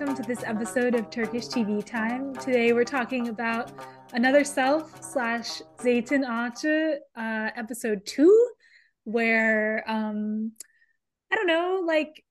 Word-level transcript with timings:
welcome 0.00 0.16
to 0.16 0.26
this 0.26 0.42
episode 0.44 0.94
of 0.94 1.10
Turkish 1.10 1.44
TV 1.44 1.84
Time. 1.84 2.34
Today 2.36 2.72
we're 2.72 2.84
talking 2.84 3.28
about 3.28 3.70
Another 4.14 4.44
Self 4.44 5.02
slash 5.02 5.60
Zeytin 5.76 6.24
Ağacı, 6.24 6.94
uh, 7.14 7.50
episode 7.54 8.06
two, 8.06 8.48
where 9.04 9.84
um, 9.86 10.52
I 11.30 11.36
don't 11.36 11.46
know, 11.46 11.82
like 11.86 12.24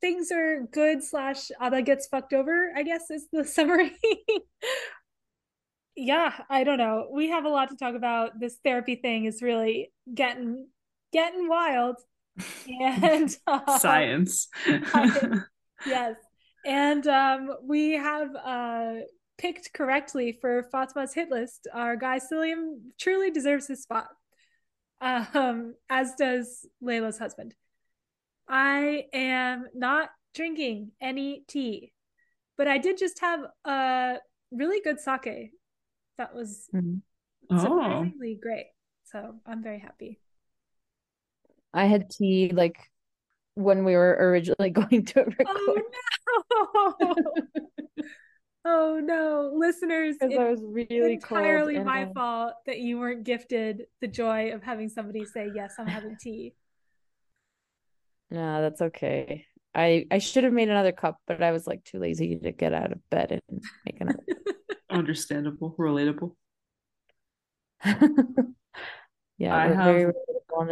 things 0.00 0.32
are 0.32 0.66
good 0.72 1.04
slash 1.04 1.52
Ada 1.62 1.82
gets 1.82 2.08
fucked 2.08 2.32
over. 2.32 2.72
I 2.74 2.82
guess 2.82 3.08
is 3.08 3.28
the 3.32 3.44
summary. 3.56 3.92
yeah, 5.94 6.32
I 6.50 6.64
don't 6.64 6.78
know. 6.78 7.08
We 7.12 7.30
have 7.30 7.44
a 7.44 7.50
lot 7.50 7.70
to 7.70 7.76
talk 7.76 7.94
about. 7.94 8.40
This 8.40 8.58
therapy 8.64 8.96
thing 8.96 9.26
is 9.26 9.42
really 9.42 9.92
getting 10.12 10.66
getting 11.12 11.48
wild, 11.48 11.98
and 12.80 13.36
uh, 13.46 13.78
science. 13.78 14.48
yes 15.86 16.16
and 16.64 17.06
um, 17.06 17.50
we 17.64 17.92
have 17.92 18.34
uh, 18.36 18.92
picked 19.38 19.72
correctly 19.72 20.32
for 20.40 20.68
Fatma's 20.72 21.14
hit 21.14 21.30
list. 21.30 21.66
Our 21.72 21.96
guy 21.96 22.18
Selim 22.18 22.92
truly 22.98 23.30
deserves 23.30 23.66
his 23.66 23.82
spot, 23.82 24.08
um, 25.00 25.74
as 25.90 26.14
does 26.14 26.66
Layla's 26.82 27.18
husband. 27.18 27.54
I 28.48 29.06
am 29.12 29.66
not 29.74 30.10
drinking 30.34 30.92
any 31.00 31.44
tea, 31.48 31.92
but 32.56 32.68
I 32.68 32.78
did 32.78 32.98
just 32.98 33.20
have 33.20 33.40
a 33.64 34.16
really 34.50 34.80
good 34.80 35.00
sake 35.00 35.50
that 36.18 36.34
was 36.34 36.68
mm-hmm. 36.74 36.96
oh. 37.50 37.58
surprisingly 37.58 38.38
great. 38.40 38.66
So 39.04 39.36
I'm 39.46 39.62
very 39.62 39.78
happy. 39.78 40.20
I 41.74 41.86
had 41.86 42.10
tea 42.10 42.50
like 42.52 42.76
when 43.54 43.84
we 43.84 43.94
were 43.94 44.16
originally 44.18 44.70
going 44.70 45.04
to 45.06 45.20
record. 45.20 45.82
Oh 46.50 46.94
no! 47.00 47.24
oh 48.64 49.00
no, 49.02 49.52
listeners! 49.54 50.16
Because 50.18 50.36
I 50.38 50.50
was 50.50 50.60
really 50.62 51.14
entirely 51.14 51.78
my 51.78 52.08
fault 52.14 52.54
that 52.66 52.78
you 52.78 52.98
weren't 52.98 53.24
gifted 53.24 53.86
the 54.00 54.08
joy 54.08 54.52
of 54.52 54.62
having 54.62 54.88
somebody 54.88 55.24
say, 55.24 55.50
"Yes, 55.54 55.74
I'm 55.78 55.86
having 55.86 56.16
tea." 56.20 56.54
No, 58.30 58.62
that's 58.62 58.80
okay. 58.80 59.46
I 59.74 60.06
I 60.10 60.18
should 60.18 60.44
have 60.44 60.52
made 60.52 60.68
another 60.68 60.92
cup, 60.92 61.18
but 61.26 61.42
I 61.42 61.52
was 61.52 61.66
like 61.66 61.84
too 61.84 61.98
lazy 61.98 62.36
to 62.36 62.52
get 62.52 62.72
out 62.72 62.92
of 62.92 62.98
bed 63.10 63.42
and 63.48 63.62
make 63.84 64.00
another. 64.00 64.24
Understandable, 64.90 65.74
relatable. 65.78 66.34
yeah, 69.38 69.56
I 69.56 69.68
have 69.68 70.12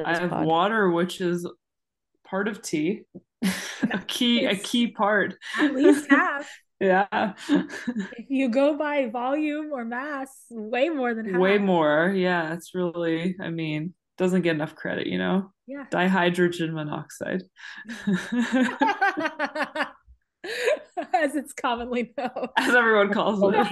I 0.05 0.19
have 0.19 0.31
pod. 0.31 0.47
water, 0.47 0.91
which 0.91 1.21
is 1.21 1.47
part 2.31 2.49
of 2.49 2.63
tea. 2.63 3.03
a 3.43 3.99
key, 4.07 4.45
a 4.45 4.57
key 4.57 4.89
part. 4.89 5.35
At 5.59 5.75
least 5.75 6.09
half. 6.09 6.49
yeah. 6.81 7.35
if 7.49 8.27
you 8.29 8.49
go 8.49 8.77
by 8.77 9.09
volume 9.09 9.73
or 9.73 9.85
mass, 9.85 10.31
way 10.51 10.89
more 10.89 11.13
than 11.15 11.29
half. 11.29 11.41
Way 11.41 11.59
more. 11.59 12.13
Yeah. 12.15 12.55
It's 12.55 12.75
really, 12.75 13.37
I 13.41 13.51
mean, 13.51 13.95
doesn't 14.17 14.43
get 14.43 14.55
enough 14.55 14.75
credit, 14.75 15.07
you 15.07 15.19
know? 15.19 15.51
Yeah. 15.67 15.87
Dihydrogen 15.91 16.73
monoxide. 16.73 17.43
As 21.13 21.35
it's 21.35 21.53
commonly 21.53 22.13
known. 22.17 22.49
As 22.57 22.75
everyone 22.75 23.13
calls 23.13 23.41
it. 23.43 23.67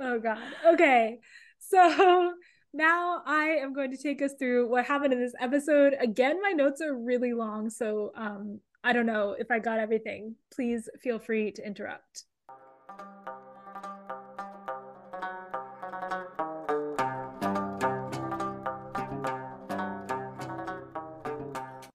oh 0.00 0.18
God. 0.20 0.38
Okay. 0.72 1.18
So 1.58 2.32
now 2.72 3.22
I 3.26 3.56
am 3.60 3.72
going 3.72 3.90
to 3.90 3.96
take 3.96 4.22
us 4.22 4.32
through 4.38 4.68
what 4.68 4.84
happened 4.84 5.12
in 5.12 5.20
this 5.20 5.34
episode. 5.40 5.94
Again, 6.00 6.40
my 6.40 6.50
notes 6.50 6.80
are 6.80 6.96
really 6.96 7.32
long, 7.32 7.68
so 7.68 8.12
um, 8.14 8.60
I 8.84 8.92
don't 8.92 9.06
know 9.06 9.34
if 9.38 9.50
I 9.50 9.58
got 9.58 9.78
everything. 9.78 10.36
Please 10.54 10.88
feel 11.02 11.18
free 11.18 11.50
to 11.52 11.66
interrupt. 11.66 12.24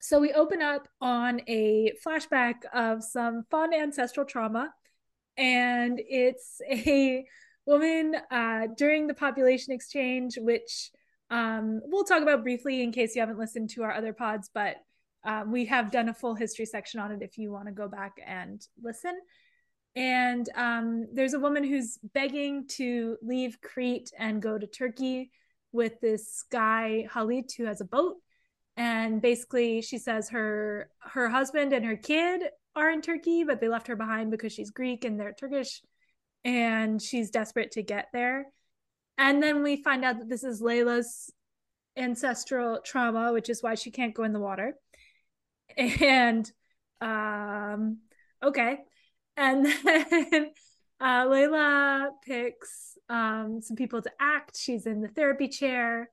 So 0.01 0.19
we 0.19 0.33
open 0.33 0.61
up 0.61 0.87
on 1.01 1.41
a 1.47 1.93
flashback 2.05 2.65
of 2.73 3.03
some 3.03 3.45
fun 3.49 3.73
ancestral 3.73 4.25
trauma, 4.25 4.73
and 5.37 5.99
it's 6.05 6.61
a 6.69 7.25
woman 7.65 8.15
uh, 8.31 8.67
during 8.77 9.07
the 9.07 9.13
population 9.13 9.73
exchange, 9.73 10.37
which 10.37 10.91
um, 11.29 11.81
we'll 11.85 12.03
talk 12.03 12.21
about 12.21 12.43
briefly 12.43 12.83
in 12.83 12.91
case 12.91 13.15
you 13.15 13.21
haven't 13.21 13.39
listened 13.39 13.69
to 13.71 13.83
our 13.83 13.93
other 13.93 14.13
pods, 14.13 14.49
but 14.53 14.77
um, 15.23 15.51
we 15.51 15.65
have 15.65 15.91
done 15.91 16.09
a 16.09 16.13
full 16.13 16.35
history 16.35 16.65
section 16.65 16.99
on 16.99 17.11
it 17.11 17.21
if 17.21 17.37
you 17.37 17.51
want 17.51 17.65
to 17.67 17.71
go 17.71 17.87
back 17.87 18.13
and 18.25 18.65
listen. 18.81 19.19
And 19.95 20.47
um, 20.55 21.07
there's 21.13 21.33
a 21.33 21.39
woman 21.39 21.63
who's 21.63 21.97
begging 22.13 22.67
to 22.73 23.17
leave 23.21 23.59
Crete 23.61 24.11
and 24.17 24.41
go 24.41 24.57
to 24.57 24.67
Turkey 24.67 25.31
with 25.71 25.99
this 26.01 26.43
guy 26.51 27.07
Halit 27.11 27.55
who 27.57 27.65
has 27.65 27.81
a 27.81 27.85
boat. 27.85 28.17
And 28.77 29.21
basically, 29.21 29.81
she 29.81 29.97
says 29.97 30.29
her 30.29 30.89
her 30.99 31.29
husband 31.29 31.71
and 31.71 31.85
her 31.85 31.95
kid 31.95 32.41
are 32.75 32.91
in 32.91 33.01
Turkey, 33.01 33.45
but 33.45 33.61
they 33.61 33.69
left 33.69 33.87
her 33.87 33.95
behind 33.95 34.31
because 34.31 34.51
she's 34.51 34.69
Greek 34.69 35.05
and 35.05 35.17
they're 35.17 35.33
Turkish 35.33 35.81
and 36.45 37.01
she's 37.01 37.31
desperate 37.31 37.71
to 37.71 37.81
get 37.81 38.09
there. 38.13 38.45
And 39.17 39.41
then 39.41 39.63
we 39.63 39.81
find 39.81 40.05
out 40.05 40.19
that 40.19 40.29
this 40.29 40.43
is 40.43 40.61
Layla's 40.61 41.33
ancestral 41.97 42.79
trauma, 42.85 43.33
which 43.33 43.49
is 43.49 43.63
why 43.63 43.75
she 43.75 43.89
can't 43.91 44.13
go 44.13 44.23
in 44.23 44.31
the 44.31 44.39
water. 44.39 44.75
And 45.77 46.49
um 47.01 47.97
okay. 48.41 48.77
And 49.35 49.65
then 49.65 50.51
uh 51.01 51.25
Layla 51.25 52.09
picks 52.23 52.97
um 53.09 53.61
some 53.61 53.75
people 53.75 54.01
to 54.01 54.11
act. 54.19 54.55
She's 54.55 54.85
in 54.85 55.01
the 55.01 55.09
therapy 55.09 55.47
chair 55.47 56.09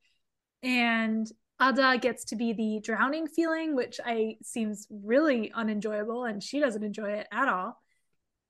and 0.62 1.30
Ada 1.60 1.98
gets 2.00 2.24
to 2.26 2.36
be 2.36 2.54
the 2.54 2.80
drowning 2.82 3.28
feeling, 3.28 3.76
which 3.76 4.00
I 4.04 4.38
seems 4.42 4.88
really 4.90 5.52
unenjoyable 5.52 6.24
and 6.24 6.42
she 6.42 6.58
doesn't 6.58 6.82
enjoy 6.82 7.10
it 7.12 7.28
at 7.30 7.48
all. 7.48 7.80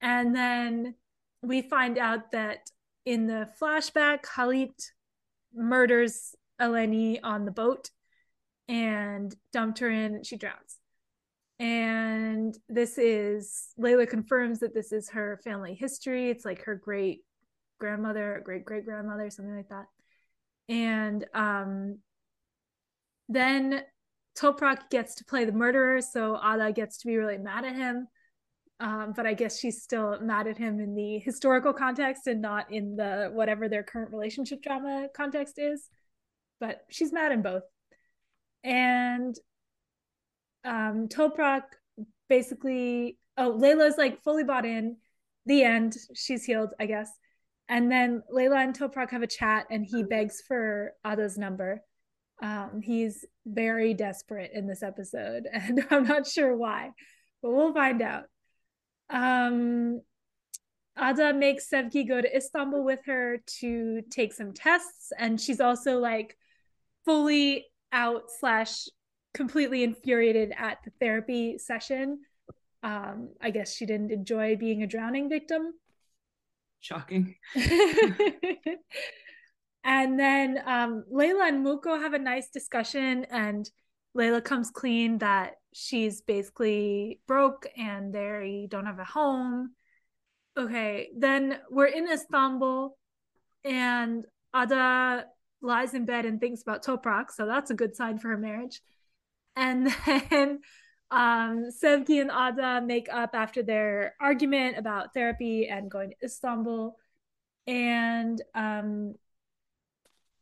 And 0.00 0.34
then 0.34 0.94
we 1.42 1.62
find 1.62 1.98
out 1.98 2.30
that 2.32 2.70
in 3.04 3.26
the 3.26 3.48
flashback, 3.60 4.24
Halit 4.24 4.90
murders 5.52 6.34
Eleni 6.60 7.18
on 7.22 7.44
the 7.44 7.50
boat 7.50 7.90
and 8.68 9.34
dumped 9.52 9.80
her 9.80 9.90
in. 9.90 10.22
She 10.22 10.36
drowns. 10.36 10.78
And 11.58 12.56
this 12.68 12.98
is 12.98 13.68
Layla 13.78 14.08
confirms 14.08 14.60
that 14.60 14.74
this 14.74 14.92
is 14.92 15.10
her 15.10 15.40
family 15.44 15.74
history. 15.74 16.30
It's 16.30 16.44
like 16.44 16.64
her 16.64 16.74
great 16.74 17.20
grandmother, 17.78 18.40
great 18.44 18.64
great 18.64 18.84
grandmother, 18.84 19.28
something 19.30 19.56
like 19.56 19.68
that. 19.68 19.86
And 20.68 21.26
um, 21.34 21.98
then 23.28 23.82
Toprak 24.38 24.90
gets 24.90 25.16
to 25.16 25.24
play 25.24 25.44
the 25.44 25.52
murderer, 25.52 26.00
so 26.00 26.36
Ada 26.36 26.72
gets 26.72 26.98
to 26.98 27.06
be 27.06 27.16
really 27.16 27.38
mad 27.38 27.64
at 27.64 27.76
him 27.76 28.08
um, 28.82 29.12
but 29.14 29.26
I 29.26 29.34
guess 29.34 29.60
she's 29.60 29.80
still 29.80 30.18
mad 30.20 30.48
at 30.48 30.58
him 30.58 30.80
in 30.80 30.96
the 30.96 31.20
historical 31.20 31.72
context 31.72 32.26
and 32.26 32.42
not 32.42 32.72
in 32.72 32.96
the 32.96 33.30
whatever 33.32 33.68
their 33.68 33.84
current 33.84 34.10
relationship 34.10 34.60
drama 34.60 35.06
context 35.16 35.54
is. 35.56 35.88
But 36.58 36.80
she's 36.90 37.12
mad 37.12 37.30
in 37.30 37.42
both. 37.42 37.62
And 38.64 39.36
um, 40.64 41.06
Toprak 41.06 41.62
basically, 42.28 43.18
oh, 43.38 43.56
Layla's 43.56 43.98
like 43.98 44.20
fully 44.24 44.42
bought 44.42 44.66
in. 44.66 44.96
The 45.46 45.62
end. 45.62 45.94
She's 46.14 46.44
healed, 46.44 46.70
I 46.80 46.86
guess. 46.86 47.10
And 47.68 47.90
then 47.90 48.22
Layla 48.34 48.64
and 48.64 48.76
Toprak 48.76 49.10
have 49.10 49.22
a 49.22 49.28
chat, 49.28 49.66
and 49.70 49.86
he 49.88 50.02
begs 50.02 50.42
for 50.46 50.92
Ada's 51.04 51.38
number. 51.38 51.82
Um, 52.42 52.80
he's 52.82 53.24
very 53.46 53.94
desperate 53.94 54.50
in 54.52 54.66
this 54.66 54.82
episode, 54.82 55.46
and 55.52 55.84
I'm 55.90 56.04
not 56.04 56.26
sure 56.26 56.56
why, 56.56 56.90
but 57.42 57.52
we'll 57.52 57.72
find 57.72 58.02
out. 58.02 58.24
Um, 59.10 60.00
Ada 60.98 61.32
makes 61.32 61.68
Sevgi 61.68 62.06
go 62.06 62.20
to 62.20 62.36
Istanbul 62.36 62.84
with 62.84 63.00
her 63.06 63.38
to 63.60 64.02
take 64.10 64.32
some 64.32 64.52
tests, 64.52 65.12
and 65.18 65.40
she's 65.40 65.60
also 65.60 65.98
like 65.98 66.36
fully 67.04 67.66
out 67.92 68.24
slash 68.38 68.88
completely 69.34 69.82
infuriated 69.82 70.52
at 70.56 70.78
the 70.84 70.92
therapy 71.00 71.58
session. 71.58 72.20
Um, 72.82 73.30
I 73.40 73.50
guess 73.50 73.74
she 73.74 73.86
didn't 73.86 74.10
enjoy 74.10 74.56
being 74.56 74.82
a 74.82 74.86
drowning 74.86 75.28
victim. 75.28 75.72
Shocking. 76.80 77.36
and 79.84 80.18
then 80.18 80.60
um, 80.66 81.04
Layla 81.10 81.48
and 81.48 81.64
Muko 81.64 82.00
have 82.00 82.12
a 82.12 82.18
nice 82.18 82.50
discussion, 82.50 83.24
and 83.30 83.70
Layla 84.16 84.44
comes 84.44 84.70
clean 84.70 85.18
that 85.18 85.54
she's 85.72 86.20
basically 86.20 87.20
broke 87.26 87.66
and 87.76 88.12
they 88.12 88.66
don't 88.70 88.86
have 88.86 88.98
a 88.98 89.04
home. 89.04 89.72
Okay, 90.56 91.10
then 91.16 91.58
we're 91.70 91.86
in 91.86 92.10
Istanbul 92.10 92.96
and 93.64 94.26
Ada 94.54 95.26
lies 95.62 95.94
in 95.94 96.04
bed 96.04 96.26
and 96.26 96.40
thinks 96.40 96.62
about 96.62 96.84
Toprak, 96.84 97.30
so 97.30 97.46
that's 97.46 97.70
a 97.70 97.74
good 97.74 97.96
sign 97.96 98.18
for 98.18 98.28
her 98.28 98.36
marriage. 98.36 98.82
And 99.56 99.86
then 100.06 100.60
um, 101.10 101.68
Sevgi 101.70 102.20
and 102.20 102.30
Ada 102.30 102.84
make 102.84 103.08
up 103.12 103.30
after 103.34 103.62
their 103.62 104.14
argument 104.20 104.78
about 104.78 105.14
therapy 105.14 105.68
and 105.68 105.90
going 105.90 106.10
to 106.10 106.16
Istanbul. 106.24 106.96
And 107.66 108.42
um, 108.54 109.14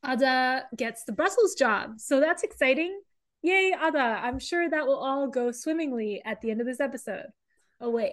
Ada 0.09 0.65
gets 0.77 1.05
the 1.05 1.13
Brussels 1.13 1.55
job. 1.55 2.01
So 2.01 2.21
that's 2.21 2.43
exciting. 2.43 3.01
Yay, 3.43 3.73
Ada. 3.73 4.21
I'm 4.23 4.39
sure 4.39 4.69
that 4.69 4.87
will 4.87 4.99
all 4.99 5.29
go 5.29 5.51
swimmingly 5.51 6.23
at 6.25 6.41
the 6.41 6.51
end 6.51 6.61
of 6.61 6.67
this 6.67 6.81
episode. 6.81 7.27
Oh, 7.81 7.91
wait. 7.91 8.13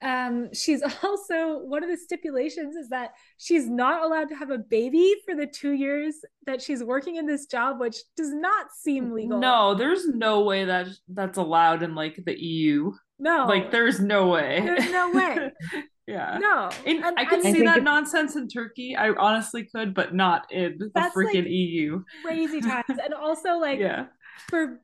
Um 0.00 0.54
she's 0.54 0.80
also 1.02 1.58
one 1.58 1.82
of 1.82 1.90
the 1.90 1.96
stipulations 1.96 2.76
is 2.76 2.88
that 2.90 3.14
she's 3.36 3.68
not 3.68 4.04
allowed 4.04 4.28
to 4.28 4.36
have 4.36 4.50
a 4.50 4.58
baby 4.58 5.16
for 5.24 5.34
the 5.34 5.46
two 5.46 5.72
years 5.72 6.14
that 6.46 6.62
she's 6.62 6.84
working 6.84 7.16
in 7.16 7.26
this 7.26 7.46
job 7.46 7.80
which 7.80 7.96
does 8.16 8.32
not 8.32 8.66
seem 8.72 9.10
legal. 9.10 9.40
no 9.40 9.74
there's 9.74 10.06
no 10.06 10.42
way 10.42 10.64
that 10.66 10.86
that's 11.08 11.36
allowed 11.36 11.82
in 11.82 11.96
like 11.96 12.14
the 12.24 12.40
eu 12.40 12.92
no. 13.18 13.46
Like 13.46 13.70
there's 13.70 14.00
no 14.00 14.28
way. 14.28 14.60
There's 14.64 14.90
no 14.90 15.10
way. 15.10 15.50
Yeah. 16.08 16.38
No. 16.40 16.70
In, 16.86 17.04
i 17.04 17.26
could 17.26 17.42
see 17.42 17.64
that 17.64 17.82
nonsense 17.82 18.34
in 18.34 18.48
turkey. 18.48 18.96
I 18.96 19.10
honestly 19.10 19.64
could 19.64 19.92
but 19.92 20.14
not 20.14 20.50
in 20.50 20.78
the 20.78 21.00
freaking 21.14 21.42
like 21.42 21.50
eu 21.50 22.02
crazy 22.24 22.62
times. 22.62 22.98
And 23.04 23.12
also 23.12 23.58
like 23.58 23.78
yeah 23.78 24.06
for 24.48 24.80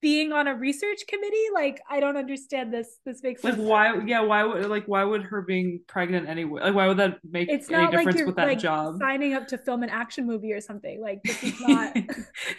being 0.00 0.32
on 0.32 0.48
a 0.48 0.54
research 0.54 1.02
committee? 1.06 1.46
Like 1.54 1.80
i 1.88 2.00
don't 2.00 2.16
understand 2.16 2.72
this 2.72 2.98
this 3.06 3.22
makes 3.22 3.44
like 3.44 3.54
why 3.54 4.00
yeah 4.04 4.20
why 4.20 4.42
would 4.42 4.66
like 4.66 4.86
why 4.86 5.04
would 5.04 5.22
her 5.22 5.42
being 5.42 5.80
pregnant 5.86 6.28
anyway 6.28 6.60
like 6.62 6.74
why 6.74 6.88
would 6.88 6.96
that 6.96 7.18
make 7.30 7.48
it's 7.48 7.70
any 7.70 7.86
difference 7.86 8.06
like 8.06 8.16
you're, 8.16 8.26
with 8.26 8.36
that 8.36 8.48
like, 8.48 8.58
job? 8.58 8.98
signing 8.98 9.34
up 9.34 9.46
to 9.46 9.56
film 9.58 9.82
an 9.82 9.88
action 9.90 10.26
movie 10.26 10.52
or 10.52 10.60
something. 10.60 11.00
Like 11.00 11.22
this 11.22 11.42
is 11.42 11.60
not 11.68 11.94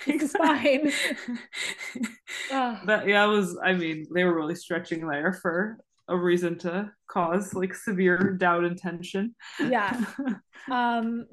this 0.06 0.24
is 0.24 0.32
fine. 0.32 0.92
That 2.86 3.08
yeah 3.08 3.26
was 3.26 3.58
i 3.64 3.74
mean 3.74 4.06
they 4.14 4.24
were 4.24 4.36
really 4.36 4.56
stretching 4.56 5.08
there 5.08 5.34
for 5.34 5.78
a 6.08 6.18
reason 6.18 6.58
to 6.60 6.92
cause 7.08 7.54
like 7.54 7.74
severe 7.74 8.36
doubt 8.38 8.64
and 8.64 8.78
tension. 8.78 9.36
Yeah. 9.60 10.00
Um 10.72 11.26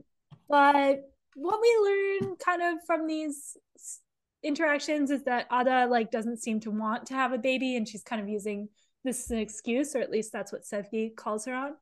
but 0.48 1.02
what 1.36 1.60
we 1.62 1.78
learn 1.84 2.36
kind 2.44 2.62
of 2.62 2.78
from 2.84 3.06
these 3.06 3.56
interactions 4.42 5.10
is 5.10 5.24
that 5.24 5.46
Ada 5.52 5.86
like 5.86 6.10
doesn't 6.10 6.42
seem 6.42 6.60
to 6.60 6.70
want 6.70 7.06
to 7.06 7.14
have 7.14 7.32
a 7.32 7.38
baby 7.38 7.76
and 7.76 7.88
she's 7.88 8.02
kind 8.02 8.22
of 8.22 8.28
using 8.28 8.68
this 9.04 9.24
as 9.24 9.30
an 9.30 9.38
excuse, 9.38 9.94
or 9.94 10.00
at 10.00 10.10
least 10.10 10.32
that's 10.32 10.52
what 10.52 10.64
Sevgi 10.64 11.14
calls 11.14 11.46
her 11.46 11.54
on. 11.54 11.74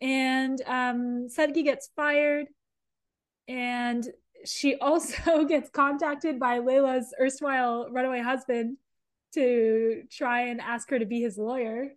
And 0.00 0.60
um, 0.66 1.28
Sevgi 1.28 1.64
gets 1.64 1.90
fired 1.96 2.46
and 3.48 4.06
she 4.44 4.76
also 4.80 5.44
gets 5.44 5.70
contacted 5.70 6.38
by 6.38 6.60
Layla's 6.60 7.14
erstwhile 7.20 7.88
runaway 7.90 8.20
husband 8.20 8.76
to 9.34 10.02
try 10.10 10.48
and 10.48 10.60
ask 10.60 10.88
her 10.90 10.98
to 10.98 11.06
be 11.06 11.20
his 11.20 11.36
lawyer. 11.36 11.88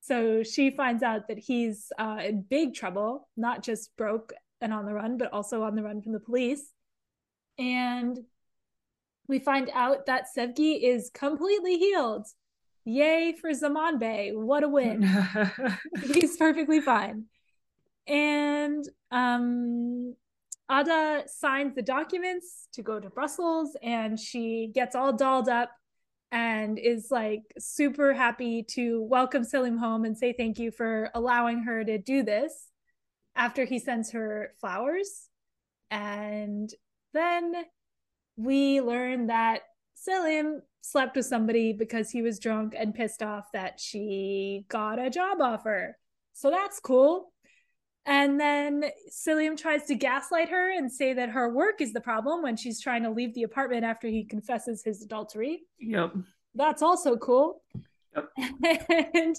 So 0.00 0.42
she 0.42 0.70
finds 0.70 1.02
out 1.02 1.28
that 1.28 1.38
he's 1.38 1.90
uh, 1.98 2.20
in 2.22 2.42
big 2.42 2.74
trouble, 2.74 3.28
not 3.38 3.62
just 3.62 3.96
broke 3.96 4.34
and 4.60 4.72
on 4.72 4.84
the 4.84 4.92
run, 4.92 5.16
but 5.16 5.32
also 5.32 5.62
on 5.62 5.74
the 5.74 5.82
run 5.82 6.02
from 6.02 6.12
the 6.12 6.20
police. 6.20 6.72
And 7.58 8.18
we 9.28 9.38
find 9.38 9.70
out 9.74 10.06
that 10.06 10.26
Sevgi 10.36 10.82
is 10.82 11.10
completely 11.12 11.78
healed. 11.78 12.26
Yay 12.84 13.34
for 13.40 13.52
Zaman 13.54 13.98
Bey. 13.98 14.32
What 14.34 14.62
a 14.62 14.68
win. 14.68 15.02
He's 16.12 16.36
perfectly 16.36 16.80
fine. 16.80 17.24
And 18.06 18.86
um, 19.10 20.14
Ada 20.70 21.24
signs 21.26 21.74
the 21.74 21.82
documents 21.82 22.68
to 22.74 22.82
go 22.82 23.00
to 23.00 23.08
Brussels 23.08 23.76
and 23.82 24.20
she 24.20 24.70
gets 24.74 24.94
all 24.94 25.12
dolled 25.12 25.48
up 25.48 25.70
and 26.30 26.78
is 26.78 27.08
like 27.10 27.42
super 27.58 28.12
happy 28.12 28.62
to 28.62 29.02
welcome 29.02 29.44
Selim 29.44 29.78
home 29.78 30.04
and 30.04 30.18
say 30.18 30.32
thank 30.32 30.58
you 30.58 30.70
for 30.70 31.10
allowing 31.14 31.62
her 31.62 31.84
to 31.84 31.96
do 31.96 32.22
this 32.22 32.70
after 33.36 33.64
he 33.64 33.78
sends 33.78 34.10
her 34.12 34.52
flowers. 34.60 35.28
And 35.90 36.70
then 37.12 37.54
we 38.36 38.80
learn 38.80 39.28
that 39.28 39.62
Selim 39.94 40.62
slept 40.80 41.16
with 41.16 41.26
somebody 41.26 41.72
because 41.72 42.10
he 42.10 42.22
was 42.22 42.38
drunk 42.38 42.74
and 42.76 42.94
pissed 42.94 43.22
off 43.22 43.50
that 43.52 43.80
she 43.80 44.66
got 44.68 44.98
a 44.98 45.10
job 45.10 45.40
offer. 45.40 45.96
So 46.34 46.50
that's 46.50 46.80
cool. 46.80 47.32
And 48.06 48.38
then 48.38 48.84
Selim 49.08 49.56
tries 49.56 49.86
to 49.86 49.94
gaslight 49.94 50.50
her 50.50 50.76
and 50.76 50.92
say 50.92 51.14
that 51.14 51.30
her 51.30 51.48
work 51.48 51.80
is 51.80 51.94
the 51.94 52.00
problem 52.02 52.42
when 52.42 52.56
she's 52.56 52.80
trying 52.80 53.02
to 53.04 53.10
leave 53.10 53.32
the 53.34 53.44
apartment 53.44 53.84
after 53.84 54.08
he 54.08 54.24
confesses 54.24 54.82
his 54.84 55.02
adultery. 55.02 55.62
Yep. 55.78 56.14
That's 56.54 56.82
also 56.82 57.16
cool. 57.16 57.62
Yep. 58.14 58.28
and 59.14 59.36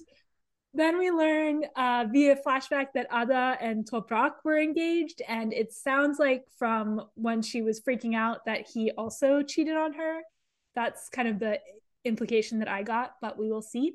then 0.75 0.97
we 0.97 1.09
learn 1.09 1.63
uh, 1.75 2.05
via 2.11 2.35
flashback 2.35 2.87
that 2.93 3.07
Ada 3.13 3.57
and 3.61 3.89
Toprak 3.89 4.31
were 4.43 4.59
engaged, 4.59 5.21
and 5.27 5.53
it 5.53 5.71
sounds 5.71 6.19
like 6.19 6.43
from 6.57 7.01
when 7.15 7.41
she 7.41 7.61
was 7.61 7.81
freaking 7.81 8.15
out 8.15 8.45
that 8.45 8.67
he 8.67 8.91
also 8.91 9.41
cheated 9.41 9.77
on 9.77 9.93
her. 9.93 10.19
That's 10.75 11.09
kind 11.09 11.27
of 11.27 11.39
the 11.39 11.59
implication 12.03 12.59
that 12.59 12.67
I 12.67 12.83
got, 12.83 13.15
but 13.21 13.37
we 13.37 13.49
will 13.49 13.61
see. 13.61 13.93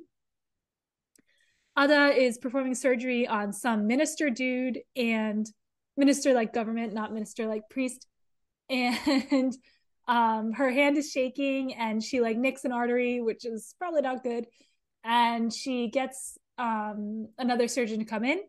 Ada 1.79 2.15
is 2.17 2.39
performing 2.39 2.75
surgery 2.75 3.27
on 3.27 3.53
some 3.53 3.87
minister 3.87 4.31
dude 4.31 4.81
and 4.97 5.47
minister 5.97 6.33
like 6.35 6.53
government, 6.53 6.93
not 6.93 7.13
minister 7.13 7.47
like 7.47 7.69
priest. 7.71 8.07
And 8.71 9.57
um, 10.07 10.53
her 10.53 10.71
hand 10.71 10.97
is 10.97 11.11
shaking 11.11 11.75
and 11.75 12.03
she 12.03 12.21
like 12.21 12.37
nicks 12.37 12.65
an 12.65 12.73
artery, 12.73 13.21
which 13.21 13.45
is 13.45 13.75
probably 13.79 14.03
not 14.03 14.23
good. 14.23 14.47
And 15.05 15.53
she 15.53 15.89
gets 15.89 16.39
um, 16.61 17.29
another 17.39 17.67
surgeon 17.67 17.99
to 18.01 18.05
come 18.05 18.25
in 18.25 18.41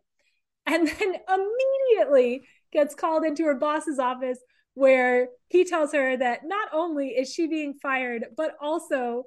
and 0.66 0.88
then 1.00 1.16
immediately 1.28 2.44
gets 2.72 2.94
called 2.94 3.24
into 3.24 3.44
her 3.46 3.56
boss's 3.56 4.00
office 4.00 4.40
where 4.74 5.30
he 5.50 5.66
tells 5.66 5.92
her 5.92 6.16
that 6.18 6.42
not 6.46 6.70
only 6.74 7.10
is 7.10 7.34
she 7.34 7.48
being 7.48 7.74
fired 7.82 8.26
but 8.36 8.56
also 8.62 9.24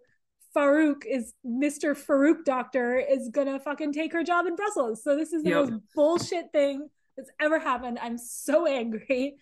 Farouk 0.56 1.02
is 1.04 1.32
Mr. 1.44 1.96
Farouk 1.96 2.44
doctor 2.44 2.96
is 2.96 3.28
gonna 3.30 3.58
fucking 3.58 3.92
take 3.92 4.12
her 4.12 4.22
job 4.22 4.46
in 4.46 4.54
Brussels. 4.54 5.02
So 5.02 5.16
this 5.16 5.32
is 5.32 5.42
the 5.42 5.50
yep. 5.50 5.68
most 5.68 5.82
bullshit 5.96 6.52
thing 6.52 6.88
that's 7.16 7.30
ever 7.40 7.58
happened. 7.58 7.98
I'm 8.00 8.18
so 8.18 8.66
angry. 8.66 9.34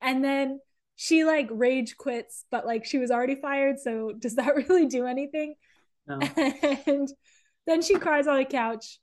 And 0.00 0.24
then 0.24 0.60
she 0.96 1.24
like 1.24 1.48
rage 1.50 1.96
quits, 1.98 2.46
but 2.50 2.64
like 2.64 2.86
she 2.86 2.96
was 2.98 3.10
already 3.10 3.34
fired. 3.34 3.78
So 3.78 4.12
does 4.18 4.36
that 4.36 4.56
really 4.68 4.86
do 4.86 5.06
anything? 5.06 5.54
No. 6.06 6.18
And 6.86 7.08
then 7.66 7.82
she 7.82 7.94
cries 7.94 8.26
on 8.26 8.38
the 8.38 8.44
couch 8.44 8.98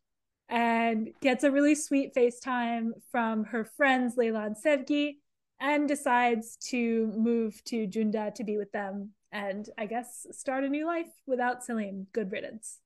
and 0.50 1.10
gets 1.22 1.44
a 1.44 1.52
really 1.52 1.76
sweet 1.76 2.14
FaceTime 2.14 2.92
from 3.12 3.46
her 3.46 3.64
friends 3.64 4.16
Layla 4.16 4.46
and 4.46 4.56
Sevgi 4.56 5.18
and 5.60 5.88
decides 5.88 6.58
to 6.70 7.08
move 7.16 7.64
to 7.66 7.88
Cunda 7.88 8.34
to 8.36 8.44
be 8.44 8.58
with 8.58 8.72
them 8.72 9.12
and 9.32 9.70
I 9.78 9.86
guess 9.86 10.28
start 10.32 10.64
a 10.64 10.70
new 10.70 10.86
life 10.86 11.12
without 11.26 11.64
Selim. 11.64 12.08
Good 12.12 12.32
riddance. 12.32 12.80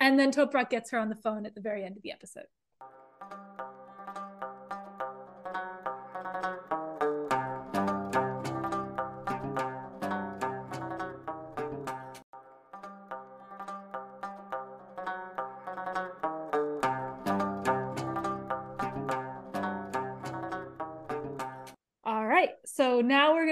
And 0.00 0.18
then 0.18 0.32
Toprak 0.32 0.70
gets 0.70 0.90
her 0.90 0.98
on 0.98 1.10
the 1.10 1.14
phone 1.14 1.46
at 1.46 1.54
the 1.54 1.60
very 1.60 1.84
end 1.84 1.96
of 1.96 2.02
the 2.02 2.12
episode. 2.12 2.46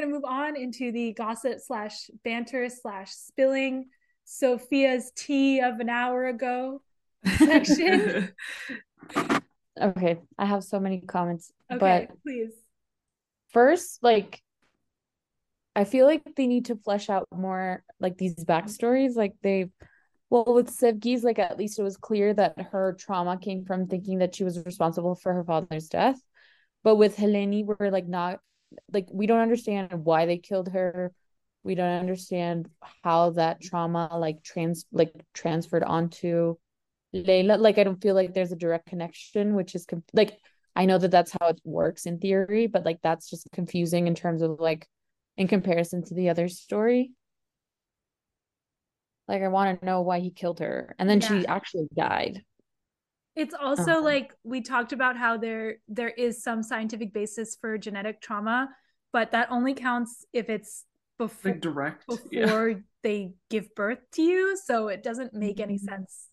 Going 0.00 0.10
to 0.10 0.14
move 0.14 0.24
on 0.24 0.56
into 0.56 0.92
the 0.92 1.12
gossip 1.12 1.58
slash 1.60 2.10
banter 2.24 2.68
slash 2.68 3.10
spilling 3.10 3.86
Sophia's 4.24 5.12
tea 5.14 5.60
of 5.60 5.80
an 5.80 5.88
hour 5.88 6.26
ago 6.26 6.82
section. 7.36 8.30
okay, 9.80 10.18
I 10.38 10.46
have 10.46 10.64
so 10.64 10.80
many 10.80 11.00
comments. 11.00 11.52
Okay, 11.70 12.08
but 12.08 12.22
please. 12.22 12.52
First, 13.50 14.02
like, 14.02 14.40
I 15.76 15.84
feel 15.84 16.06
like 16.06 16.22
they 16.36 16.46
need 16.46 16.66
to 16.66 16.76
flesh 16.76 17.10
out 17.10 17.26
more 17.34 17.82
like 17.98 18.16
these 18.16 18.36
backstories. 18.36 19.16
Like 19.16 19.34
they, 19.42 19.70
well, 20.30 20.44
with 20.46 20.70
Sevgi's, 20.70 21.24
like 21.24 21.38
at 21.38 21.58
least 21.58 21.78
it 21.78 21.82
was 21.82 21.96
clear 21.96 22.32
that 22.34 22.60
her 22.72 22.96
trauma 22.98 23.38
came 23.38 23.64
from 23.64 23.86
thinking 23.86 24.18
that 24.18 24.34
she 24.34 24.44
was 24.44 24.64
responsible 24.64 25.14
for 25.14 25.34
her 25.34 25.44
father's 25.44 25.88
death. 25.88 26.20
But 26.82 26.96
with 26.96 27.16
Heleni, 27.16 27.64
we're 27.64 27.90
like 27.90 28.06
not 28.06 28.40
like 28.92 29.08
we 29.12 29.26
don't 29.26 29.40
understand 29.40 30.04
why 30.04 30.26
they 30.26 30.38
killed 30.38 30.68
her 30.68 31.12
we 31.62 31.74
don't 31.74 32.00
understand 32.00 32.68
how 33.04 33.30
that 33.30 33.60
trauma 33.60 34.08
like 34.18 34.42
trans 34.42 34.86
like 34.92 35.12
transferred 35.34 35.82
onto 35.82 36.56
Layla 37.14 37.58
like 37.58 37.78
I 37.78 37.84
don't 37.84 38.00
feel 38.00 38.14
like 38.14 38.34
there's 38.34 38.52
a 38.52 38.56
direct 38.56 38.86
connection 38.86 39.54
which 39.54 39.74
is 39.74 39.86
like 40.12 40.38
I 40.76 40.86
know 40.86 40.98
that 40.98 41.10
that's 41.10 41.36
how 41.38 41.48
it 41.48 41.60
works 41.64 42.06
in 42.06 42.18
theory 42.18 42.66
but 42.66 42.84
like 42.84 43.00
that's 43.02 43.28
just 43.28 43.48
confusing 43.52 44.06
in 44.06 44.14
terms 44.14 44.42
of 44.42 44.60
like 44.60 44.86
in 45.36 45.48
comparison 45.48 46.04
to 46.04 46.14
the 46.14 46.28
other 46.28 46.48
story 46.48 47.12
like 49.30 49.42
I 49.42 49.48
want 49.48 49.78
to 49.78 49.86
know 49.86 50.00
why 50.00 50.18
he 50.18 50.30
killed 50.30 50.58
her. 50.58 50.96
And 50.98 51.08
then 51.08 51.20
yeah. 51.20 51.28
she 51.28 51.46
actually 51.46 51.86
died. 51.94 52.42
It's 53.40 53.54
also 53.54 53.92
uh-huh. 53.92 54.02
like 54.02 54.34
we 54.44 54.60
talked 54.60 54.92
about 54.92 55.16
how 55.16 55.38
there 55.38 55.76
there 55.88 56.10
is 56.10 56.42
some 56.42 56.62
scientific 56.62 57.14
basis 57.14 57.56
for 57.58 57.78
genetic 57.78 58.20
trauma, 58.20 58.68
but 59.14 59.32
that 59.32 59.50
only 59.50 59.72
counts 59.72 60.26
if 60.34 60.50
it's 60.50 60.84
before 61.16 61.52
like 61.52 61.62
direct 61.62 62.06
before 62.06 62.68
yeah. 62.68 62.74
they 63.02 63.32
give 63.48 63.74
birth 63.74 64.00
to 64.12 64.22
you. 64.22 64.58
So 64.62 64.88
it 64.88 65.02
doesn't 65.02 65.32
make 65.32 65.58
any 65.58 65.76
mm-hmm. 65.76 65.88
sense 65.88 66.28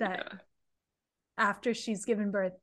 that 0.00 0.26
yeah. 0.26 0.38
after 1.38 1.72
she's 1.72 2.04
given 2.04 2.32
birth, 2.32 2.54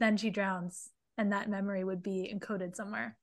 then 0.00 0.16
she 0.16 0.30
drowns 0.30 0.90
and 1.16 1.30
that 1.30 1.48
memory 1.48 1.84
would 1.84 2.02
be 2.02 2.28
encoded 2.34 2.74
somewhere. 2.74 3.16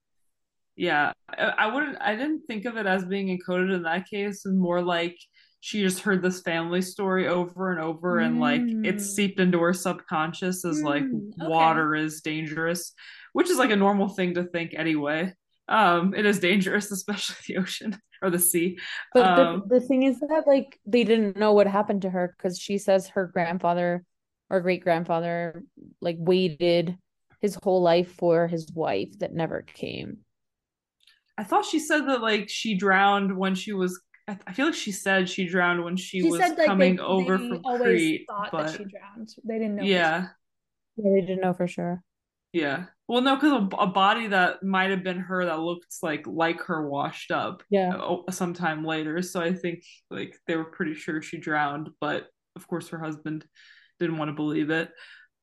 Yeah, 0.77 1.11
I 1.37 1.67
wouldn't. 1.67 1.97
I 1.99 2.15
didn't 2.15 2.43
think 2.47 2.63
of 2.63 2.77
it 2.77 2.85
as 2.85 3.03
being 3.03 3.37
encoded 3.37 3.75
in 3.75 3.83
that 3.83 4.09
case, 4.09 4.45
and 4.45 4.57
more 4.57 4.81
like 4.81 5.17
she 5.65 5.81
just 5.81 6.01
heard 6.01 6.21
this 6.21 6.41
family 6.41 6.81
story 6.81 7.25
over 7.25 7.71
and 7.71 7.79
over 7.79 8.17
mm. 8.17 8.25
and 8.25 8.39
like 8.41 8.61
it's 8.83 9.05
mm. 9.07 9.15
seeped 9.15 9.39
into 9.39 9.57
her 9.61 9.71
subconscious 9.71 10.65
as 10.65 10.81
mm. 10.81 10.83
like 10.83 11.03
water 11.49 11.95
is 11.95 12.19
dangerous 12.19 12.91
which 13.31 13.49
is 13.49 13.57
like 13.57 13.71
a 13.71 13.75
normal 13.75 14.09
thing 14.09 14.33
to 14.33 14.43
think 14.43 14.73
anyway 14.75 15.31
um 15.69 16.13
it 16.13 16.25
is 16.25 16.39
dangerous 16.41 16.91
especially 16.91 17.37
the 17.47 17.57
ocean 17.57 17.97
or 18.21 18.29
the 18.29 18.37
sea 18.37 18.77
but 19.13 19.25
um, 19.25 19.63
the, 19.69 19.79
the 19.79 19.87
thing 19.87 20.03
is 20.03 20.19
that 20.19 20.43
like 20.45 20.77
they 20.85 21.05
didn't 21.05 21.37
know 21.37 21.53
what 21.53 21.65
happened 21.65 22.01
to 22.01 22.09
her 22.09 22.35
because 22.37 22.59
she 22.59 22.77
says 22.77 23.07
her 23.07 23.27
grandfather 23.27 24.03
or 24.49 24.59
great 24.59 24.83
grandfather 24.83 25.63
like 26.01 26.17
waited 26.19 26.97
his 27.39 27.57
whole 27.63 27.81
life 27.81 28.11
for 28.11 28.47
his 28.47 28.69
wife 28.73 29.17
that 29.19 29.33
never 29.33 29.61
came 29.61 30.17
i 31.37 31.43
thought 31.45 31.63
she 31.63 31.79
said 31.79 32.01
that 32.01 32.21
like 32.21 32.49
she 32.49 32.75
drowned 32.75 33.37
when 33.37 33.55
she 33.55 33.71
was 33.71 34.01
I 34.27 34.53
feel 34.53 34.67
like 34.67 34.75
she 34.75 34.93
said 34.93 35.27
she 35.27 35.47
drowned 35.47 35.83
when 35.83 35.97
she, 35.97 36.21
she 36.21 36.29
was 36.29 36.39
said, 36.39 36.57
like, 36.57 36.67
coming 36.67 36.95
they, 36.95 37.01
over 37.01 37.37
they 37.37 37.47
from 37.49 37.63
Crete. 37.63 38.25
Thought 38.29 38.51
but... 38.51 38.67
that 38.67 38.77
she 38.77 38.85
drowned. 38.85 39.29
They 39.43 39.59
didn't 39.59 39.75
know. 39.75 39.83
Yeah. 39.83 40.27
Yeah, 40.95 41.11
they 41.11 41.21
didn't 41.21 41.41
know 41.41 41.53
for 41.53 41.67
sure. 41.67 42.01
Yeah. 42.53 42.85
Well, 43.07 43.21
no, 43.21 43.35
because 43.35 43.51
a, 43.51 43.75
a, 43.77 43.87
body 43.87 44.27
that 44.27 44.63
might 44.63 44.91
have 44.91 45.03
been 45.03 45.19
her 45.19 45.45
that 45.45 45.59
looks 45.59 45.99
like 46.01 46.25
like 46.25 46.61
her 46.61 46.87
washed 46.87 47.31
up. 47.31 47.63
Yeah. 47.69 47.97
Sometime 48.29 48.85
later, 48.85 49.21
so 49.21 49.41
I 49.41 49.53
think 49.53 49.83
like 50.09 50.37
they 50.47 50.55
were 50.55 50.63
pretty 50.65 50.93
sure 50.93 51.21
she 51.21 51.37
drowned, 51.37 51.89
but 51.99 52.27
of 52.55 52.67
course 52.67 52.89
her 52.89 52.99
husband 52.99 53.43
didn't 53.99 54.17
want 54.17 54.29
to 54.29 54.35
believe 54.35 54.69
it. 54.69 54.89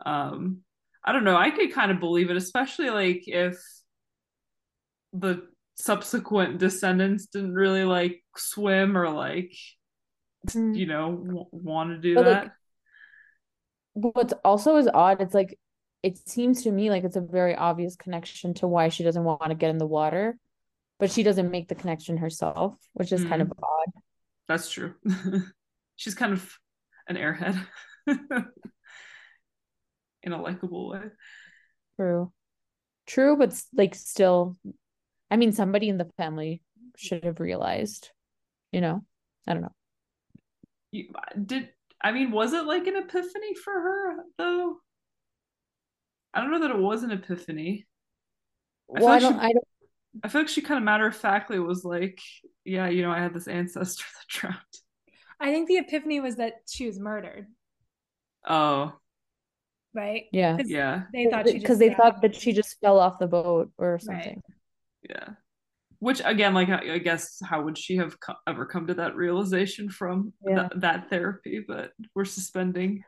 Um, 0.06 0.58
I 1.04 1.12
don't 1.12 1.24
know. 1.24 1.36
I 1.36 1.50
could 1.50 1.72
kind 1.72 1.90
of 1.90 2.00
believe 2.00 2.30
it, 2.30 2.36
especially 2.36 2.90
like 2.90 3.24
if 3.26 3.58
the 5.12 5.48
subsequent 5.80 6.58
descendants 6.58 7.26
didn't 7.26 7.54
really 7.54 7.84
like 7.84 8.22
swim 8.36 8.96
or 8.96 9.08
like 9.10 9.54
mm. 10.48 10.76
you 10.76 10.86
know 10.86 11.16
w- 11.16 11.46
want 11.52 11.90
to 11.90 11.98
do 11.98 12.14
but 12.14 12.24
that 12.24 12.42
like, 13.94 14.14
what's 14.14 14.34
also 14.44 14.76
is 14.76 14.88
odd 14.92 15.20
it's 15.20 15.34
like 15.34 15.58
it 16.02 16.16
seems 16.28 16.62
to 16.62 16.70
me 16.70 16.90
like 16.90 17.04
it's 17.04 17.16
a 17.16 17.20
very 17.20 17.54
obvious 17.54 17.96
connection 17.96 18.54
to 18.54 18.66
why 18.66 18.88
she 18.88 19.02
doesn't 19.02 19.24
want 19.24 19.42
to 19.48 19.54
get 19.54 19.70
in 19.70 19.78
the 19.78 19.86
water 19.86 20.36
but 20.98 21.10
she 21.10 21.22
doesn't 21.22 21.50
make 21.50 21.68
the 21.68 21.74
connection 21.74 22.18
herself 22.18 22.76
which 22.92 23.12
is 23.12 23.22
mm. 23.22 23.28
kind 23.28 23.42
of 23.42 23.48
mm. 23.48 23.62
odd 23.62 23.92
that's 24.48 24.70
true 24.70 24.94
she's 25.96 26.14
kind 26.14 26.32
of 26.32 26.58
an 27.08 27.16
airhead 27.16 27.66
in 30.22 30.32
a 30.32 30.40
likable 30.40 30.90
way 30.90 31.02
true 31.96 32.30
true 33.06 33.36
but 33.36 33.58
like 33.74 33.94
still 33.94 34.56
I 35.30 35.36
mean, 35.36 35.52
somebody 35.52 35.88
in 35.88 35.98
the 35.98 36.10
family 36.16 36.62
should 36.96 37.24
have 37.24 37.40
realized, 37.40 38.10
you 38.72 38.80
know, 38.80 39.04
I 39.46 39.54
don't 39.54 39.62
know. 39.62 39.74
You, 40.92 41.08
did 41.46 41.68
I 42.02 42.12
mean, 42.12 42.30
was 42.32 42.52
it 42.52 42.64
like 42.64 42.86
an 42.86 42.96
epiphany 42.96 43.54
for 43.54 43.72
her 43.72 44.16
though? 44.38 44.78
I 46.34 46.40
don't 46.40 46.50
know 46.50 46.60
that 46.60 46.70
it 46.70 46.78
was 46.78 47.02
an 47.02 47.12
epiphany. 47.12 47.86
I 48.94 49.00
well, 49.00 49.08
I 49.08 49.18
don't, 49.18 49.34
she, 49.34 49.38
I 49.38 49.52
don't. 49.52 49.64
I 50.24 50.28
feel 50.28 50.40
like 50.40 50.48
she 50.48 50.62
kind 50.62 50.78
of 50.78 50.84
matter 50.84 51.06
of 51.06 51.16
factly 51.16 51.60
was 51.60 51.84
like, 51.84 52.20
yeah, 52.64 52.88
you 52.88 53.02
know, 53.02 53.12
I 53.12 53.20
had 53.20 53.34
this 53.34 53.46
ancestor 53.46 54.04
that 54.14 54.28
drowned. 54.28 54.56
I 55.38 55.52
think 55.52 55.68
the 55.68 55.78
epiphany 55.78 56.20
was 56.20 56.36
that 56.36 56.54
she 56.68 56.86
was 56.86 56.98
murdered. 56.98 57.46
Oh. 58.46 58.94
Right. 59.94 60.24
Yeah. 60.32 60.58
Yeah. 60.64 61.02
They 61.12 61.26
thought 61.30 61.46
because 61.46 61.78
they 61.78 61.94
thought 61.94 62.22
that 62.22 62.34
she 62.34 62.52
just 62.52 62.78
fell 62.80 62.98
off 62.98 63.18
the 63.18 63.26
boat 63.26 63.70
or 63.78 63.98
something. 63.98 64.42
Right 64.46 64.59
yeah. 65.10 65.34
Which 65.98 66.22
again 66.24 66.54
like 66.54 66.70
i, 66.70 66.96
guess 66.98 67.38
how 67.44 67.62
would 67.62 67.76
she 67.76 67.96
have 67.96 68.18
co- 68.20 68.34
ever 68.46 68.64
come 68.64 68.86
to 68.86 68.94
that 68.94 69.16
realization 69.16 69.90
from 69.90 70.32
yeah. 70.46 70.68
th- 70.68 70.80
that 70.80 71.10
therapy? 71.10 71.62
But 71.66 71.92
we're 72.14 72.24
suspending 72.24 73.04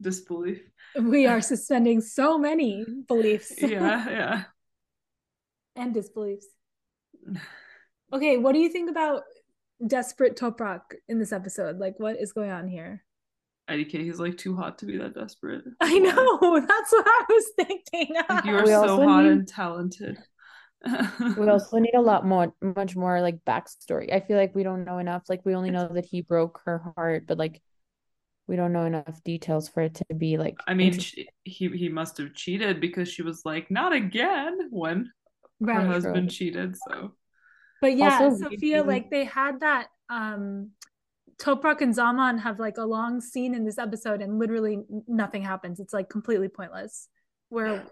disbelief. 0.00 0.60
We 1.00 1.26
are 1.26 1.40
suspending 1.52 2.00
so 2.00 2.38
many 2.38 2.84
beliefs. 3.06 3.52
Yeah 3.60 4.08
yeah. 4.08 4.42
And 5.76 5.94
disbeliefs. 5.94 6.46
Okay 8.10 8.38
what 8.38 8.52
do 8.52 8.58
you 8.58 8.70
think 8.70 8.88
about 8.88 9.24
desperate 9.86 10.34
toprak 10.34 10.80
in 11.08 11.18
this 11.18 11.32
episode? 11.32 11.78
Like 11.78 11.98
what 11.98 12.16
is 12.18 12.32
going 12.32 12.50
on 12.50 12.68
here? 12.68 13.04
IDK, 13.68 13.90
he's 13.90 14.18
like 14.18 14.38
too 14.38 14.56
hot 14.56 14.78
to 14.78 14.86
be 14.86 14.96
that 14.96 15.14
desperate. 15.14 15.62
I 15.80 15.98
know. 15.98 16.58
That's 16.58 16.92
what 16.92 17.06
I 17.06 17.24
was 17.28 17.44
thinking. 17.56 18.16
Like, 18.28 18.44
you 18.46 18.56
are 18.56 18.64
so 18.64 19.02
hot 19.06 19.24
need... 19.24 19.32
and 19.32 19.46
talented 19.46 20.16
we 21.36 21.48
also 21.48 21.78
need 21.78 21.94
a 21.94 22.00
lot 22.00 22.24
more 22.26 22.54
much 22.60 22.96
more 22.96 23.20
like 23.20 23.44
backstory. 23.44 24.12
I 24.12 24.20
feel 24.20 24.36
like 24.36 24.54
we 24.54 24.62
don't 24.62 24.84
know 24.84 24.98
enough. 24.98 25.24
Like 25.28 25.44
we 25.44 25.54
only 25.54 25.70
know 25.70 25.88
that 25.92 26.06
he 26.06 26.22
broke 26.22 26.60
her 26.64 26.92
heart 26.96 27.24
but 27.26 27.38
like 27.38 27.60
we 28.48 28.56
don't 28.56 28.72
know 28.72 28.86
enough 28.86 29.22
details 29.24 29.68
for 29.68 29.82
it 29.82 29.94
to 29.94 30.14
be 30.16 30.38
like 30.38 30.56
i 30.66 30.72
mean 30.72 30.98
she, 30.98 31.28
he 31.44 31.68
he 31.68 31.88
must 31.88 32.16
have 32.16 32.32
cheated 32.32 32.80
because 32.80 33.06
she 33.06 33.22
was 33.22 33.42
like 33.44 33.70
not 33.70 33.92
again 33.92 34.58
when 34.70 35.12
right, 35.60 35.82
her 35.82 35.86
husband 35.86 36.30
true. 36.30 36.36
cheated 36.36 36.74
so. 36.88 37.12
But 37.80 37.96
yeah 37.96 38.20
also, 38.22 38.48
sophia 38.48 38.82
like 38.82 39.10
they 39.10 39.24
had 39.24 39.60
that 39.60 39.88
um 40.10 40.70
toprak 41.38 41.80
and 41.80 41.94
zaman 41.94 42.38
have 42.38 42.58
like 42.58 42.78
a 42.78 42.84
long 42.84 43.20
scene 43.20 43.54
in 43.54 43.64
this 43.64 43.78
episode 43.78 44.20
and 44.20 44.38
literally 44.38 44.80
nothing 45.06 45.42
happens. 45.42 45.78
It's 45.78 45.92
like 45.92 46.08
completely 46.08 46.48
pointless. 46.48 47.08
Where 47.48 47.86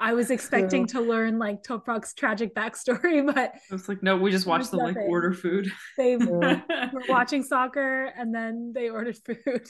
I 0.00 0.12
was 0.12 0.30
expecting 0.30 0.86
True. 0.86 1.02
to 1.02 1.08
learn 1.08 1.38
like 1.38 1.62
Toprak's 1.62 2.14
tragic 2.14 2.54
backstory, 2.54 3.24
but 3.34 3.54
I 3.54 3.72
was 3.72 3.88
like, 3.88 4.02
no, 4.02 4.16
we 4.16 4.30
just 4.30 4.46
watched 4.46 4.70
them 4.70 4.80
like 4.80 4.96
order 4.96 5.32
food. 5.32 5.70
They 5.96 6.16
were 6.16 6.62
watching 7.08 7.42
soccer 7.42 8.06
and 8.16 8.34
then 8.34 8.72
they 8.74 8.88
ordered 8.88 9.16
food. 9.18 9.68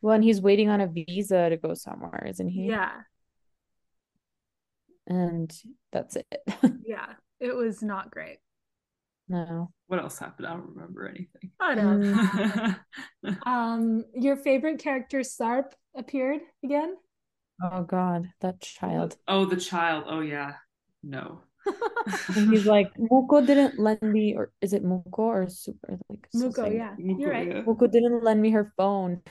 Well, 0.00 0.14
and 0.14 0.24
he's 0.24 0.40
waiting 0.40 0.68
on 0.68 0.80
a 0.80 0.86
visa 0.86 1.48
to 1.48 1.56
go 1.56 1.74
somewhere, 1.74 2.26
isn't 2.28 2.48
he? 2.48 2.66
Yeah. 2.66 2.92
And 5.06 5.52
that's 5.92 6.16
it. 6.16 6.26
yeah, 6.86 7.14
it 7.40 7.54
was 7.54 7.82
not 7.82 8.10
great. 8.10 8.38
No. 9.28 9.70
What 9.86 10.00
else 10.00 10.18
happened? 10.18 10.46
I 10.46 10.52
don't 10.52 10.74
remember 10.74 11.08
anything. 11.08 11.50
I 11.58 11.74
don't. 11.74 13.36
um, 13.46 14.04
your 14.14 14.36
favorite 14.36 14.78
character 14.78 15.20
Sarp 15.20 15.72
appeared 15.96 16.40
again. 16.62 16.96
Oh 17.62 17.82
God, 17.82 18.28
that 18.40 18.60
child. 18.60 19.16
Oh, 19.28 19.44
the 19.44 19.56
child. 19.56 20.04
Oh 20.08 20.20
yeah. 20.20 20.54
No. 21.02 21.40
and 22.36 22.50
he's 22.50 22.66
like, 22.66 22.92
Muko 22.98 23.46
didn't 23.46 23.78
lend 23.78 24.02
me, 24.02 24.34
or 24.36 24.52
is 24.60 24.72
it 24.72 24.84
Muko 24.84 25.18
or 25.18 25.48
super 25.48 25.98
like 26.08 26.28
Muko? 26.34 26.72
Yeah, 26.72 26.94
Muko, 26.98 27.20
you're 27.20 27.30
right. 27.30 27.48
Yeah. 27.48 27.62
Muko 27.62 27.90
didn't 27.90 28.22
lend 28.22 28.40
me 28.40 28.50
her 28.50 28.72
phone. 28.76 29.22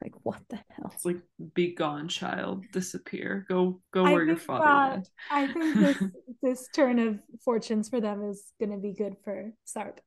Like 0.00 0.12
what 0.22 0.38
the 0.48 0.60
hell? 0.70 0.92
It's 0.94 1.04
like 1.04 1.18
be 1.54 1.74
gone, 1.74 2.06
child. 2.06 2.64
Disappear. 2.72 3.44
Go 3.48 3.80
go 3.92 4.04
where 4.04 4.24
your 4.24 4.36
father 4.36 4.64
uh, 4.64 4.90
went. 4.90 5.08
I 5.28 5.46
think 5.48 5.74
this 5.74 6.02
this 6.40 6.68
turn 6.72 7.00
of 7.00 7.18
fortunes 7.44 7.88
for 7.88 8.00
them 8.00 8.22
is 8.22 8.52
gonna 8.60 8.78
be 8.78 8.92
good 8.92 9.16
for 9.24 9.50
Sarp. 9.66 9.98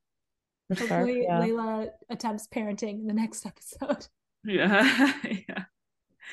Hopefully 0.70 1.24
yeah. 1.24 1.40
Layla 1.40 1.90
attempts 2.08 2.48
parenting 2.48 3.00
in 3.00 3.06
the 3.06 3.12
next 3.12 3.44
episode. 3.44 4.06
Yeah. 4.44 5.12
yeah. 5.46 5.64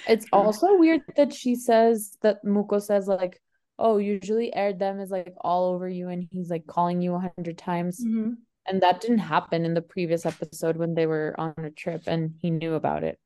It's 0.08 0.25
also 0.31 0.77
weird 0.77 1.01
that 1.15 1.34
she 1.34 1.55
says 1.55 2.17
that 2.22 2.43
Muko 2.46 2.81
says 2.81 3.08
like, 3.08 3.41
"Oh, 3.77 3.98
usually 3.98 4.51
Erdem 4.55 5.01
is 5.01 5.10
like 5.10 5.34
all 5.41 5.74
over 5.74 5.88
you, 5.88 6.10
and 6.10 6.27
he's 6.31 6.50
like 6.50 6.67
calling 6.67 7.01
you 7.01 7.15
a 7.15 7.31
hundred 7.36 7.58
times." 7.58 8.03
Mm-hmm. 8.03 8.34
And 8.67 8.81
that 8.81 9.01
didn't 9.01 9.19
happen 9.19 9.65
in 9.65 9.74
the 9.74 9.81
previous 9.81 10.25
episode 10.25 10.77
when 10.77 10.93
they 10.93 11.08
were 11.08 11.34
on 11.38 11.53
a 11.58 11.72
trip, 11.72 12.03
and 12.08 12.36
he 12.39 12.51
knew 12.51 12.75
about 12.75 13.03
it. 13.03 13.19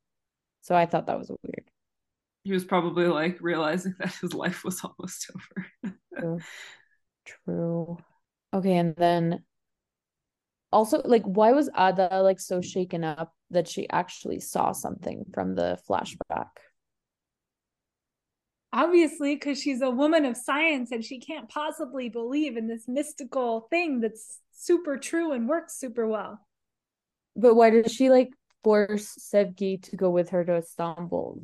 So 0.62 0.76
I 0.76 0.86
thought 0.86 1.08
that 1.08 1.20
was 1.20 1.30
weird. 1.30 1.66
He 2.44 2.54
was 2.54 2.64
probably 2.64 3.08
like 3.08 3.38
realizing 3.42 3.96
that 4.00 4.16
his 4.16 4.34
life 4.34 4.64
was 4.64 4.82
almost 4.84 5.32
over. 5.36 5.96
True. 6.18 6.40
True. 7.26 7.98
Okay, 8.54 8.78
and 8.78 8.96
then 8.96 9.44
also 10.74 11.02
like 11.06 11.24
why 11.24 11.52
was 11.52 11.70
Ada 11.78 12.22
like 12.22 12.40
so 12.40 12.62
shaken 12.62 13.04
up 13.04 13.34
that 13.52 13.68
she 13.68 13.90
actually 13.90 14.40
saw 14.40 14.72
something 14.72 15.24
from 15.34 15.56
the 15.56 15.80
flashback? 15.88 16.50
Obviously, 18.74 19.36
because 19.36 19.62
she's 19.62 19.82
a 19.82 19.90
woman 19.92 20.26
of 20.26 20.36
science 20.36 20.92
and 20.92 21.06
she 21.06 21.20
can't 21.20 21.48
possibly 21.48 22.10
believe 22.10 22.58
in 22.58 22.68
this 22.68 22.88
mystical 22.88 23.68
thing 23.70 24.00
that's 24.00 24.40
super 24.52 24.98
true 24.98 25.32
and 25.32 25.48
works 25.48 25.78
super 25.80 26.08
well. 26.08 26.40
But 27.36 27.54
why 27.54 27.70
did 27.70 27.92
she 27.92 28.10
like 28.10 28.30
force 28.64 29.16
Sevgi 29.32 29.82
to 29.84 29.96
go 29.96 30.10
with 30.10 30.30
her 30.30 30.44
to 30.44 30.58
Istanbul? 30.58 31.42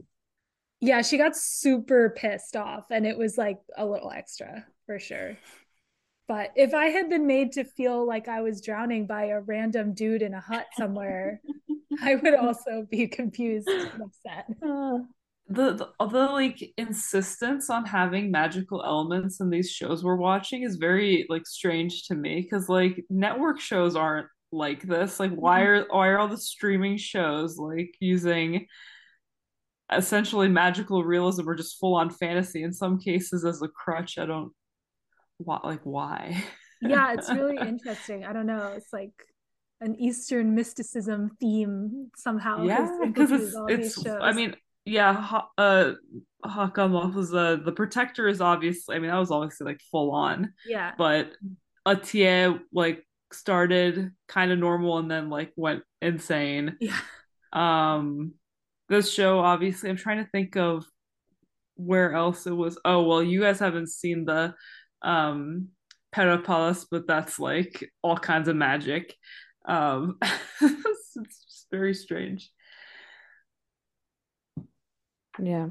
Yeah, 0.81 1.03
she 1.03 1.17
got 1.17 1.35
super 1.35 2.09
pissed 2.17 2.55
off 2.55 2.85
and 2.89 3.05
it 3.05 3.17
was 3.17 3.37
like 3.37 3.59
a 3.77 3.85
little 3.85 4.11
extra 4.11 4.65
for 4.87 4.97
sure. 4.97 5.37
But 6.29 6.51
if 6.55 6.75
I 6.75 6.85
had 6.89 7.09
been 7.09 7.25
made 7.25 7.53
to 7.53 7.63
feel 7.63 8.05
like 8.05 8.27
I 8.27 8.41
was 8.41 8.61
drowning 8.61 9.07
by 9.07 9.25
a 9.25 9.41
random 9.41 9.95
dude 9.95 10.21
in 10.21 10.35
a 10.35 10.39
hut 10.39 10.67
somewhere, 10.77 11.41
I 12.03 12.15
would 12.15 12.35
also 12.35 12.85
be 12.89 13.07
confused 13.07 13.67
and 13.67 14.03
upset. 14.03 14.45
Uh, 14.63 14.99
the, 15.51 15.73
the 15.73 16.05
the 16.05 16.25
like 16.27 16.61
insistence 16.77 17.71
on 17.71 17.83
having 17.83 18.29
magical 18.29 18.83
elements 18.83 19.39
in 19.39 19.49
these 19.49 19.71
shows 19.71 20.03
we're 20.03 20.15
watching 20.15 20.61
is 20.61 20.75
very 20.75 21.25
like 21.27 21.47
strange 21.47 22.03
to 22.03 22.13
me 22.13 22.41
because 22.41 22.69
like 22.69 23.03
network 23.09 23.59
shows 23.59 23.95
aren't 23.95 24.27
like 24.51 24.83
this. 24.83 25.19
Like 25.19 25.31
why 25.31 25.61
are 25.61 25.87
why 25.89 26.09
are 26.09 26.19
all 26.19 26.27
the 26.27 26.37
streaming 26.37 26.97
shows 26.97 27.57
like 27.57 27.95
using 27.99 28.67
essentially 29.91 30.49
magical 30.49 31.03
realism 31.03 31.49
or 31.49 31.55
just 31.55 31.79
full 31.79 31.95
on 31.95 32.11
fantasy 32.11 32.61
in 32.61 32.71
some 32.71 32.99
cases 32.99 33.43
as 33.43 33.63
a 33.63 33.67
crutch? 33.67 34.19
I 34.19 34.27
don't 34.27 34.51
why 35.39 35.59
like 35.63 35.81
why 35.83 36.43
yeah, 36.81 37.13
it's 37.13 37.29
really 37.31 37.57
interesting. 37.57 38.23
I 38.23 38.31
don't 38.33 38.45
know. 38.45 38.73
It's 38.77 38.93
like 38.93 39.11
an 39.81 39.95
Eastern 39.99 40.55
mysticism 40.55 41.31
theme 41.39 42.11
somehow. 42.15 42.63
yeah 42.63 42.87
because 43.05 43.31
it's 43.31 43.55
it's 43.69 44.05
i 44.07 44.33
mean 44.33 44.53
yeah 44.85 45.13
Ha- 45.13 45.49
uh 45.57 45.93
Hakan 46.45 47.13
was 47.13 47.33
uh, 47.33 47.57
the 47.63 47.71
protector 47.71 48.27
is 48.27 48.41
obviously 48.41 48.95
i 48.95 48.99
mean 48.99 49.09
that 49.09 49.17
was 49.17 49.31
obviously 49.31 49.65
like 49.65 49.81
full 49.91 50.11
on 50.11 50.53
yeah, 50.65 50.91
but 50.97 51.31
Atiye 51.87 52.59
like 52.73 53.05
started 53.31 54.11
kind 54.27 54.51
of 54.51 54.59
normal 54.59 54.97
and 54.97 55.09
then 55.09 55.29
like 55.29 55.51
went 55.55 55.83
insane. 56.01 56.75
yeah. 56.79 56.97
Um 57.53 58.33
this 58.89 59.11
show 59.11 59.39
obviously 59.39 59.89
I'm 59.89 59.97
trying 59.97 60.23
to 60.23 60.29
think 60.29 60.55
of 60.57 60.85
where 61.75 62.13
else 62.13 62.45
it 62.47 62.51
was. 62.55 62.77
Oh 62.83 63.03
well, 63.03 63.23
you 63.23 63.39
guys 63.41 63.59
haven't 63.59 63.89
seen 63.89 64.25
the 64.25 64.53
um 65.01 65.69
Palace, 66.11 66.85
but 66.89 67.07
that's 67.07 67.39
like 67.39 67.89
all 68.01 68.17
kinds 68.17 68.47
of 68.47 68.55
magic. 68.55 69.15
Um 69.65 70.17
it's, 70.21 71.15
it's 71.15 71.45
just 71.45 71.67
very 71.71 71.93
strange. 71.93 72.51
yeah. 75.41 75.67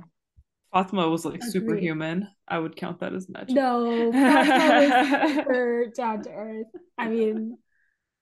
Fatma 0.72 1.08
was 1.08 1.24
like 1.24 1.36
Agreed. 1.36 1.50
superhuman. 1.50 2.28
I 2.46 2.58
would 2.58 2.76
count 2.76 3.00
that 3.00 3.14
as 3.14 3.28
magic. 3.28 3.54
No, 3.56 4.12
Fatma 4.12 4.52
was 4.52 5.34
super 5.34 5.86
down 5.96 6.22
to 6.24 6.30
earth. 6.30 6.66
I 6.98 7.08
mean, 7.08 7.56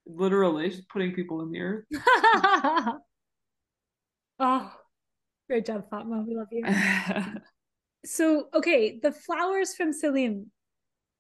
Literally, 0.09 0.71
she's 0.71 0.85
putting 0.85 1.13
people 1.15 1.43
in 1.43 1.51
the 1.51 1.61
earth. 1.61 1.85
oh, 4.39 4.73
great 5.49 5.67
job, 5.67 5.91
Fatma. 5.91 6.25
We 6.27 6.37
love 6.37 6.47
you. 6.53 6.65
So, 8.05 8.47
okay, 8.55 9.01
the 9.03 9.11
flowers 9.11 9.75
from 9.75 9.93
Salim, 9.93 10.53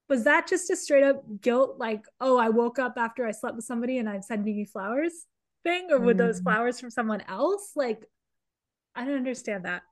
was 0.09 0.25
that 0.25 0.47
just 0.49 0.71
a 0.71 0.77
straight 0.77 1.05
up 1.05 1.23
guilt, 1.41 1.77
like, 1.79 2.05
oh, 2.21 2.37
I 2.37 2.49
woke 2.51 2.79
up 2.79 2.95
after 2.97 3.27
I 3.27 3.33
slept 3.33 3.57
with 3.57 3.65
somebody 3.65 3.99
and 3.99 4.09
I'm 4.09 4.23
sending 4.23 4.55
you 4.57 4.67
flowers 4.67 5.13
thing? 5.65 5.89
Or 5.91 5.99
were 5.99 6.15
those 6.15 6.41
Mm. 6.41 6.45
flowers 6.45 6.81
from 6.81 6.91
someone 6.91 7.23
else? 7.29 7.73
Like, 7.75 8.05
I 8.95 9.05
don't 9.05 9.17
understand 9.17 9.65
that. 9.65 9.83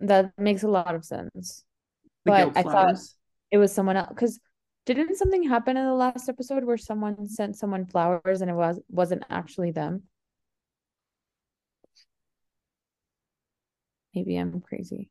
That 0.00 0.32
makes 0.38 0.62
a 0.62 0.68
lot 0.68 0.94
of 0.94 1.04
sense. 1.04 1.64
The 2.24 2.30
But 2.30 2.38
guilt 2.38 2.56
I 2.56 2.62
thought 2.62 2.96
it 3.50 3.58
was 3.58 3.72
someone 3.72 3.96
else 3.96 4.08
because 4.08 4.40
didn't 4.86 5.16
something 5.16 5.42
happen 5.48 5.76
in 5.76 5.84
the 5.86 5.94
last 5.94 6.28
episode 6.28 6.64
where 6.64 6.76
someone 6.76 7.26
sent 7.28 7.56
someone 7.56 7.86
flowers 7.86 8.42
and 8.42 8.50
it 8.50 8.54
was 8.54 8.80
wasn't 8.88 9.24
actually 9.30 9.70
them? 9.70 10.04
Maybe 14.14 14.36
I'm 14.36 14.60
crazy. 14.60 15.10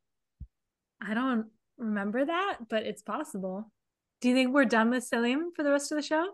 I 1.01 1.13
don't 1.13 1.47
remember 1.77 2.23
that, 2.25 2.59
but 2.69 2.83
it's 2.83 3.01
possible. 3.01 3.71
Do 4.23 4.29
you 4.29 4.35
think 4.35 4.53
we're 4.53 4.63
done 4.63 4.89
with 4.89 5.03
Salim 5.03 5.51
for 5.53 5.63
the 5.63 5.69
rest 5.71 5.91
of 5.91 5.97
the 5.97 6.01
show? 6.01 6.25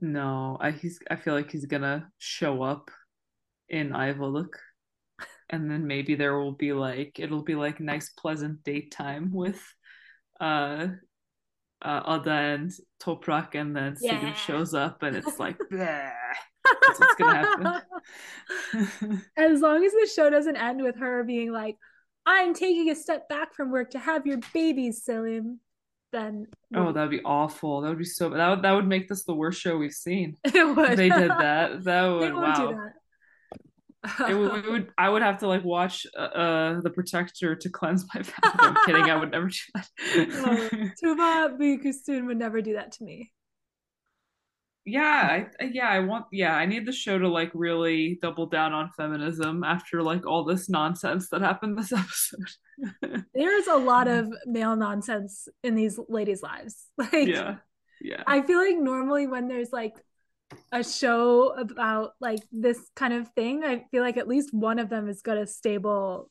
No, 0.00 0.56
I 0.60 0.70
he's 0.70 1.00
I 1.10 1.16
feel 1.16 1.34
like 1.34 1.50
he's 1.50 1.66
gonna 1.66 2.08
show 2.18 2.62
up 2.62 2.88
in 3.68 3.90
Ayvalık 3.90 4.50
and 5.50 5.68
then 5.68 5.88
maybe 5.88 6.14
there 6.14 6.38
will 6.38 6.52
be 6.52 6.72
like 6.72 7.18
it'll 7.18 7.42
be 7.42 7.56
like 7.56 7.80
nice 7.80 8.10
pleasant 8.10 8.62
date 8.62 8.92
time 8.92 9.32
with 9.32 9.60
uh 10.38 10.86
uh 11.82 12.20
Ada 12.20 12.30
and 12.30 12.70
Toprak 13.02 13.56
and 13.56 13.74
then 13.74 13.96
Sigurd 13.96 14.22
Yeah. 14.22 14.34
shows 14.34 14.72
up 14.72 15.02
and 15.02 15.16
it's 15.16 15.40
like 15.40 15.58
bleh. 15.72 16.12
That's 16.86 17.00
what's 17.00 17.14
gonna 17.16 17.44
happen. 17.44 19.22
As 19.36 19.60
long 19.60 19.84
as 19.84 19.90
the 19.90 20.08
show 20.14 20.30
doesn't 20.30 20.56
end 20.56 20.80
with 20.80 20.96
her 20.98 21.24
being 21.24 21.50
like, 21.50 21.76
I'm 22.24 22.54
taking 22.54 22.88
a 22.90 22.94
step 22.94 23.28
back 23.28 23.52
from 23.52 23.72
work 23.72 23.90
to 23.90 23.98
have 23.98 24.28
your 24.28 24.38
babies, 24.54 25.02
Salim, 25.04 25.58
then 26.16 26.46
oh, 26.74 26.92
that 26.92 27.02
would 27.02 27.10
be 27.10 27.22
awful. 27.24 27.80
That 27.80 27.90
would 27.90 27.98
be 27.98 28.04
so 28.04 28.30
that 28.30 28.48
would 28.50 28.62
that 28.62 28.72
would 28.72 28.88
make 28.88 29.08
this 29.08 29.24
the 29.24 29.34
worst 29.34 29.60
show 29.60 29.76
we've 29.76 29.92
seen. 29.92 30.36
it 30.44 30.54
If 30.54 30.76
would. 30.76 30.96
they 30.96 31.10
did 31.10 31.30
that. 31.46 31.84
That 31.84 32.06
would 32.08 32.34
wow. 32.34 32.54
do 32.54 32.76
that. 32.76 34.30
it 34.30 34.34
would, 34.34 34.52
we 34.52 34.70
would 34.70 34.88
I 34.96 35.08
would 35.08 35.22
have 35.22 35.38
to 35.38 35.48
like 35.48 35.64
watch 35.64 36.06
uh, 36.16 36.20
uh 36.44 36.80
the 36.80 36.90
protector 36.90 37.54
to 37.56 37.68
cleanse 37.68 38.06
my 38.14 38.22
palate. 38.22 38.60
I'm 38.60 38.76
kidding, 38.86 39.10
I 39.10 39.16
would 39.16 39.32
never 39.32 39.48
do 39.48 39.64
that. 39.74 40.92
Tuba 41.00 41.56
Büyüküstün 41.58 42.26
would 42.26 42.38
never 42.38 42.62
do 42.62 42.74
that 42.74 42.92
to 42.92 43.04
me. 43.04 43.32
Yeah, 44.86 45.46
I 45.60 45.64
yeah, 45.64 45.88
I 45.88 45.98
want 45.98 46.26
yeah, 46.30 46.54
I 46.54 46.64
need 46.64 46.86
the 46.86 46.92
show 46.92 47.18
to 47.18 47.28
like 47.28 47.50
really 47.54 48.20
double 48.22 48.46
down 48.46 48.72
on 48.72 48.92
feminism 48.96 49.64
after 49.64 50.00
like 50.00 50.24
all 50.24 50.44
this 50.44 50.68
nonsense 50.68 51.28
that 51.30 51.42
happened 51.42 51.76
this 51.76 51.92
episode. 51.92 53.26
There's 53.34 53.66
a 53.66 53.76
lot 53.76 54.06
mm. 54.06 54.20
of 54.20 54.32
male 54.46 54.76
nonsense 54.76 55.48
in 55.64 55.74
these 55.74 55.98
ladies' 56.08 56.42
lives. 56.42 56.86
Like 56.98 57.26
yeah. 57.26 57.56
Yeah. 58.00 58.22
I 58.26 58.42
feel 58.42 58.58
like 58.58 58.76
normally 58.76 59.26
when 59.26 59.48
there's 59.48 59.72
like 59.72 59.94
a 60.70 60.84
show 60.84 61.48
about 61.48 62.12
like 62.20 62.40
this 62.52 62.78
kind 62.94 63.12
of 63.12 63.28
thing, 63.30 63.64
I 63.64 63.86
feel 63.90 64.02
like 64.02 64.16
at 64.16 64.28
least 64.28 64.54
one 64.54 64.78
of 64.78 64.88
them 64.88 65.08
has 65.08 65.20
got 65.22 65.36
a 65.36 65.46
stable, 65.46 66.30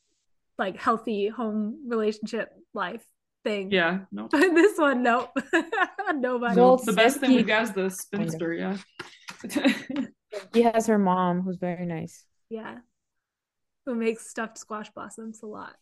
like 0.58 0.80
healthy 0.80 1.28
home 1.28 1.84
relationship 1.88 2.50
life 2.74 3.06
thing. 3.46 3.72
Yeah. 3.72 4.00
No. 4.12 4.28
But 4.30 4.42
this 4.54 4.78
one, 4.78 5.04
nope. 5.04 5.30
Nobody. 6.16 6.60
Well, 6.60 6.76
the 6.78 6.92
best 6.94 7.20
thing 7.22 7.32
we 7.36 7.44
got 7.44 7.64
is 7.64 7.72
the 7.72 7.90
spinster, 7.90 8.54
yeah. 8.54 8.78
He 10.54 10.64
has 10.64 10.88
her 10.88 10.98
mom 10.98 11.42
who's 11.44 11.56
very 11.58 11.86
nice. 11.86 12.26
yeah. 12.50 12.80
Who 13.86 13.96
makes 13.96 14.30
stuffed 14.30 14.58
squash 14.58 14.90
blossoms 14.90 15.40
a 15.44 15.46
lot. 15.46 15.76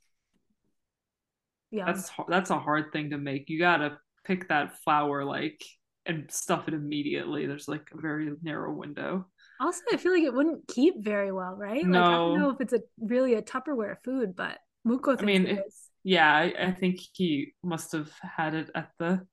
Yeah. 1.71 1.85
that's 1.85 2.11
that's 2.27 2.49
a 2.51 2.59
hard 2.59 2.91
thing 2.93 3.09
to 3.11 3.17
make. 3.17 3.49
You 3.49 3.57
gotta 3.59 3.97
pick 4.25 4.49
that 4.49 4.77
flower 4.83 5.23
like 5.25 5.59
and 6.05 6.29
stuff 6.29 6.67
it 6.67 6.73
immediately. 6.75 7.47
There's 7.47 7.67
like 7.67 7.87
a 7.97 7.99
very 8.01 8.29
narrow 8.43 8.73
window. 8.73 9.25
Also, 9.59 9.81
I 9.91 9.97
feel 9.97 10.11
like 10.13 10.23
it 10.23 10.33
wouldn't 10.33 10.67
keep 10.67 10.95
very 11.03 11.31
well, 11.31 11.55
right? 11.57 11.83
Like 11.87 12.03
I 12.03 12.11
don't 12.11 12.39
know 12.39 12.49
if 12.51 12.59
it's 12.61 12.73
a 12.73 12.81
really 12.99 13.33
a 13.35 13.41
Tupperware 13.41 13.95
food, 14.03 14.35
but 14.35 14.59
Muko 14.85 15.17
thinks 15.17 15.23
mean, 15.23 15.47
it 15.47 15.57
it- 15.57 15.63
is. 15.65 15.79
Yeah, 16.03 16.31
I, 16.31 16.53
I 16.59 16.71
think 16.71 16.99
he 17.13 17.53
must 17.63 17.93
have 17.93 18.11
had 18.19 18.53
it 18.55 18.69
at 18.75 18.89
the 18.99 19.25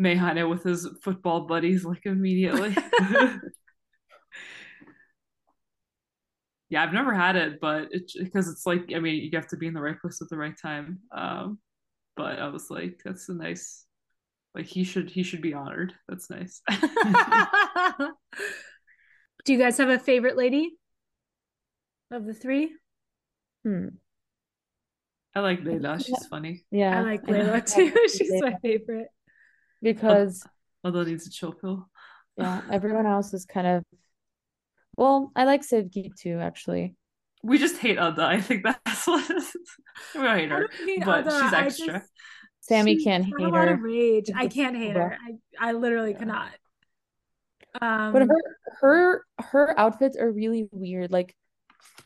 Meyhane 0.00 0.48
with 0.50 0.64
his 0.64 0.88
football 1.02 1.46
buddies 1.46 1.84
like 1.84 2.04
immediately. 2.04 2.76
yeah, 6.68 6.82
I've 6.82 6.92
never 6.92 7.14
had 7.14 7.36
it, 7.36 7.60
but 7.60 7.88
it's 7.92 8.18
because 8.18 8.48
it's 8.48 8.66
like 8.66 8.92
I 8.94 8.98
mean 8.98 9.22
you 9.22 9.30
have 9.34 9.46
to 9.48 9.56
be 9.56 9.68
in 9.68 9.74
the 9.74 9.80
right 9.80 10.00
place 10.00 10.20
at 10.20 10.28
the 10.28 10.36
right 10.36 10.56
time. 10.60 10.98
Um, 11.12 11.58
but 12.16 12.38
I 12.38 12.48
was 12.48 12.70
like, 12.70 13.00
that's 13.04 13.28
a 13.28 13.34
nice. 13.34 13.84
Like 14.54 14.66
he 14.66 14.84
should 14.84 15.10
he 15.10 15.22
should 15.22 15.42
be 15.42 15.54
honored. 15.54 15.92
That's 16.08 16.30
nice. 16.30 16.62
Do 19.44 19.52
you 19.52 19.58
guys 19.58 19.78
have 19.78 19.90
a 19.90 19.98
favorite 19.98 20.36
lady 20.36 20.76
of 22.10 22.24
the 22.24 22.34
three? 22.34 22.72
Hmm. 23.64 23.88
I 25.36 25.40
like 25.40 25.62
Leila. 25.62 26.00
She's 26.04 26.26
funny. 26.26 26.64
Yeah. 26.70 26.98
I 26.98 27.02
like 27.02 27.28
I. 27.28 27.32
Layla 27.32 27.74
too. 27.74 27.92
She's 28.08 28.42
my 28.42 28.54
favorite. 28.62 29.08
because 29.82 30.42
Although 30.82 31.04
needs 31.04 31.26
a 31.26 31.30
chill 31.30 31.52
pill. 31.52 31.88
yeah, 32.38 32.62
everyone 32.72 33.06
else 33.06 33.34
is 33.34 33.44
kind 33.44 33.66
of 33.66 33.84
well, 34.96 35.30
I 35.36 35.44
like 35.44 35.60
Sevgi 35.60 36.10
too, 36.18 36.38
actually. 36.40 36.94
We 37.42 37.58
just 37.58 37.76
hate 37.76 37.98
Ada. 37.98 38.22
I 38.24 38.40
think 38.40 38.64
that's 38.64 39.06
what 39.06 39.28
it 39.30 39.36
is. 39.36 39.52
We 40.14 40.22
don't 40.22 40.38
hate 40.38 40.50
her, 40.50 40.68
don't 40.68 40.88
hate 40.88 41.04
but 41.04 41.26
Ada, 41.26 41.30
she's 41.42 41.52
extra. 41.52 41.86
just- 42.00 42.10
Sammy 42.60 42.94
she's 42.96 43.04
can't 43.04 43.24
got 43.30 43.38
hate 43.40 43.46
a 43.46 43.50
lot 43.50 43.68
her. 43.68 43.74
of 43.74 43.82
rage. 43.82 44.30
I 44.34 44.48
can't 44.48 44.74
hate 44.76 44.96
her. 44.96 45.16
I 45.60 45.68
I 45.68 45.72
literally 45.72 46.12
Yeah. 46.12 46.18
cannot. 46.18 46.50
Um, 47.82 48.12
But 48.14 48.22
her 48.22 48.36
her 48.80 49.24
her 49.38 49.78
outfits 49.78 50.16
are 50.16 50.32
really 50.32 50.66
weird. 50.72 51.12
Like 51.12 51.36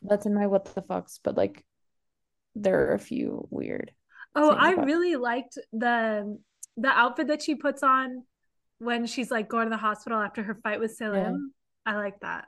that's 0.02 0.26
in 0.26 0.34
my 0.34 0.46
what 0.48 0.64
the 0.74 0.82
fucks, 0.82 1.20
but 1.22 1.36
like 1.36 1.64
there 2.54 2.88
are 2.90 2.94
a 2.94 2.98
few 2.98 3.46
weird. 3.50 3.92
oh, 4.34 4.50
I 4.50 4.72
about- 4.72 4.86
really 4.86 5.16
liked 5.16 5.58
the 5.72 6.38
the 6.76 6.88
outfit 6.88 7.26
that 7.28 7.42
she 7.42 7.54
puts 7.56 7.82
on 7.82 8.24
when 8.78 9.04
she's 9.06 9.30
like 9.30 9.48
going 9.48 9.66
to 9.66 9.70
the 9.70 9.76
hospital 9.76 10.18
after 10.18 10.42
her 10.42 10.54
fight 10.54 10.80
with 10.80 10.94
Salim. 10.94 11.52
I 11.84 11.96
like 11.96 12.20
that. 12.20 12.46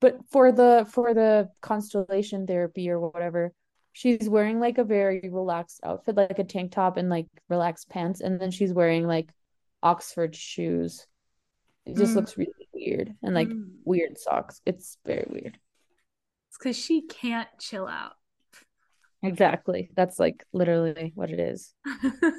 but 0.00 0.18
for 0.30 0.52
the 0.52 0.86
for 0.90 1.14
the 1.14 1.48
constellation 1.60 2.46
therapy 2.46 2.88
or 2.90 2.98
whatever, 2.98 3.52
she's 3.92 4.28
wearing 4.28 4.58
like 4.60 4.78
a 4.78 4.84
very 4.84 5.28
relaxed 5.30 5.80
outfit, 5.84 6.16
like 6.16 6.38
a 6.38 6.44
tank 6.44 6.72
top 6.72 6.96
and 6.96 7.08
like 7.08 7.26
relaxed 7.48 7.88
pants, 7.88 8.20
and 8.20 8.40
then 8.40 8.50
she's 8.50 8.72
wearing 8.72 9.06
like 9.06 9.30
Oxford 9.82 10.34
shoes. 10.34 11.06
It 11.84 11.96
just 11.96 12.12
Mm. 12.12 12.16
looks 12.16 12.36
really 12.36 12.68
weird 12.74 13.14
and 13.22 13.34
like 13.34 13.48
Mm. 13.48 13.70
weird 13.84 14.18
socks. 14.18 14.60
It's 14.66 14.98
very 15.06 15.26
weird. 15.30 15.58
It's 16.48 16.58
because 16.58 16.76
she 16.76 17.02
can't 17.02 17.48
chill 17.60 17.86
out. 17.86 18.16
Exactly. 19.26 19.90
That's 19.94 20.18
like 20.18 20.44
literally 20.52 21.12
what 21.14 21.30
it 21.30 21.40
is. 21.40 21.72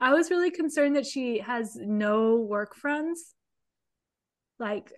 I 0.00 0.14
was 0.14 0.30
really 0.30 0.50
concerned 0.50 0.96
that 0.96 1.06
she 1.06 1.38
has 1.40 1.76
no 1.76 2.36
work 2.36 2.74
friends. 2.76 3.34
Like 4.58 4.92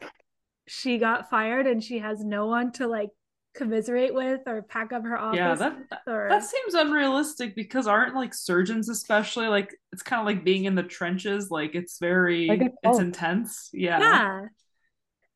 she 0.67 0.99
got 0.99 1.31
fired 1.31 1.67
and 1.67 1.83
she 1.83 1.99
has 1.99 2.25
no 2.25 2.47
one 2.47 2.73
to 2.73 2.87
like 2.87 3.11
commiserate 3.55 4.15
with 4.15 4.41
or 4.47 4.63
pack 4.63 4.93
up 4.93 5.05
her 5.05 5.19
office. 5.19 5.39
Yeah, 5.39 5.55
that 5.57 5.79
or 6.07 6.29
that 6.31 6.45
seems 6.45 6.75
unrealistic 6.75 7.55
because 7.57 7.87
aren't 7.87 8.15
like 8.15 8.33
surgeons 8.35 8.89
especially 8.89 9.49
like 9.49 9.75
it's 9.93 10.03
kind 10.03 10.21
of 10.21 10.27
like 10.27 10.45
being 10.45 10.65
in 10.65 10.75
the 10.75 10.83
trenches. 10.83 11.51
Like 11.51 11.75
it's 11.75 11.99
very 11.99 12.49
Like 12.49 12.61
a 12.63 12.71
it's 12.83 12.99
intense. 12.99 13.71
Yeah. 13.73 14.01
yeah. 14.01 14.47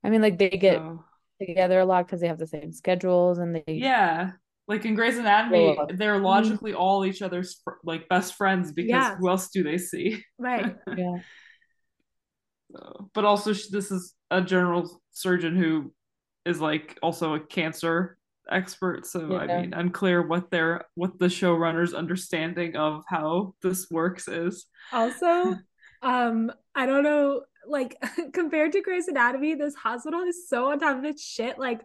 I 0.02 0.10
mean, 0.10 0.22
like 0.22 0.38
they 0.38 0.50
get 0.50 0.76
So, 0.76 1.04
together 1.40 1.80
a 1.80 1.84
lot 1.84 2.06
because 2.06 2.20
they 2.20 2.28
have 2.28 2.38
the 2.38 2.46
same 2.46 2.72
schedules 2.72 3.38
and 3.38 3.54
they 3.56 3.64
yeah. 3.66 4.32
Like 4.66 4.84
in 4.86 4.94
Grey's 4.94 5.18
Anatomy, 5.18 5.76
up. 5.76 5.90
they're 5.94 6.18
logically 6.18 6.72
all 6.72 7.04
each 7.04 7.20
other's 7.20 7.60
fr- 7.62 7.72
like 7.84 8.08
best 8.08 8.34
friends 8.34 8.72
because 8.72 8.88
Yeah. 8.90 9.16
who 9.16 9.28
else 9.28 9.48
do 9.50 9.62
they 9.62 9.76
see? 9.78 10.24
Right. 10.38 10.74
yeah. 10.96 11.18
So, 12.72 13.10
but 13.14 13.24
also 13.24 13.52
this 13.52 13.90
is 13.90 14.14
a 14.30 14.40
general 14.40 15.00
surgeon 15.12 15.54
who 15.56 15.92
is 16.44 16.60
like 16.60 16.98
also 17.02 17.34
a 17.34 17.40
cancer 17.40 18.18
expert 18.50 19.06
so 19.06 19.36
i 19.36 19.46
mean 19.46 19.72
unclear 19.72 20.20
what 20.20 20.50
their 20.50 20.84
what 20.96 21.18
the 21.18 21.28
showrunner's 21.28 21.94
understanding 21.94 22.76
of 22.76 23.02
how 23.08 23.54
this 23.62 23.90
works 23.90 24.28
is 24.28 24.66
Also, 24.92 25.56
um, 26.02 26.52
I 26.74 26.84
don't 26.84 27.04
know, 27.04 27.42
like 27.66 27.96
compared 28.34 28.72
to 28.72 28.82
Grey's 28.82 29.08
Anatomy, 29.08 29.54
this 29.54 29.74
hospital 29.74 30.20
is 30.20 30.46
so 30.48 30.70
on 30.70 30.78
top 30.80 30.98
of 30.98 31.04
its 31.04 31.24
shit. 31.24 31.58
Like 31.58 31.80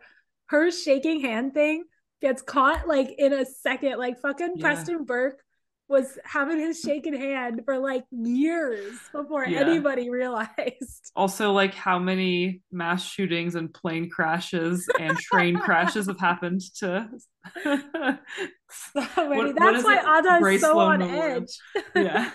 her 0.48 0.70
shaking 0.72 1.22
hand 1.22 1.54
thing 1.54 1.86
gets 2.21 2.41
caught 2.41 2.88
like 2.88 3.13
in 3.17 3.34
a 3.34 3.45
second. 3.45 3.97
Like 3.97 4.19
fucking 4.21 4.53
Yeah. 4.55 4.62
Preston 4.62 5.05
Burke 5.05 5.39
was 5.88 6.19
having 6.23 6.60
his 6.60 6.79
shaken 6.82 7.15
hand 7.15 7.62
for 7.65 7.79
like 7.79 8.03
years 8.12 8.95
before 9.12 9.43
Yeah. 9.47 9.62
anybody 9.62 10.10
realized. 10.12 11.12
also 11.15 11.51
like 11.51 11.73
how 11.73 11.97
many 11.97 12.62
mass 12.71 13.03
shootings 13.03 13.55
and 13.55 13.73
plane 13.73 14.08
crashes 14.10 14.88
and 14.99 15.17
train 15.17 15.58
crashes 15.65 16.05
have 16.05 16.19
happened 16.19 16.62
to 16.77 17.08
So 17.65 19.01
many. 19.17 19.27
What- 19.27 19.27
what 19.47 19.55
That's 19.55 19.77
is 19.79 19.84
why 19.84 19.97
it? 19.97 20.25
Ada 20.27 20.45
is 20.47 20.62
so 20.62 20.77
on 20.79 21.01
edge. 21.01 21.58
yeah 21.95 22.29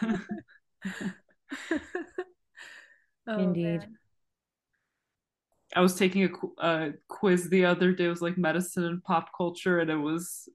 Oh, 3.27 3.39
Indeed. 3.39 3.81
man. 3.81 3.97
I 5.75 5.81
was 5.81 5.97
taking 5.97 6.25
a, 6.25 6.67
a 6.67 6.93
quiz 7.09 7.49
the 7.49 7.65
other 7.65 7.93
day 7.93 8.05
it 8.05 8.09
was 8.09 8.23
like 8.23 8.39
medicine 8.39 8.85
and 8.85 9.03
pop 9.05 9.31
culture 9.37 9.81
and 9.81 9.91
it 9.91 9.97
was 9.97 10.49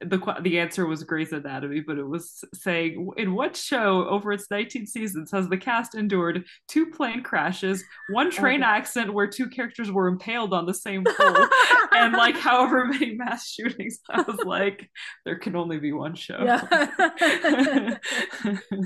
the 0.00 0.36
the 0.42 0.60
answer 0.60 0.86
was 0.86 1.02
Grey's 1.02 1.32
Anatomy, 1.32 1.80
but 1.80 1.98
it 1.98 2.06
was 2.06 2.44
saying 2.54 3.10
in 3.16 3.34
what 3.34 3.56
show 3.56 4.06
over 4.08 4.30
its 4.32 4.48
19 4.50 4.86
seasons 4.86 5.32
has 5.32 5.48
the 5.48 5.56
cast 5.56 5.96
endured 5.96 6.44
two 6.68 6.86
plane 6.86 7.22
crashes, 7.22 7.82
one 8.10 8.28
oh, 8.28 8.30
train 8.30 8.62
Okay. 8.62 8.70
accident 8.70 9.12
where 9.12 9.26
two 9.26 9.48
characters 9.48 9.90
were 9.90 10.06
impaled 10.06 10.54
on 10.54 10.66
the 10.66 10.74
same 10.74 11.02
pole, 11.16 11.48
and 11.92 12.12
like 12.12 12.36
however 12.36 12.86
many 12.86 13.14
mass 13.16 13.50
shootings? 13.50 13.98
I 14.10 14.22
was 14.22 14.38
like, 14.44 14.88
there 15.24 15.38
can 15.38 15.56
only 15.56 15.78
be 15.78 15.92
one 15.92 16.14
show. 16.14 16.44
Yeah. 16.44 17.96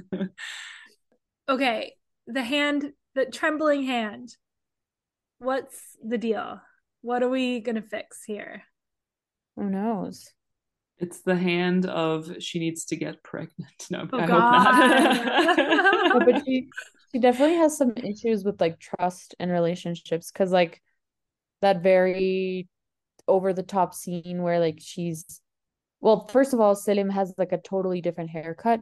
okay, 1.49 1.93
the 2.27 2.43
hand, 2.43 2.93
the 3.15 3.27
trembling 3.27 3.83
hand. 3.83 4.35
What's 5.43 5.97
the 6.03 6.19
deal? 6.19 6.61
What 7.01 7.23
are 7.23 7.29
we 7.29 7.61
gonna 7.61 7.83
fix 7.83 8.23
here? 8.25 8.63
Who 9.57 9.69
knows? 9.69 10.29
it's 10.99 11.23
the 11.23 11.35
hand 11.35 11.85
of 11.87 12.31
she 12.39 12.61
needs 12.61 12.85
to 12.85 12.97
get 12.97 13.23
pregnant. 13.25 13.73
No, 13.91 14.09
Oh, 14.13 14.19
I 14.21 14.27
God. 14.27 15.57
No, 15.57 16.13
hope 16.13 16.23
but 16.27 16.45
she 16.45 16.69
she 17.11 17.19
definitely 17.19 17.57
has 17.57 17.77
some 17.77 17.93
issues 17.97 18.45
with 18.45 18.61
like 18.61 18.79
trust 18.79 19.35
and 19.41 19.51
relationships 19.51 20.31
because 20.31 20.53
like 20.53 20.81
that 21.61 21.83
very 21.83 22.69
over 23.27 23.53
the 23.53 23.65
top 23.65 23.95
scene 23.95 24.43
where 24.43 24.61
like 24.61 24.79
she's 24.81 25.41
well, 26.01 26.29
first 26.29 26.53
of 26.53 26.61
all, 26.61 26.75
Selim 26.77 27.11
has 27.11 27.35
like 27.37 27.53
a 27.53 27.59
totally 27.59 28.01
different 28.01 28.31
haircut, 28.31 28.81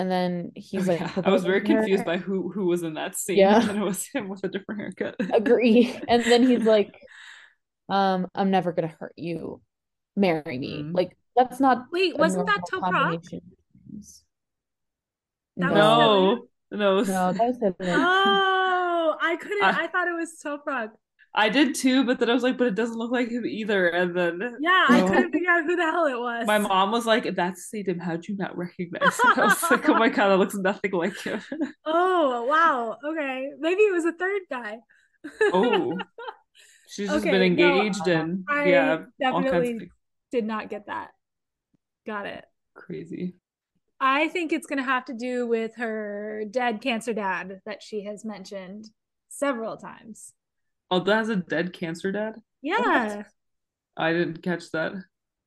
and 0.00 0.10
then 0.10 0.52
he's 0.56 0.88
like 0.88 1.00
Yeah, 1.00 1.12
I 1.24 1.30
was 1.30 1.44
very 1.44 1.60
proposing 1.60 1.76
her. 1.76 1.82
confused 1.82 2.04
by 2.06 2.16
who 2.16 2.50
who 2.50 2.64
was 2.66 2.82
in 2.82 2.94
that 2.94 3.16
scene, 3.16 3.38
Yeah. 3.38 3.60
and 3.70 3.78
it 3.78 3.84
was 3.84 4.06
him 4.06 4.28
with 4.28 4.42
a 4.44 4.48
different 4.48 4.80
haircut. 4.80 5.16
agree. 5.34 5.94
And 6.08 6.24
then 6.24 6.42
he's 6.48 6.64
like, 6.76 6.94
um, 7.88 8.26
I'm 8.34 8.50
never 8.50 8.72
gonna 8.72 8.94
hurt 8.98 9.14
you. 9.16 9.60
Marry 10.16 10.58
me. 10.58 10.82
Mm. 10.82 10.94
Like 10.94 11.16
that's 11.36 11.60
not 11.60 11.86
Wait, 11.92 12.16
wasn't 12.18 12.46
that 12.46 12.60
normal 12.72 12.90
Toprak? 12.90 13.00
combination. 13.02 13.40
That 15.58 15.70
was 15.72 15.78
no, 15.78 16.46
no, 16.70 16.86
no, 17.02 17.32
that 17.32 17.46
was 17.46 17.58
Oh, 17.92 19.16
I 19.20 19.36
couldn't. 19.36 19.62
I- 19.64 19.84
I 19.84 19.86
thought 19.88 20.08
it 20.08 20.14
was 20.18 20.32
Toprak. 20.44 20.90
I 21.34 21.48
did 21.48 21.74
too, 21.74 22.04
but 22.04 22.18
then 22.18 22.30
I 22.30 22.34
was 22.34 22.42
like, 22.42 22.58
but 22.58 22.66
it 22.68 22.74
doesn't 22.74 22.96
look 22.98 23.12
like 23.12 23.28
him 23.30 23.46
either. 23.46 23.88
And 23.88 24.16
then 24.16 24.58
Yeah, 24.58 24.86
I 24.90 25.02
couldn't 25.02 25.32
figure 25.32 25.50
out 25.50 25.64
who 25.64 25.76
the 25.76 25.82
hell 25.82 26.06
it 26.06 26.18
was. 26.18 26.48
my 26.48 26.58
mom 26.58 26.90
was 26.90 27.06
like, 27.06 27.34
"That's 27.34 27.70
Sadim. 27.72 28.00
How'd 28.00 28.26
you 28.26 28.36
not 28.36 28.56
recognize?" 28.56 29.22
Him? 29.22 29.32
I 29.36 29.44
was 29.44 29.70
like, 29.70 29.88
"Oh 29.88 29.94
my 29.94 30.08
god, 30.08 30.28
that 30.30 30.38
looks 30.38 30.54
nothing 30.54 30.92
like 30.92 31.16
him." 31.18 31.40
Oh 31.84 32.44
wow. 32.44 32.98
Okay, 33.04 33.50
maybe 33.58 33.82
it 33.82 33.92
was 33.92 34.04
a 34.04 34.12
third 34.12 34.42
guy. 34.50 34.78
oh, 35.52 36.06
she's 36.86 37.12
just 37.12 37.24
Okay, 37.24 37.30
been 37.30 37.42
no, 37.56 37.82
engaged 37.82 38.08
and 38.08 38.44
I 38.48 38.64
yeah, 38.64 39.04
definitely 39.20 39.90
did 40.32 40.44
not 40.44 40.70
get 40.70 40.86
that. 40.86 41.10
Got 42.06 42.26
it. 42.26 42.44
crazy. 42.74 43.34
I 44.00 44.28
think 44.28 44.52
it's 44.52 44.66
going 44.66 44.78
to 44.78 44.82
have 44.84 45.04
to 45.06 45.14
do 45.14 45.46
with 45.46 45.76
her 45.76 46.44
dead 46.50 46.80
cancer 46.80 47.12
dad 47.12 47.60
that 47.66 47.82
she 47.82 48.04
has 48.04 48.24
mentioned 48.24 48.86
several 49.28 49.76
times. 49.76 50.32
Oh, 50.90 51.00
that 51.00 51.14
has 51.14 51.28
a 51.28 51.36
dead 51.36 51.72
cancer 51.72 52.12
dad. 52.12 52.36
Yeah. 52.62 53.22
I 53.96 54.12
didn't 54.12 54.42
catch 54.42 54.70
that. 54.72 54.92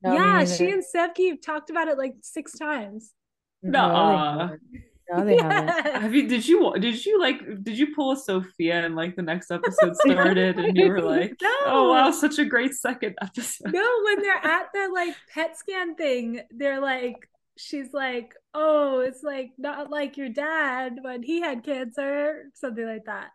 No, 0.02 0.12
yeah, 0.14 0.44
she 0.44 0.70
and 0.70 0.82
Sevgi 0.84 1.40
talked 1.40 1.70
about 1.70 1.88
it 1.88 1.96
like 1.96 2.14
six 2.20 2.52
times. 2.58 3.12
No, 3.62 3.88
they 3.88 4.42
haven't. 4.42 4.62
No, 5.10 5.24
they 5.24 5.36
haven't. 5.42 6.02
Have 6.02 6.14
you? 6.14 6.28
Did 6.28 6.46
you? 6.46 6.74
Did 6.78 7.04
you 7.06 7.18
like? 7.20 7.40
Did 7.64 7.78
you 7.78 7.94
pull 7.94 8.12
a 8.12 8.16
Sophia 8.16 8.84
and 8.84 8.94
like 8.94 9.16
the 9.16 9.22
next 9.22 9.50
episode 9.50 9.96
started 10.06 10.58
and 10.58 10.76
you 10.76 10.88
were 10.88 11.00
like, 11.00 11.32
No. 11.40 11.48
"Oh 11.64 11.90
wow, 11.90 12.10
such 12.10 12.38
a 12.38 12.44
great 12.44 12.74
second 12.74 13.16
episode." 13.22 13.72
No, 13.72 14.00
when 14.04 14.22
they're 14.22 14.44
at 14.44 14.66
the 14.74 14.90
like 14.92 15.14
PET 15.32 15.56
scan 15.56 15.94
thing, 15.94 16.42
they're 16.50 16.80
like, 16.80 17.16
she's 17.56 17.92
like, 17.94 18.34
oh, 18.52 19.00
it's 19.00 19.22
like 19.22 19.52
not 19.56 19.90
like 19.90 20.16
your 20.18 20.28
dad 20.28 20.98
when 21.00 21.22
he 21.22 21.40
had 21.40 21.64
cancer, 21.64 22.44
something 22.54 22.86
like 22.86 23.06
that. 23.06 23.30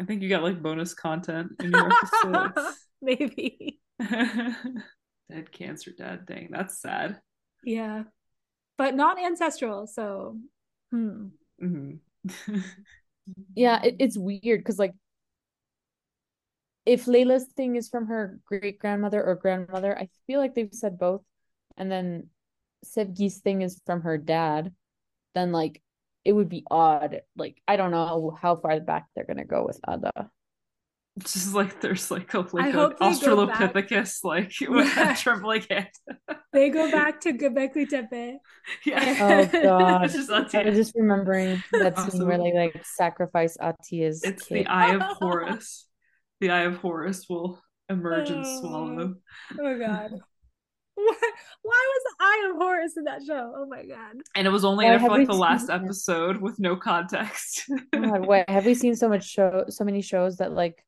I 0.00 0.04
think 0.04 0.22
you 0.22 0.28
got 0.28 0.42
like 0.42 0.62
bonus 0.62 0.94
content 0.94 1.52
in 1.60 1.72
your 1.72 1.90
episodes. 1.92 2.86
Maybe. 3.02 3.80
Dead 4.00 5.52
cancer 5.52 5.92
dad. 5.96 6.26
Dang, 6.26 6.48
that's 6.50 6.80
sad. 6.80 7.20
Yeah. 7.64 8.04
But 8.76 8.94
not 8.94 9.18
ancestral, 9.20 9.86
so 9.86 10.38
hmm. 10.90 11.26
hmm 11.58 11.94
Yeah, 13.54 13.82
it, 13.82 13.96
it's 13.98 14.16
weird 14.16 14.60
because 14.60 14.78
like 14.78 14.94
if 16.86 17.04
Layla's 17.04 17.44
thing 17.56 17.76
is 17.76 17.88
from 17.88 18.06
her 18.06 18.40
great 18.46 18.78
grandmother 18.78 19.22
or 19.22 19.34
grandmother, 19.34 19.98
I 19.98 20.08
feel 20.26 20.40
like 20.40 20.54
they've 20.54 20.72
said 20.72 20.98
both, 20.98 21.22
and 21.76 21.90
then 21.92 22.28
Sevgi's 22.84 23.38
thing 23.38 23.62
is 23.62 23.82
from 23.84 24.02
her 24.02 24.16
dad, 24.16 24.72
then 25.34 25.52
like 25.52 25.82
it 26.24 26.32
would 26.32 26.48
be 26.48 26.64
odd. 26.70 27.20
Like 27.36 27.60
I 27.66 27.76
don't 27.76 27.90
know 27.90 28.36
how 28.40 28.56
far 28.56 28.78
back 28.80 29.06
they're 29.14 29.24
gonna 29.26 29.44
go 29.44 29.64
with 29.66 29.80
Ada. 29.88 30.30
It's 31.16 31.32
just 31.32 31.52
like 31.52 31.80
there's 31.80 32.10
like 32.12 32.32
a 32.34 32.40
like 32.52 32.66
an 32.66 32.72
hope 32.72 32.98
they 32.98 33.12
go 33.20 33.46
back- 33.46 33.72
Australopithecus 33.74 34.22
like 34.22 34.52
with 34.60 34.86
Yeah. 34.86 34.94
that 35.04 35.18
trembling 35.18 35.64
hand. 35.68 35.88
They 36.52 36.70
go 36.70 36.90
back 36.92 37.20
to 37.22 37.32
Göbekli 37.32 37.88
Tepe. 37.88 38.38
yeah. 38.86 39.48
Oh 39.52 39.62
god. 39.62 40.04
It's 40.04 40.14
just 40.14 40.30
I 40.30 40.62
was 40.62 40.76
just 40.76 40.94
remembering 40.94 41.62
that 41.72 41.98
scene 41.98 42.24
where 42.26 42.38
they 42.38 42.52
like 42.54 42.84
sacrifice 42.84 43.56
Atiye's. 43.60 44.22
It's 44.22 44.44
kid. 44.44 44.58
the 44.58 44.66
Eye 44.68 44.94
of 44.94 45.02
Horus. 45.02 45.88
The 46.40 46.50
Eye 46.50 46.62
of 46.62 46.76
Horus 46.76 47.26
will 47.28 47.60
emerge 47.88 48.30
and 48.30 48.44
Oh. 48.46 48.60
swallow. 48.60 49.14
Oh, 49.58 49.66
oh 49.66 49.78
god. 49.78 50.10
Why, 51.00 51.14
why 51.62 51.92
was 51.92 52.02
the 52.04 52.14
Eye 52.24 52.48
of 52.50 52.56
Horus 52.56 52.96
in 52.96 53.04
that 53.04 53.22
show? 53.24 53.52
Oh 53.56 53.66
my 53.66 53.84
god. 53.84 54.16
And 54.34 54.46
it 54.46 54.50
was 54.50 54.64
only 54.64 54.84
Why 54.84 54.90
there 54.92 55.00
for 55.00 55.08
like 55.10 55.26
the 55.28 55.32
last 55.34 55.68
that? 55.68 55.82
episode 55.82 56.38
with 56.40 56.58
no 56.58 56.74
context. 56.76 57.64
Oh 57.94 58.00
god, 58.00 58.26
wait, 58.26 58.50
have 58.50 58.66
we 58.66 58.74
seen 58.74 58.96
so 58.96 59.08
much 59.08 59.24
show 59.28 59.64
so 59.68 59.84
many 59.84 60.02
shows 60.02 60.38
that 60.38 60.52
like 60.52 60.84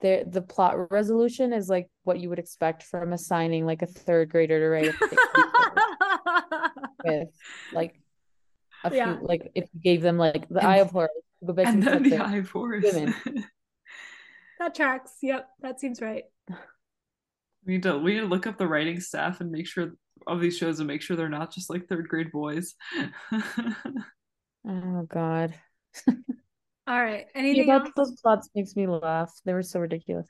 the 0.00 0.24
the 0.26 0.42
plot 0.42 0.90
resolution 0.90 1.52
is 1.52 1.68
like 1.68 1.88
what 2.02 2.18
you 2.18 2.28
would 2.30 2.40
expect 2.40 2.82
from 2.82 3.12
assigning 3.12 3.64
like 3.64 3.82
a 3.82 3.86
third 3.86 4.28
grader 4.30 4.58
to 4.58 4.68
write 4.68 4.94
with 7.04 7.28
like 7.72 7.94
a 8.84 8.90
few 8.90 8.98
Yeah. 8.98 9.16
like 9.22 9.50
if 9.54 9.68
you 9.72 9.80
gave 9.80 10.02
them 10.02 10.18
like 10.18 10.48
the 10.48 10.58
And- 10.58 10.68
eye 10.68 10.76
of 10.78 10.90
Horus 10.90 11.10
go 11.46 11.52
back 11.52 11.66
and 11.66 11.76
and 11.76 11.86
then 11.86 12.02
the 12.04 12.10
the- 12.10 12.24
eye 12.24 12.36
of 12.36 12.50
Horus. 12.50 12.84
women. 12.92 13.14
that 14.58 14.74
tracks. 14.74 15.12
Yep, 15.22 15.48
that 15.60 15.80
seems 15.80 16.00
right. 16.00 16.24
We 17.66 17.74
need 17.74 17.82
to 17.84 17.98
we 17.98 18.14
need 18.14 18.20
to 18.20 18.26
look 18.26 18.46
up 18.46 18.58
the 18.58 18.66
writing 18.66 19.00
staff 19.00 19.40
and 19.40 19.50
make 19.50 19.66
sure 19.66 19.92
of 20.26 20.40
these 20.40 20.56
shows 20.56 20.78
and 20.80 20.86
make 20.86 21.02
sure 21.02 21.16
they're 21.16 21.28
not 21.28 21.52
just 21.52 21.70
like 21.70 21.86
third 21.88 22.08
grade 22.08 22.32
boys. 22.32 22.74
oh 24.64 25.02
god 25.08 25.54
All 26.86 27.02
right. 27.02 27.26
Thinking 27.34 27.34
Anything 27.34 27.70
about 27.70 27.86
else? 27.86 27.94
those 27.96 28.20
plots 28.20 28.48
makes 28.54 28.76
me 28.76 28.86
laugh 28.86 29.32
they 29.44 29.52
were 29.52 29.62
so 29.62 29.80
ridiculous 29.80 30.28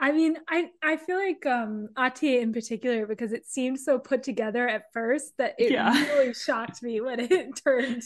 I 0.00 0.12
mean, 0.12 0.36
I 0.48 0.70
I 0.82 0.96
feel 0.96 1.16
like 1.16 1.46
um 1.46 1.88
Ati 1.96 2.38
in 2.38 2.52
particular 2.52 3.06
because 3.06 3.32
it 3.32 3.46
seemed 3.46 3.80
so 3.80 3.98
put 3.98 4.22
together 4.22 4.68
at 4.68 4.92
first 4.92 5.32
that 5.38 5.54
it 5.58 5.72
Yeah. 5.72 5.92
really 5.94 6.34
shocked 6.34 6.82
me 6.82 7.00
when 7.00 7.20
it 7.20 7.56
turned. 7.64 8.02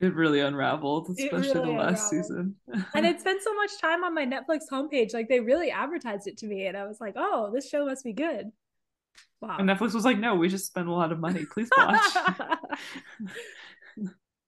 It 0.00 0.14
really 0.14 0.40
unraveled, 0.40 1.08
especially 1.10 1.60
really 1.60 1.76
the 1.76 1.78
last 1.78 2.12
unraveled. 2.12 2.26
season. 2.26 2.56
and 2.94 3.06
it 3.06 3.20
spent 3.20 3.42
so 3.42 3.54
much 3.54 3.78
time 3.80 4.04
on 4.04 4.14
my 4.14 4.26
Netflix 4.26 4.62
homepage. 4.70 5.14
Like 5.14 5.28
they 5.28 5.40
really 5.40 5.70
advertised 5.70 6.26
it 6.26 6.36
to 6.38 6.46
me, 6.46 6.66
and 6.66 6.76
I 6.76 6.86
was 6.86 7.00
like, 7.00 7.14
"Oh, 7.16 7.50
this 7.52 7.68
show 7.68 7.86
must 7.86 8.04
be 8.04 8.12
good." 8.12 8.50
Wow. 9.40 9.56
and 9.58 9.68
Netflix 9.68 9.94
was 9.94 10.04
like, 10.04 10.18
"No, 10.18 10.34
we 10.34 10.48
just 10.48 10.66
spend 10.66 10.88
a 10.88 10.92
lot 10.92 11.12
of 11.12 11.20
money. 11.20 11.44
Please 11.52 11.70
watch." 11.76 12.00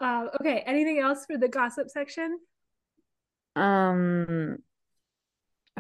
uh, 0.01 0.27
okay. 0.41 0.63
Anything 0.67 0.99
else 1.01 1.25
for 1.27 1.39
the 1.39 1.49
gossip 1.49 1.89
section? 1.91 2.39
um 3.57 4.59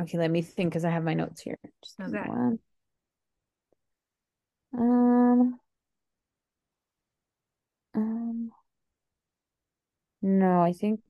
okay 0.00 0.16
let 0.16 0.30
me 0.30 0.40
think 0.40 0.70
because 0.70 0.86
i 0.86 0.88
have 0.88 1.04
my 1.04 1.12
notes 1.12 1.42
here 1.42 1.58
Just 1.84 1.98
give 1.98 2.10
me 2.10 2.18
Okay. 2.20 2.28
one. 2.30 2.58
um 4.72 5.60
um 7.94 8.50
no 10.22 10.60
i 10.62 10.72
think 10.72 11.00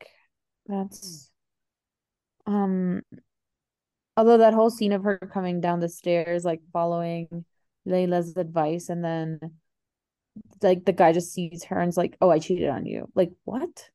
that's 0.67 1.31
um 2.47 3.03
although 4.17 4.39
that 4.39 4.55
whole 4.55 4.71
scene 4.71 4.93
of 4.93 5.05
her 5.05 5.19
coming 5.33 5.61
down 5.61 5.81
the 5.81 5.89
stairs 5.89 6.45
like 6.45 6.61
following 6.73 7.45
Layla's 7.87 8.37
advice 8.37 8.89
and 8.89 9.05
then 9.05 9.39
like 10.63 10.85
the 10.85 10.93
guy 10.93 11.13
just 11.13 11.33
sees 11.33 11.65
her 11.65 11.81
and's 11.81 11.97
like 11.97 12.17
oh 12.21 12.31
i 12.31 12.39
cheated 12.39 12.69
on 12.69 12.87
you 12.87 13.09
like 13.15 13.31
what 13.45 13.91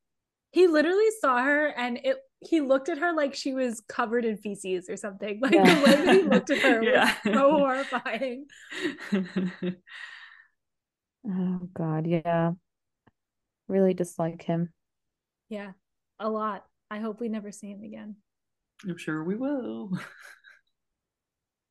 He 0.52 0.66
literally 0.66 1.08
saw 1.20 1.42
her, 1.42 1.68
and 1.68 1.98
it. 2.04 2.18
He 2.44 2.60
looked 2.60 2.88
at 2.88 2.98
her 2.98 3.12
like 3.14 3.34
she 3.34 3.54
was 3.54 3.80
covered 3.88 4.24
in 4.24 4.36
feces 4.36 4.90
or 4.90 4.96
something. 4.96 5.38
Like 5.42 5.52
Yeah. 5.54 5.64
the 5.64 5.80
way 5.80 5.96
that 5.96 6.08
he 6.12 6.22
looked 6.22 6.50
at 6.50 6.58
her 6.58 6.82
Yeah. 6.92 7.14
was 7.24 7.34
so 7.34 7.50
horrifying. 7.58 8.46
oh 11.26 11.68
god 11.74 12.06
yeah 12.06 12.52
really 13.68 13.94
dislike 13.94 14.42
him 14.42 14.72
Yeah, 15.52 15.72
a 16.18 16.30
lot. 16.30 16.64
I 16.90 16.98
hope 17.00 17.20
we 17.20 17.28
never 17.28 17.52
see 17.52 17.68
him 17.68 17.82
again. 17.82 18.16
I'm 18.88 18.96
sure 18.96 19.22
we 19.22 19.36
will. 19.36 19.92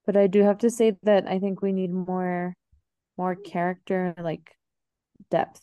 But 0.06 0.18
I 0.18 0.28
do 0.28 0.44
have 0.44 0.58
to 0.60 0.70
say 0.70 0.98
that 1.04 1.28
I 1.28 1.40
think 1.40 1.62
we 1.62 1.72
need 1.72 1.92
more 1.92 2.56
more 3.18 3.36
character 3.36 4.16
like 4.18 4.52
depth 5.30 5.62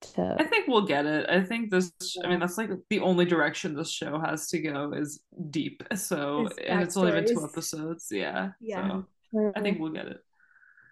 to 0.00 0.36
I 0.38 0.44
think 0.44 0.68
we'll 0.68 0.86
get 0.86 1.06
it. 1.06 1.28
I 1.28 1.42
think 1.42 1.70
this. 1.70 1.92
I 2.22 2.28
mean, 2.28 2.38
that's 2.38 2.58
like 2.58 2.70
the 2.90 3.00
only 3.00 3.24
direction 3.24 3.74
this 3.74 3.90
show 3.90 4.18
has 4.18 4.48
to 4.48 4.60
go 4.60 4.92
is 4.92 5.20
deep. 5.50 5.82
So, 5.94 6.46
Is 6.46 6.58
and 6.68 6.82
it's 6.82 6.96
only 6.96 7.12
been 7.12 7.26
two 7.26 7.44
episodes. 7.44 8.08
Yeah. 8.10 8.50
Yeah. 8.60 9.02
So 9.32 9.52
I 9.56 9.60
think 9.60 9.78
we'll 9.78 9.92
get 9.92 10.06
it. 10.06 10.18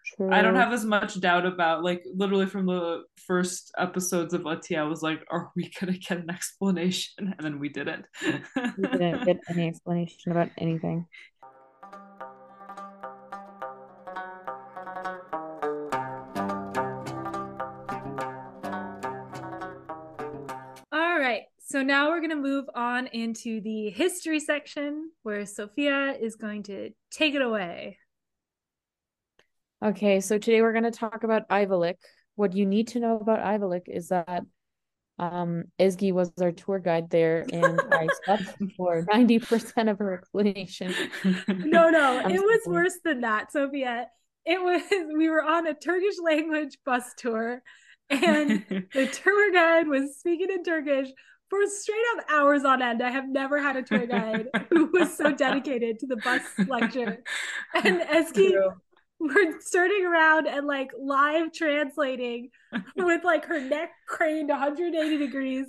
True. 0.07 0.31
I 0.33 0.43
don't 0.43 0.55
have 0.55 0.73
as 0.73 0.85
much 0.85 1.21
doubt 1.21 1.47
about 1.47 1.83
like 1.83 2.05
literally 2.15 2.47
from 2.47 2.67
the 2.67 3.03
first 3.27 3.73
episodes 3.79 4.33
of 4.35 4.47
Ati, 4.47 4.77
I 4.77 4.85
was 4.85 5.03
like, 5.03 5.25
are 5.31 5.51
we 5.57 5.71
gonna 5.81 5.99
get 5.99 6.19
an 6.19 6.31
explanation? 6.31 7.35
And 7.37 7.45
then 7.45 7.59
we 7.59 7.69
didn't. 7.69 8.07
We 8.55 8.89
didn't 8.89 9.25
get 9.25 9.41
any 9.49 9.69
explanation 9.69 10.33
about 10.33 10.51
anything. 10.59 11.07
All 20.93 21.19
right. 21.19 21.43
So 21.59 21.83
now 21.83 22.09
we're 22.11 22.21
going 22.21 22.31
to 22.31 22.37
move 22.37 22.67
on 22.75 23.09
into 23.09 23.61
the 23.61 23.91
history 23.91 24.39
section 24.39 25.11
where 25.25 25.45
Sophia 25.45 26.17
is 26.19 26.37
going 26.37 26.63
to 26.65 26.91
take 27.11 27.35
it 27.35 27.43
away. 27.43 27.99
Okay, 29.85 30.21
so 30.21 30.39
today 30.39 30.63
we're 30.63 30.73
going 30.73 30.91
to 30.91 30.91
talk 30.91 31.23
about 31.23 31.49
Ayvalık. 31.51 31.97
What 32.35 32.55
you 32.55 32.65
need 32.65 32.89
to 32.89 33.01
know 33.01 33.19
about 33.19 33.41
Ayvalık 33.41 33.89
is 33.89 34.09
that 34.09 34.43
um 35.19 35.65
Izgi 35.79 36.13
was 36.13 36.31
our 36.43 36.53
tour 36.53 36.79
guide 36.79 37.09
there 37.09 37.47
and 37.51 37.81
I 37.91 38.07
slept 38.25 38.45
for 38.77 39.07
90% 39.07 39.91
of 39.91 39.99
her 39.99 40.15
explanation. 40.15 40.95
No, 41.49 41.89
no, 41.89 42.19
it 42.27 42.41
was 42.41 42.61
worse 42.67 42.99
than 43.05 43.23
that, 43.23 43.53
Sophia. 43.53 44.09
It 44.45 44.63
was, 44.63 44.83
we 45.17 45.29
were 45.29 45.43
on 45.43 45.67
a 45.67 45.75
Turkish 45.75 46.19
language 46.23 46.79
bus 46.85 47.15
tour 47.17 47.63
and 48.11 48.65
the 48.93 49.07
tour 49.07 49.53
guide 49.53 49.89
was 49.89 50.17
speaking 50.19 50.51
in 50.51 50.63
Turkish 50.63 51.09
for 51.49 51.59
straight 51.67 52.05
up 52.17 52.25
hours 52.31 52.65
on 52.65 52.83
end. 52.83 53.03
I 53.03 53.11
have 53.11 53.29
never 53.29 53.61
had 53.61 53.77
a 53.77 53.83
tour 53.83 54.07
guide 54.07 54.49
who 54.71 54.87
was 54.87 55.17
so 55.17 55.33
dedicated 55.33 55.99
to 56.01 56.07
the 56.07 56.17
bus 56.17 56.43
lecture. 56.67 57.23
And 57.75 58.01
Eski 58.03 58.55
were 59.21 59.53
turning 59.73 60.05
around 60.07 60.47
and 60.47 60.67
like 60.67 60.91
live 60.99 61.53
translating 61.53 62.51
with 62.97 63.25
like 63.25 63.47
her 63.47 63.61
neck 63.61 63.91
craned 64.07 64.49
180 64.49 65.17
degrees 65.17 65.67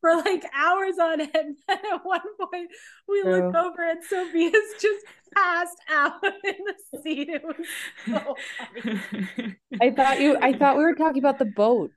for 0.00 0.16
like 0.16 0.44
hours 0.54 0.98
on 1.00 1.20
end. 1.20 1.30
And 1.68 1.78
at 1.92 2.04
one 2.04 2.20
point, 2.38 2.70
we 3.08 3.22
True. 3.22 3.52
over 3.54 3.88
and 3.88 4.02
Sophia's 4.04 4.74
just 4.80 5.04
passed 5.34 5.78
out 5.90 6.22
in 6.24 6.56
the 6.66 7.00
seat. 7.02 7.28
It 7.28 7.42
was 7.44 7.66
so 8.06 8.36
funny. 8.58 9.56
I 9.80 9.90
thought 9.90 10.20
you 10.20 10.36
I 10.40 10.52
thought 10.52 10.76
we 10.76 10.84
were 10.84 10.94
talking 10.94 11.22
about 11.22 11.38
the 11.38 11.44
boat. 11.44 11.92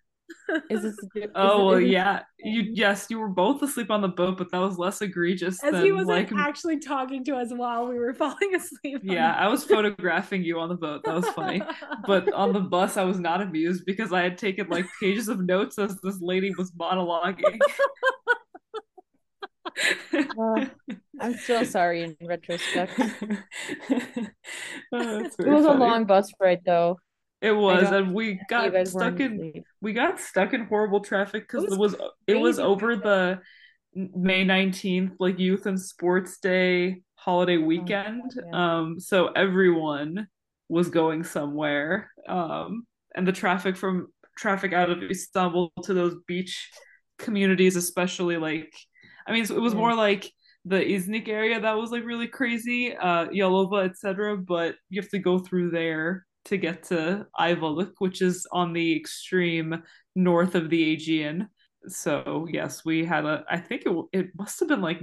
Is 0.69 0.81
this 0.81 0.93
is 0.93 1.27
Oh 1.36 1.65
well, 1.65 1.79
yeah. 1.79 2.23
You 2.39 2.62
yes, 2.73 3.07
you 3.09 3.19
were 3.19 3.27
both 3.27 3.62
asleep 3.62 3.91
on 3.91 4.01
the 4.01 4.07
boat, 4.07 4.38
but 4.38 4.51
that 4.51 4.59
was 4.59 4.77
less 4.77 5.01
egregious 5.01 5.63
As 5.63 5.71
than 5.73 5.86
he 5.86 5.91
wasn't 5.91 6.09
like 6.09 6.31
actually 6.33 6.79
talking 6.79 7.23
to 7.25 7.36
us 7.36 7.51
while 7.51 7.88
we 7.88 7.97
were 7.97 8.13
falling 8.23 8.55
asleep. 8.55 9.01
yeah. 9.03 9.33
I 9.36 9.47
was 9.47 9.63
photographing 9.63 10.43
you 10.43 10.59
on 10.59 10.69
the 10.69 10.75
boat. 10.75 11.03
That 11.03 11.15
was 11.15 11.27
funny. 11.29 11.62
But 12.07 12.31
on 12.33 12.53
the 12.53 12.59
bus, 12.59 12.97
I 12.97 13.03
was 13.03 13.19
not 13.19 13.41
amused 13.41 13.86
because 13.86 14.12
I 14.13 14.21
had 14.21 14.38
taken 14.38 14.67
like 14.69 14.86
pages 15.01 15.27
of 15.27 15.39
notes 15.39 15.77
as 15.79 15.99
this 16.01 16.19
lady 16.21 16.53
was 16.57 16.71
monologuing. 16.71 17.59
Uh, 20.13 20.65
I'm 21.19 21.33
still 21.38 21.65
sorry 21.77 22.03
in 22.03 22.17
retrospect. 22.21 22.99
Oh, 24.95 25.19
It 25.19 25.47
was 25.47 25.65
a 25.65 25.71
long 25.71 26.05
bus 26.05 26.31
ride 26.39 26.62
though. 26.65 26.99
It 27.43 27.51
was, 27.51 27.91
and 27.91 28.13
we 28.13 28.39
got 28.49 28.88
stuck 28.88 29.19
in 29.19 29.63
we 29.82 29.91
got 29.93 30.19
stuck 30.19 30.53
in 30.53 30.65
horrible 30.65 31.01
traffic 31.01 31.43
because 31.47 31.65
It 31.71 31.77
was 31.77 31.95
it 32.25 32.36
was 32.36 32.58
over 32.58 32.95
the 32.95 33.39
May 33.95 34.43
19th 34.45 35.15
like 35.19 35.38
youth 35.39 35.65
and 35.65 35.79
sports 35.79 36.39
day 36.39 37.03
holiday 37.15 37.58
weekend. 37.58 38.34
yeah. 38.36 38.79
um 38.79 38.99
so 38.99 39.27
everyone 39.27 40.27
was 40.69 40.89
going 40.89 41.23
somewhere 41.23 42.10
um 42.27 42.88
and 43.15 43.27
the 43.27 43.32
traffic 43.32 43.77
from 43.77 44.08
traffic 44.38 44.73
out 44.73 44.89
of 44.89 45.03
Istanbul 45.03 45.71
to 45.84 45.93
those 45.93 46.15
beach 46.27 46.69
communities 47.19 47.75
especially 47.75 48.38
like 48.38 48.73
I 49.27 49.32
mean 49.34 49.43
it 49.43 49.62
was 49.62 49.75
more 49.75 49.93
like 49.95 50.32
the 50.65 50.77
Iznik 50.77 51.27
area 51.27 51.60
that 51.62 51.77
was 51.77 51.91
like 51.91 52.03
really 52.06 52.27
crazy 52.27 52.95
uh 52.95 53.27
Yalova 53.27 53.86
etc 53.89 54.38
but 54.38 54.75
you 54.89 55.01
have 55.01 55.12
to 55.12 55.19
go 55.19 55.38
through 55.39 55.69
there 55.71 56.25
to 56.45 56.58
get 56.58 56.84
to 56.84 57.25
Ayvalık 57.39 57.93
which 57.99 58.21
is 58.21 58.45
on 58.51 58.73
the 58.73 58.95
extreme 58.95 59.84
north 60.15 60.56
of 60.56 60.69
the 60.69 60.93
Aegean 60.93 61.47
so 61.88 62.47
yes 62.49 62.86
we 62.86 63.03
had 63.03 63.25
a 63.25 63.43
i 63.49 63.58
think 63.58 63.84
it 63.86 63.93
it 64.13 64.27
must 64.38 64.60
have 64.60 64.69
been 64.69 64.82
like 64.82 65.01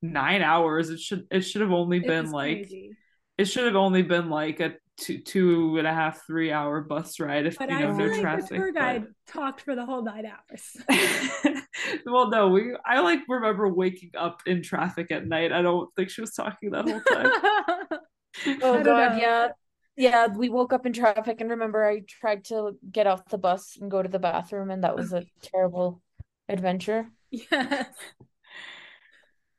nine 0.00 0.42
hours 0.42 0.88
it 0.90 1.00
should 1.00 1.26
it 1.30 1.40
should 1.42 1.60
have 1.60 1.72
only 1.72 1.98
It 1.98 2.06
been 2.06 2.30
like 2.30 2.58
crazy. 2.68 2.92
it 3.36 3.44
should 3.46 3.64
have 3.66 3.76
only 3.76 4.02
been 4.02 4.30
like 4.30 4.60
a 4.60 4.74
two 4.96 5.18
two 5.18 5.76
and 5.78 5.86
a 5.86 5.92
half 5.92 6.24
three 6.26 6.50
hour 6.50 6.80
bus 6.80 7.20
ride 7.20 7.46
if 7.46 7.58
But 7.58 7.68
you 7.70 7.76
I 7.76 7.80
know 7.82 7.96
feel 7.96 8.06
no 8.06 8.12
like 8.12 8.20
traffic 8.20 8.48
the 8.48 8.56
tour 8.56 8.72
guide 8.72 9.04
but- 9.06 9.32
talked 9.32 9.60
for 9.60 9.74
the 9.74 9.84
whole 9.84 10.02
nine 10.02 10.24
hours. 10.26 10.76
well 12.06 12.30
no 12.30 12.48
we 12.48 12.74
i 12.84 13.00
like 13.00 13.20
remember 13.28 13.68
waking 13.68 14.10
up 14.16 14.42
in 14.46 14.62
traffic 14.62 15.10
at 15.10 15.26
night 15.26 15.52
i 15.52 15.62
don't 15.62 15.88
think 15.94 16.10
she 16.10 16.20
was 16.20 16.32
talking 16.32 16.70
that 16.70 16.88
whole 16.88 17.00
time 17.00 17.30
Oh 18.62 18.74
don't 18.74 18.84
god, 18.84 19.12
know. 19.14 19.18
yeah. 19.20 19.48
Yeah, 19.98 20.28
we 20.28 20.48
woke 20.48 20.72
up 20.72 20.86
in 20.86 20.92
traffic 20.92 21.40
and 21.40 21.50
remember 21.50 21.84
I 21.84 22.00
tried 22.08 22.44
to 22.46 22.78
get 22.90 23.06
off 23.06 23.28
the 23.28 23.38
bus 23.38 23.76
and 23.80 23.90
go 23.90 24.02
to 24.02 24.08
the 24.08 24.18
bathroom 24.18 24.70
and 24.70 24.84
that 24.84 24.94
was 24.96 25.12
a 25.12 25.24
terrible 25.42 26.00
adventure. 26.48 27.08
Yes. 27.30 27.86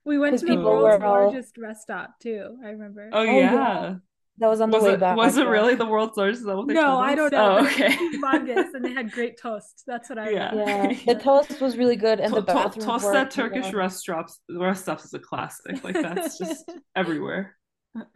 We 0.05 0.17
went 0.17 0.39
to 0.39 0.45
the 0.45 0.55
world's 0.55 0.99
were 0.99 1.05
all- 1.05 1.23
largest 1.25 1.57
rest 1.57 1.81
stop 1.83 2.19
too. 2.19 2.57
I 2.65 2.69
remember. 2.69 3.09
Oh, 3.13 3.19
Oh, 3.19 3.23
yeah. 3.23 3.53
yeah. 3.53 3.95
That 4.39 4.47
was 4.47 4.61
on 4.61 4.71
the 4.71 4.77
Was 4.77 4.85
way 4.85 4.93
it 4.93 5.01
back. 5.01 5.17
was 5.17 5.35
it 5.37 5.45
really 5.47 5.75
the 5.75 5.85
world's 5.85 6.15
largest? 6.15 6.39
Is 6.39 6.45
that 6.47 6.55
what 6.55 6.67
they 6.69 6.73
no, 6.73 6.97
I 6.97 7.13
don't 7.13 7.33
know. 7.33 7.57
Oh, 7.59 7.63
but 7.63 7.71
it 7.73 7.73
okay. 7.73 7.97
was 7.97 8.15
humongous, 8.15 8.73
and 8.73 8.85
they 8.85 8.93
had 8.93 9.11
great 9.11 9.37
toast. 9.37 9.83
That's 9.85 10.09
what 10.09 10.17
I 10.17 10.29
Yeah. 10.29 10.51
remember. 10.51 10.93
Yeah, 10.93 10.99
the 11.13 11.19
toast 11.19 11.59
was 11.59 11.75
really 11.77 11.97
good, 11.97 12.21
and 12.21 12.33
the 12.33 12.41
To- 12.43 12.69
to- 12.73 12.79
toast 12.79 13.05
were 13.05 13.11
that 13.11 13.31
Turkish 13.31 13.63
warm. 13.65 13.75
rest 13.75 13.99
stops. 13.99 14.39
Rest 14.49 14.83
stops 14.83 15.03
is 15.03 15.13
a 15.13 15.19
classic. 15.19 15.83
Like 15.83 15.95
that's 15.95 16.37
just 16.37 16.71
everywhere, 16.95 17.57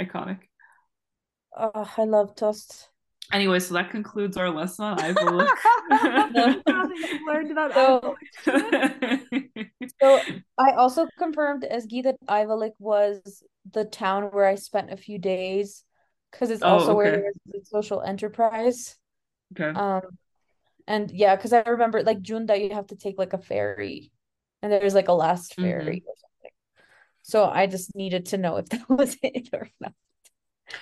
iconic. 0.01 0.39
Oh, 1.55 1.91
I 1.97 2.03
love 2.05 2.35
toast. 2.35 2.89
Anyway, 3.31 3.59
so 3.59 3.73
that 3.75 3.89
concludes 3.89 4.37
our 4.37 4.49
lesson 4.49 4.85
on 4.85 4.97
Ayvalık. 4.97 5.47
Now 5.89 6.53
that 6.85 6.95
you've 6.97 7.21
learned 7.27 7.51
about 7.51 7.73
So- 7.73 8.15
So 10.01 10.19
I 10.57 10.71
also 10.71 11.07
confirmed 11.17 11.65
Esgi 11.69 12.03
that 12.03 12.17
Ayvalık 12.27 12.71
was 12.79 13.43
the 13.71 13.85
town 13.85 14.23
where 14.31 14.45
I 14.45 14.55
spent 14.55 14.91
a 14.91 14.97
few 14.97 15.17
days 15.19 15.83
because 16.31 16.49
it's 16.49 16.63
Oh, 16.63 16.67
also 16.69 16.95
where 16.95 17.07
okay. 17.13 17.21
there's 17.21 17.35
the 17.45 17.65
social 17.65 18.01
enterprise. 18.01 18.97
okay. 19.53 19.77
Um, 19.77 20.01
and 20.87 21.09
yeah, 21.11 21.35
because 21.35 21.53
I 21.53 21.61
remember 21.61 22.03
like 22.03 22.21
June 22.21 22.47
that 22.47 22.61
you 22.61 22.73
have 22.73 22.87
to 22.87 22.95
take 22.95 23.17
like 23.17 23.33
a 23.33 23.37
ferry, 23.37 24.11
and 24.61 24.71
there's 24.71 24.93
like 24.95 25.07
a 25.07 25.13
last 25.13 25.55
Mhm. 25.57 25.63
ferry 25.63 26.03
or 26.05 26.13
something. 26.17 26.51
So 27.21 27.45
I 27.45 27.67
just 27.67 27.95
needed 27.95 28.27
to 28.27 28.37
know 28.37 28.57
if 28.57 28.67
that 28.69 28.89
was 28.89 29.17
it 29.23 29.49
or 29.53 29.69
not. 29.79 29.93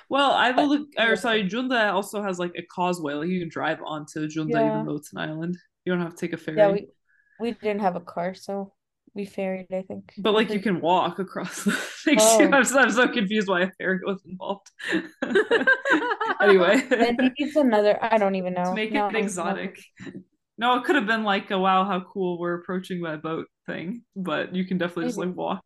Well, 0.10 0.32
Ayvalık, 0.34 0.86
yeah. 0.96 1.08
or 1.08 1.16
sorry, 1.16 1.48
Cunda 1.50 1.92
also 1.94 2.22
has 2.22 2.40
like 2.40 2.54
a 2.58 2.64
causeway. 2.64 3.14
Like 3.14 3.30
you 3.30 3.40
can 3.40 3.50
drive 3.50 3.80
onto 3.84 4.28
Cunda 4.30 4.60
Yeah. 4.60 4.74
even 4.74 4.86
though 4.86 4.96
it's 4.96 5.14
an 5.14 5.20
island. 5.20 5.58
You 5.86 5.94
don't 5.94 6.02
have 6.02 6.16
to 6.16 6.18
take 6.18 6.34
a 6.34 6.38
ferry. 6.38 6.58
Yeah, 6.58 6.72
we 6.72 6.88
we 7.40 7.52
didn't 7.54 7.82
have 7.82 7.96
a 7.96 8.02
car, 8.02 8.34
so 8.36 8.74
we 9.14 9.26
ferried, 9.26 9.68
I 9.74 9.82
think. 9.82 10.14
But 10.18 10.34
like 10.34 10.50
you 10.52 10.60
can 10.60 10.80
walk 10.80 11.20
across 11.20 11.64
the 11.64 11.72
thing. 12.06 12.18
Oh. 12.20 12.50
I'm, 12.54 12.64
so, 12.64 12.80
I'm 12.80 12.92
so 12.92 13.08
confused 13.08 13.48
why 13.48 13.62
a 13.62 13.72
ferry 13.78 14.00
was 14.06 14.22
involved. 14.26 14.68
anyway, 16.42 16.82
maybe 16.90 17.32
it's 17.38 17.56
another. 17.56 17.98
I 18.02 18.18
don't 18.18 18.36
even 18.36 18.54
know. 18.54 18.66
to 18.66 18.74
make 18.74 18.92
No, 18.92 19.08
it 19.08 19.16
exotic. 19.16 19.80
No, 20.58 20.78
it 20.78 20.84
could 20.84 20.96
have 20.96 21.08
been 21.08 21.24
like 21.24 21.50
a 21.52 21.58
wow, 21.58 21.84
how 21.86 22.02
cool 22.02 22.40
we're 22.40 22.56
approaching 22.56 23.02
by 23.02 23.16
boat 23.18 23.48
thing, 23.66 24.04
but 24.16 24.54
you 24.56 24.66
can 24.66 24.78
definitely 24.78 25.06
just 25.06 25.18
like 25.18 25.36
walk. 25.36 25.64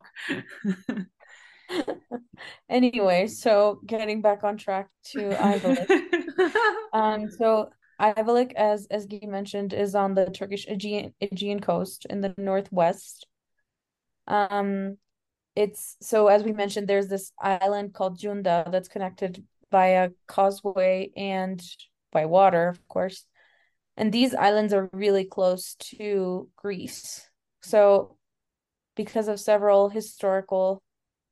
Anyway, 2.69 3.28
so 3.28 3.80
getting 3.86 4.21
back 4.21 4.43
on 4.43 4.58
track 4.58 4.89
to 5.12 5.30
Ayvalık. 5.30 5.88
Um, 6.93 7.30
so 7.30 7.69
Ayvalık, 7.99 8.54
as 8.54 8.88
as 8.89 9.06
Guy 9.06 9.25
mentioned, 9.25 9.73
is 9.73 9.95
on 9.95 10.13
the 10.13 10.25
Turkish 10.30 10.65
Aegean 10.67 11.13
Aegean 11.21 11.60
coast 11.60 12.06
in 12.10 12.21
the 12.21 12.34
northwest. 12.38 13.28
Um, 14.28 14.97
it's 15.56 15.97
so 16.01 16.28
as 16.28 16.43
we 16.43 16.51
mentioned, 16.51 16.88
there's 16.88 17.08
this 17.08 17.32
island 17.39 17.93
called 17.93 18.19
Cunda 18.19 18.69
that's 18.71 18.88
connected 18.88 19.43
by 19.71 19.88
a 19.88 20.10
causeway 20.28 21.12
and 21.15 21.62
by 22.12 22.25
water, 22.25 22.67
of 22.69 22.86
course. 22.88 23.25
And 23.97 24.12
these 24.12 24.34
islands 24.34 24.73
are 24.73 24.89
really 24.91 25.25
close 25.25 25.75
to 25.97 26.49
Greece. 26.56 27.30
So 27.62 28.17
because 28.95 29.28
of 29.28 29.39
several 29.39 29.89
historical 29.89 30.82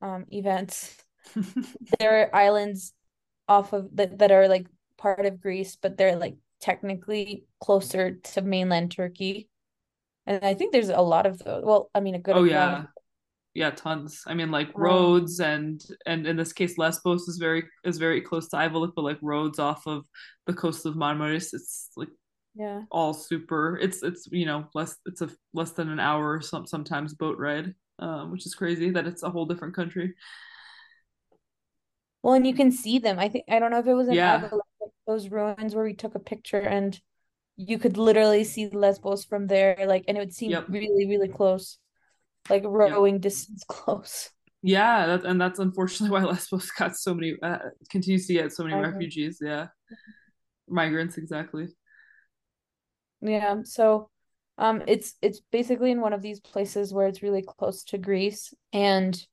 um 0.04 0.26
events, 0.32 0.98
there 2.00 2.22
are 2.24 2.36
islands 2.36 2.94
off 3.48 3.74
of 3.74 3.90
that 3.96 4.20
that 4.20 4.32
are 4.32 4.48
like 4.48 4.68
part 4.98 5.26
of 5.26 5.42
Greece, 5.42 5.78
but 5.82 5.98
they're 5.98 6.18
like 6.18 6.38
technically 6.62 7.46
closer 7.62 8.14
to 8.34 8.42
mainland 8.42 8.92
Turkey. 8.92 9.50
And 10.26 10.44
I 10.46 10.54
think 10.54 10.72
there's 10.74 10.90
a 10.90 11.02
lot 11.02 11.26
of 11.26 11.40
those. 11.40 11.64
Well, 11.66 11.90
I 11.96 12.00
mean, 12.02 12.16
a 12.16 12.20
good 12.20 12.38
oh 12.38 12.44
yeah, 12.44 12.84
of 12.84 12.88
yeah, 13.54 13.72
tons. 13.72 14.24
I 14.28 14.34
mean, 14.34 14.52
like 14.52 14.70
Um, 14.76 14.82
Rhodes 14.82 15.40
and 15.40 15.84
and 16.06 16.26
in 16.28 16.38
this 16.38 16.54
case, 16.54 16.78
Lesbos 16.78 17.28
is 17.28 17.38
very 17.38 17.64
is 17.84 17.98
very 17.98 18.22
close 18.22 18.50
to 18.50 18.58
Ayvalık, 18.58 18.94
but 18.96 19.04
like 19.04 19.20
Rhodes 19.22 19.60
off 19.60 19.86
of 19.88 20.06
the 20.48 20.54
coast 20.54 20.86
of 20.86 20.96
Marmaris, 20.96 21.54
it's 21.54 21.90
like 21.96 22.10
yeah. 22.56 22.84
all 22.92 23.14
super. 23.14 23.78
It's 23.82 24.02
it's 24.04 24.28
you 24.32 24.46
know 24.46 24.68
less 24.74 24.98
it's 25.06 25.22
a 25.22 25.30
less 25.54 25.72
than 25.72 25.90
an 25.90 26.00
hour 26.00 26.42
some 26.42 26.66
sometimes 26.66 27.14
boat 27.14 27.38
ride, 27.38 27.76
um, 28.00 28.32
which 28.32 28.46
is 28.46 28.56
crazy 28.56 28.90
that 28.92 29.08
it's 29.08 29.24
a 29.24 29.30
whole 29.30 29.46
different 29.46 29.76
country. 29.76 30.14
Well, 32.22 32.34
and 32.36 32.48
you 32.48 32.54
can 32.54 32.72
see 32.72 33.00
them. 33.00 33.20
I 33.20 33.30
think 33.30 33.46
I 33.50 33.60
don't 33.60 33.72
know 33.72 33.80
if 33.80 33.88
it 33.88 33.94
was 33.94 34.08
in 34.08 34.16
Yeah. 34.16 34.40
But 34.40 34.60
those 35.08 35.30
ruins 35.30 35.76
where 35.76 35.84
we 35.84 35.94
took 35.94 36.16
a 36.16 36.20
picture 36.20 36.60
and 36.60 37.00
you 37.58 37.78
could 37.78 37.98
literally 37.98 38.44
see 38.44 38.70
Lesbos 38.70 39.26
from 39.26 39.48
there, 39.48 39.78
like, 39.88 40.06
and 40.08 40.18
it 40.18 40.22
would 40.22 40.34
seem 40.34 40.52
Yep. 40.52 40.70
really, 40.70 41.08
really 41.08 41.28
close, 41.28 41.78
like 42.50 42.64
rowing 42.66 43.20
distance 43.20 43.64
close. 43.68 44.32
Yeah, 44.62 45.08
that, 45.08 45.26
and 45.26 45.40
that's 45.42 45.60
unfortunately 45.60 46.10
why 46.18 46.24
Lesbos 46.26 46.72
got 46.72 46.96
so 46.96 47.14
many 47.14 47.36
uh, 47.44 47.60
continues 47.90 48.28
to 48.28 48.34
get 48.34 48.54
so 48.54 48.64
many 48.64 48.76
refugees. 48.76 49.40
Yeah, 49.42 49.68
migrants 50.68 51.18
exactly. 51.18 51.68
Yeah, 53.22 53.62
so 53.64 54.10
um 54.58 54.84
it's 54.88 55.16
it's 55.22 55.42
basically 55.52 55.92
in 55.92 56.02
one 56.02 56.14
of 56.14 56.22
these 56.22 56.40
places 56.40 56.94
where 56.94 57.08
it's 57.08 57.24
really 57.24 57.42
close 57.42 57.84
to 57.84 57.98
Greece 57.98 58.54
and 58.72 59.26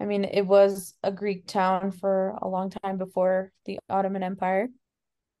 I 0.00 0.04
mean 0.04 0.24
it 0.24 0.46
was 0.46 0.94
a 1.02 1.12
Greek 1.12 1.46
town 1.46 1.90
for 1.90 2.38
a 2.42 2.48
long 2.48 2.70
time 2.70 2.98
before 2.98 3.52
the 3.66 3.78
Ottoman 3.88 4.22
Empire. 4.22 4.68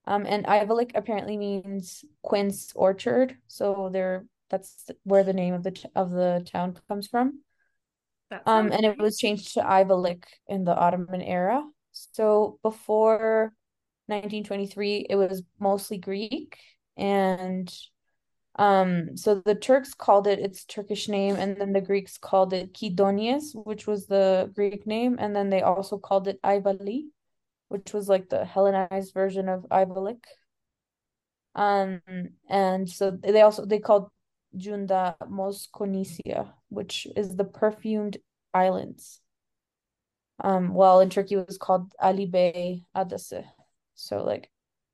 Um 0.06 0.26
and 0.26 0.46
Ayvalık 0.46 0.92
apparently 0.94 1.36
means 1.36 2.04
quince 2.22 2.72
orchard, 2.74 3.36
so 3.46 3.90
there 3.92 4.24
that's 4.50 4.90
where 5.04 5.24
the 5.24 5.32
name 5.32 5.54
of 5.54 5.62
the 5.62 5.72
t- 5.72 5.88
of 5.94 6.10
the 6.10 6.46
town 6.50 6.78
comes 6.88 7.06
from. 7.06 7.40
Um, 8.46 8.72
and 8.72 8.84
it 8.84 8.98
was 8.98 9.18
changed 9.18 9.54
to 9.54 9.60
Ayvalık 9.60 10.24
in 10.48 10.64
the 10.64 10.76
Ottoman 10.76 11.22
era. 11.22 11.64
So 11.92 12.58
before 12.62 13.52
1923, 14.06 15.06
it 15.08 15.16
was 15.16 15.42
mostly 15.58 15.98
Greek, 15.98 16.58
and 16.96 17.72
um, 18.58 19.16
so 19.16 19.36
the 19.36 19.54
Turks 19.54 19.94
called 19.94 20.26
it 20.26 20.38
its 20.40 20.64
Turkish 20.64 21.08
name, 21.08 21.36
and 21.36 21.56
then 21.56 21.72
the 21.72 21.80
Greeks 21.80 22.18
called 22.18 22.52
it 22.52 22.74
Kidonios, 22.74 23.54
which 23.66 23.86
was 23.86 24.06
the 24.06 24.50
Greek 24.54 24.86
name, 24.86 25.16
and 25.18 25.34
then 25.34 25.50
they 25.50 25.62
also 25.62 25.98
called 25.98 26.28
it 26.28 26.42
Ayvali, 26.42 27.04
which 27.68 27.92
was 27.94 28.08
like 28.08 28.28
the 28.28 28.44
Hellenized 28.44 29.14
version 29.14 29.48
of 29.48 29.62
Ayvalık. 29.70 30.24
Um, 31.54 32.00
and 32.48 32.88
so 32.88 33.10
they 33.10 33.42
also 33.42 33.64
they 33.64 33.78
called 33.80 34.10
Cunda 34.52 35.16
Moskonisia, 35.22 36.52
which 36.68 37.06
is 37.16 37.36
the 37.36 37.44
perfumed 37.44 38.18
islands. 38.54 39.20
Um, 40.40 40.72
while 40.74 41.00
in 41.00 41.10
Turkey 41.10 41.34
it 41.34 41.46
was 41.48 41.58
called 41.58 41.92
Ali 42.00 42.26
Bey 42.26 42.84
Adası. 42.94 43.44
So 43.94 44.22
like 44.22 44.50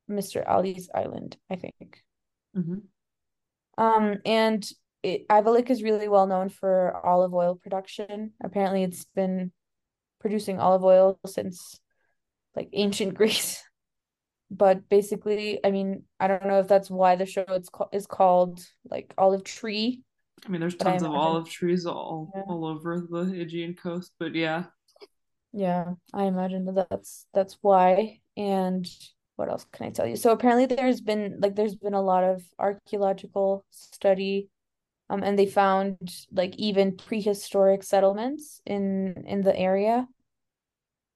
Mr. 0.08 0.42
Ali's 0.46 0.88
island, 0.94 1.36
I 1.50 1.56
think. 1.56 2.02
hmm 2.54 2.78
Um, 3.78 4.18
and 4.24 4.68
it, 5.02 5.28
Ayvalık 5.28 5.70
is 5.70 5.82
really 5.82 6.08
well 6.08 6.26
known 6.26 6.48
for 6.48 6.94
olive 7.04 7.34
oil 7.34 7.54
production. 7.56 8.32
Apparently, 8.42 8.82
it's 8.82 9.04
been 9.14 9.52
producing 10.20 10.58
olive 10.60 10.84
oil 10.84 11.18
since 11.26 11.78
like 12.56 12.68
ancient 12.72 13.14
Greece. 13.18 13.62
But 14.50 14.88
basically, 14.88 15.58
I 15.64 15.70
mean, 15.70 16.04
I 16.20 16.28
don't 16.28 16.46
know 16.46 16.60
if 16.60 16.68
that's 16.68 16.90
why 16.90 17.16
the 17.16 17.26
show 17.26 17.44
it's 17.48 17.68
ca- 17.68 17.88
is 17.92 18.06
called 18.06 18.64
like 18.88 19.12
Olive 19.18 19.42
Tree. 19.44 20.02
I 20.46 20.48
mean, 20.50 20.60
there's 20.60 20.76
tons 20.76 21.02
of 21.02 21.10
olive 21.12 21.48
trees 21.48 21.86
all 21.86 22.30
Yeah. 22.34 22.42
all 22.48 22.66
over 22.66 23.00
the 23.00 23.40
Aegean 23.40 23.74
coast, 23.74 24.12
but 24.18 24.34
yeah, 24.34 24.64
Yeah, 25.52 25.94
I 26.12 26.24
imagine 26.24 26.66
that 26.66 26.88
that's 26.90 27.26
that's 27.32 27.58
why. 27.62 28.20
And 28.36 28.86
what 29.36 29.48
else 29.48 29.66
can 29.72 29.86
I 29.86 29.90
tell 29.90 30.06
you? 30.06 30.16
So 30.16 30.30
apparently 30.30 30.66
there's 30.66 31.00
been 31.00 31.38
like 31.40 31.56
there's 31.56 31.74
been 31.74 31.94
a 31.94 32.02
lot 32.02 32.24
of 32.24 32.42
archaeological 32.58 33.64
study, 33.70 34.48
um, 35.10 35.22
and 35.22 35.38
they 35.38 35.46
found 35.46 35.98
like 36.32 36.54
even 36.56 36.96
prehistoric 36.96 37.82
settlements 37.82 38.60
in 38.66 39.24
in 39.26 39.42
the 39.42 39.56
area. 39.56 40.06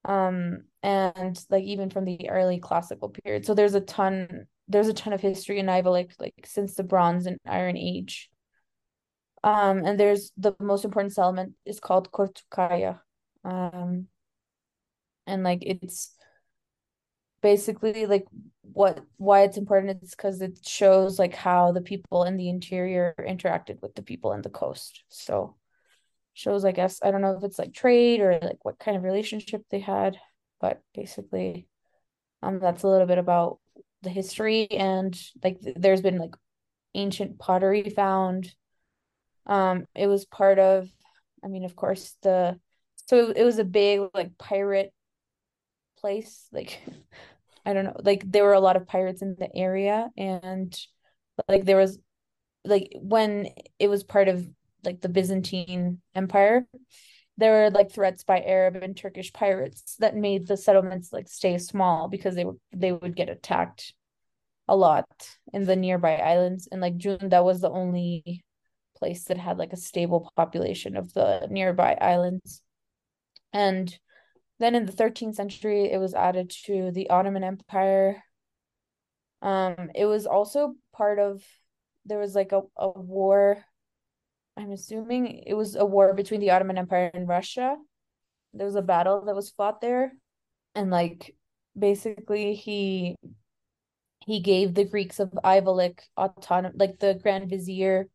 Um, 0.04 0.64
and 0.82 1.38
like 1.50 1.64
even 1.64 1.90
from 1.90 2.04
the 2.04 2.30
early 2.30 2.58
classical 2.58 3.08
period. 3.10 3.44
So 3.44 3.54
there's 3.54 3.74
a 3.74 3.80
ton 3.80 4.46
there's 4.68 4.88
a 4.88 4.94
ton 4.94 5.12
of 5.12 5.20
history 5.20 5.58
in 5.58 5.66
Ayvalık 5.66 6.12
like 6.20 6.34
since 6.44 6.74
the 6.74 6.82
Bronze 6.82 7.26
and 7.26 7.38
Iron 7.46 7.76
Age. 7.76 8.30
Um, 9.44 9.84
and 9.84 9.98
there's 9.98 10.32
the 10.36 10.54
most 10.60 10.84
important 10.84 11.14
settlement 11.14 11.54
is 11.64 11.80
called 11.80 12.10
Kortukaya. 12.12 13.00
Um, 13.44 14.08
and 15.26 15.42
like 15.42 15.60
it's 15.62 16.14
basically 17.42 18.06
like 18.06 18.26
what 18.72 19.00
why 19.16 19.42
it's 19.42 19.56
important 19.56 20.02
is 20.02 20.10
because 20.10 20.40
it 20.40 20.58
shows 20.64 21.18
like 21.18 21.34
how 21.34 21.72
the 21.72 21.80
people 21.80 22.24
in 22.24 22.36
the 22.36 22.48
interior 22.48 23.14
interacted 23.18 23.80
with 23.82 23.94
the 23.94 24.02
people 24.02 24.32
in 24.32 24.42
the 24.42 24.50
coast. 24.50 25.02
So 25.08 25.56
shows, 26.34 26.64
I 26.64 26.72
guess, 26.72 27.00
I 27.02 27.10
don't 27.10 27.22
know 27.22 27.36
if 27.36 27.42
it's 27.42 27.58
like 27.58 27.74
trade 27.74 28.20
or 28.20 28.38
like 28.40 28.58
what 28.62 28.78
kind 28.78 28.96
of 28.96 29.02
relationship 29.02 29.62
they 29.70 29.80
had, 29.80 30.16
but 30.60 30.80
basically, 30.94 31.66
um, 32.42 32.60
that's 32.60 32.84
a 32.84 32.88
little 32.88 33.08
bit 33.08 33.18
about 33.18 33.58
the 34.02 34.10
history 34.10 34.70
and 34.70 35.20
like 35.42 35.60
th- 35.60 35.76
there's 35.78 36.00
been 36.00 36.18
like 36.18 36.36
ancient 36.94 37.38
pottery 37.38 37.90
found. 37.90 38.54
Um, 39.46 39.86
it 39.96 40.06
was 40.06 40.24
part 40.24 40.60
of, 40.60 40.88
I 41.44 41.48
mean, 41.48 41.64
of 41.64 41.74
course, 41.74 42.14
the 42.22 42.60
so 43.06 43.32
it 43.34 43.42
was 43.42 43.58
a 43.58 43.64
big 43.64 44.02
like 44.14 44.38
pirate 44.38 44.92
place 46.00 46.48
like 46.52 46.80
I 47.66 47.72
don't 47.74 47.84
know 47.84 47.96
like 48.02 48.22
there 48.30 48.44
were 48.44 48.54
a 48.54 48.60
lot 48.60 48.76
of 48.76 48.86
pirates 48.86 49.22
in 49.22 49.36
the 49.38 49.54
area 49.54 50.08
and 50.16 50.76
like 51.48 51.64
there 51.64 51.76
was 51.76 51.98
like 52.64 52.92
when 52.96 53.48
it 53.78 53.88
was 53.88 54.04
part 54.04 54.28
of 54.28 54.48
like 54.84 55.00
the 55.00 55.08
Byzantine 55.08 56.00
Empire 56.14 56.66
there 57.38 57.52
were 57.52 57.70
like 57.70 57.92
threats 57.92 58.24
by 58.24 58.40
Arab 58.40 58.76
and 58.76 58.96
Turkish 58.96 59.32
pirates 59.32 59.96
that 60.00 60.16
made 60.16 60.46
the 60.46 60.56
settlements 60.56 61.12
like 61.12 61.28
stay 61.28 61.56
small 61.56 62.08
because 62.08 62.34
they 62.34 62.44
would 62.44 62.58
they 62.72 62.90
would 62.92 63.14
get 63.14 63.28
attacked 63.28 63.94
a 64.66 64.76
lot 64.76 65.06
in 65.52 65.64
the 65.64 65.76
nearby 65.76 66.16
islands. 66.16 66.68
And 66.70 66.80
like 66.80 67.00
Cunda 67.00 67.42
was 67.42 67.60
the 67.60 67.70
only 67.70 68.44
place 68.96 69.24
that 69.24 69.38
had 69.38 69.58
like 69.58 69.72
a 69.72 69.76
stable 69.76 70.30
population 70.36 70.96
of 70.96 71.12
the 71.14 71.46
nearby 71.50 71.96
islands. 72.00 72.60
And 73.52 73.96
then 74.58 74.74
in 74.74 74.86
the 74.86 74.92
13th 74.92 75.34
century 75.34 75.90
it 75.90 75.98
was 75.98 76.14
added 76.14 76.50
to 76.66 76.90
the 76.92 77.10
Ottoman 77.10 77.44
Empire 77.44 78.22
um 79.40 79.90
it 79.94 80.04
was 80.04 80.26
also 80.26 80.74
part 80.92 81.18
of 81.18 81.42
there 82.04 82.18
was 82.18 82.34
like 82.34 82.52
a, 82.52 82.62
a 82.76 82.88
war 82.88 83.64
I'm 84.58 84.72
assuming 84.72 85.44
it 85.46 85.54
was 85.54 85.76
a 85.76 85.86
war 85.86 86.12
between 86.14 86.40
the 86.40 86.50
Ottoman 86.50 86.78
Empire 86.78 87.12
and 87.14 87.28
Russia. 87.28 87.76
There 88.52 88.66
was 88.66 88.74
a 88.74 88.82
battle 88.82 89.24
that 89.26 89.36
was 89.36 89.50
fought 89.50 89.80
there. 89.80 90.12
And 90.74 90.90
like 90.90 91.36
basically 91.78 92.54
he 92.54 93.14
he 94.26 94.40
gave 94.40 94.74
the 94.74 94.84
Greeks 94.84 95.20
of 95.20 95.30
Ayvalık 95.30 96.00
autonomy 96.16 96.74
like 96.76 96.98
the 96.98 97.18
Grand 97.22 97.48
Vizier 97.48 98.08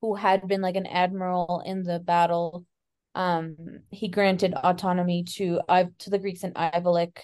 who 0.00 0.14
had 0.14 0.46
been 0.46 0.62
like 0.62 0.76
an 0.76 0.86
admiral 0.86 1.62
in 1.66 1.82
the 1.82 1.98
battle. 1.98 2.64
Um 3.14 3.56
he 3.90 4.08
granted 4.08 4.54
autonomy 4.54 5.24
to 5.36 5.60
I 5.68 5.88
to 5.98 6.10
the 6.10 6.18
Greeks 6.18 6.44
in 6.44 6.52
Ayvalık 6.52 7.18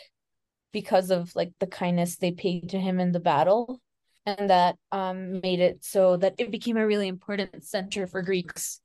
because 0.72 1.10
of 1.10 1.34
like 1.34 1.52
the 1.60 1.66
kindness 1.66 2.16
they 2.16 2.32
paid 2.32 2.70
to 2.70 2.78
him 2.78 3.00
in 3.00 3.12
the 3.12 3.20
battle 3.20 3.80
and 4.26 4.50
that 4.50 4.76
um, 4.90 5.40
made 5.40 5.60
it 5.60 5.84
so 5.84 6.16
that 6.16 6.34
it 6.38 6.50
became 6.50 6.76
a 6.76 6.86
really 6.86 7.06
important 7.06 7.64
center 7.64 8.06
for 8.06 8.22
Greeks 8.22 8.80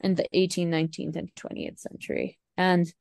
in 0.00 0.14
the 0.14 0.26
18th, 0.34 0.68
19th, 0.68 1.16
and 1.16 1.30
20th 1.34 1.78
century. 1.78 2.38
And 2.56 2.92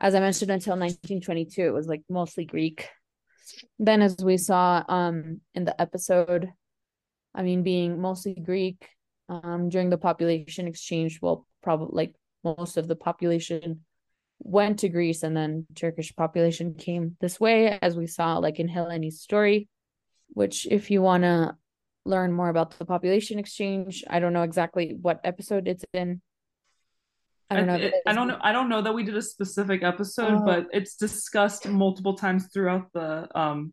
as 0.00 0.14
I 0.14 0.20
mentioned, 0.20 0.50
until 0.50 0.74
1922, 0.74 1.62
it 1.62 1.70
was 1.70 1.88
like 1.88 2.02
mostly 2.08 2.44
Greek. 2.44 2.88
Then, 3.78 4.02
as 4.02 4.16
we 4.22 4.36
saw 4.36 4.84
um, 4.88 5.40
in 5.54 5.64
the 5.64 5.80
episode, 5.80 6.50
I 7.34 7.42
mean, 7.42 7.62
being 7.62 8.00
mostly 8.00 8.34
Greek 8.34 8.86
um, 9.28 9.70
during 9.70 9.88
the 9.88 9.98
population 9.98 10.66
exchange, 10.66 11.20
well, 11.22 11.46
probably 11.62 12.04
like 12.04 12.14
most 12.44 12.76
of 12.76 12.88
the 12.88 12.96
population 12.96 13.84
went 14.40 14.80
to 14.80 14.88
Greece, 14.88 15.22
and 15.22 15.36
then 15.36 15.66
Turkish 15.74 16.14
population 16.14 16.74
came 16.74 17.16
this 17.20 17.40
way, 17.40 17.78
as 17.82 17.96
we 17.96 18.06
saw 18.06 18.38
like 18.38 18.60
in 18.60 18.68
Helene's 18.68 19.20
story 19.20 19.68
which 20.32 20.66
if 20.70 20.90
you 20.90 21.02
want 21.02 21.24
to 21.24 21.56
learn 22.04 22.32
more 22.32 22.48
about 22.48 22.78
the 22.78 22.84
population 22.84 23.38
exchange, 23.38 24.04
I 24.08 24.20
don't 24.20 24.32
know 24.32 24.42
exactly 24.42 24.96
what 25.00 25.20
episode 25.24 25.68
it's 25.68 25.84
in. 25.92 26.20
I 27.50 27.56
don't 27.56 27.66
know. 27.66 27.74
I, 27.74 27.92
I 28.06 28.12
don't 28.12 28.28
know. 28.28 28.38
I 28.40 28.52
don't 28.52 28.68
know 28.68 28.82
that 28.82 28.94
we 28.94 29.04
did 29.04 29.16
a 29.16 29.22
specific 29.22 29.82
episode, 29.82 30.40
oh. 30.42 30.44
but 30.44 30.66
it's 30.72 30.96
discussed 30.96 31.66
multiple 31.66 32.14
times 32.14 32.48
throughout 32.52 32.92
the 32.92 33.28
um 33.38 33.72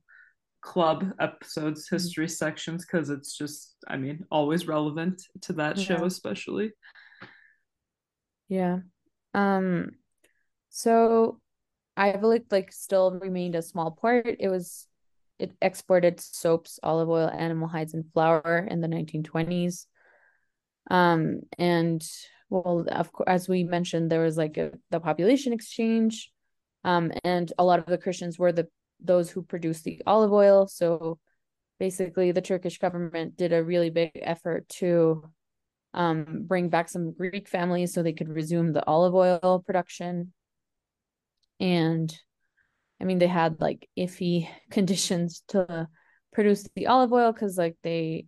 club 0.62 1.06
episodes, 1.20 1.86
mm-hmm. 1.86 1.96
history 1.96 2.30
sections, 2.30 2.86
because 2.86 3.10
it's 3.10 3.38
just, 3.38 3.76
I 3.88 3.98
mean, 3.98 4.26
always 4.32 4.68
relevant 4.68 5.22
to 5.42 5.54
that 5.54 5.78
yeah. 5.78 5.84
show, 5.84 6.06
especially. 6.06 6.72
Yeah. 8.48 8.80
Um. 9.34 9.92
So, 10.70 11.40
Ayvalık 11.98 12.52
like 12.52 12.72
still 12.72 13.12
remained 13.12 13.56
a 13.56 13.62
small 13.62 13.92
port. 13.92 14.38
It 14.40 14.50
was 14.50 14.88
it 15.40 15.52
exported 15.62 16.20
soaps, 16.20 16.80
olive 16.84 17.10
oil, 17.10 17.30
animal 17.30 17.68
hides, 17.68 17.94
and 17.94 18.06
flour 18.14 18.68
in 18.70 18.82
the 18.82 18.88
1920s. 18.88 19.86
Um, 20.90 21.42
and 21.58 22.06
well, 22.50 22.86
of 22.90 23.12
course, 23.12 23.28
as 23.28 23.50
we 23.50 23.64
mentioned, 23.64 24.10
there 24.10 24.22
was 24.22 24.38
like 24.38 24.58
a, 24.58 24.72
the 24.92 25.00
population 25.00 25.52
exchange, 25.52 26.32
um, 26.84 27.12
and 27.24 27.52
a 27.58 27.64
lot 27.64 27.80
of 27.80 27.86
the 27.86 27.98
Christians 27.98 28.38
were 28.38 28.52
the 28.52 28.68
those 29.02 29.30
who 29.30 29.42
produced 29.42 29.84
the 29.84 30.02
olive 30.06 30.32
oil. 30.32 30.68
So 30.68 31.20
basically, 31.80 32.32
the 32.32 32.42
Turkish 32.42 32.78
government 32.78 33.36
did 33.36 33.52
a 33.52 33.64
really 33.64 33.90
big 33.90 34.12
effort 34.16 34.70
to 34.70 35.30
um, 35.96 36.44
bring 36.46 36.70
back 36.70 36.90
some 36.90 37.14
Greek 37.14 37.48
families 37.48 37.94
so 37.94 38.04
they 38.04 38.14
could 38.14 38.30
resume 38.30 38.74
the 38.74 38.86
olive 38.86 39.16
oil 39.16 39.64
production. 39.66 40.34
And 41.60 42.16
I 43.02 43.06
mean, 43.06 43.18
they 43.18 43.28
had 43.28 43.62
like 43.62 43.90
iffy 43.98 44.48
conditions 44.70 45.42
to 45.48 45.88
produce 46.34 46.68
the 46.76 46.88
olive 46.88 47.14
oil 47.14 47.32
because 47.32 47.58
like 47.58 47.78
they 47.82 48.26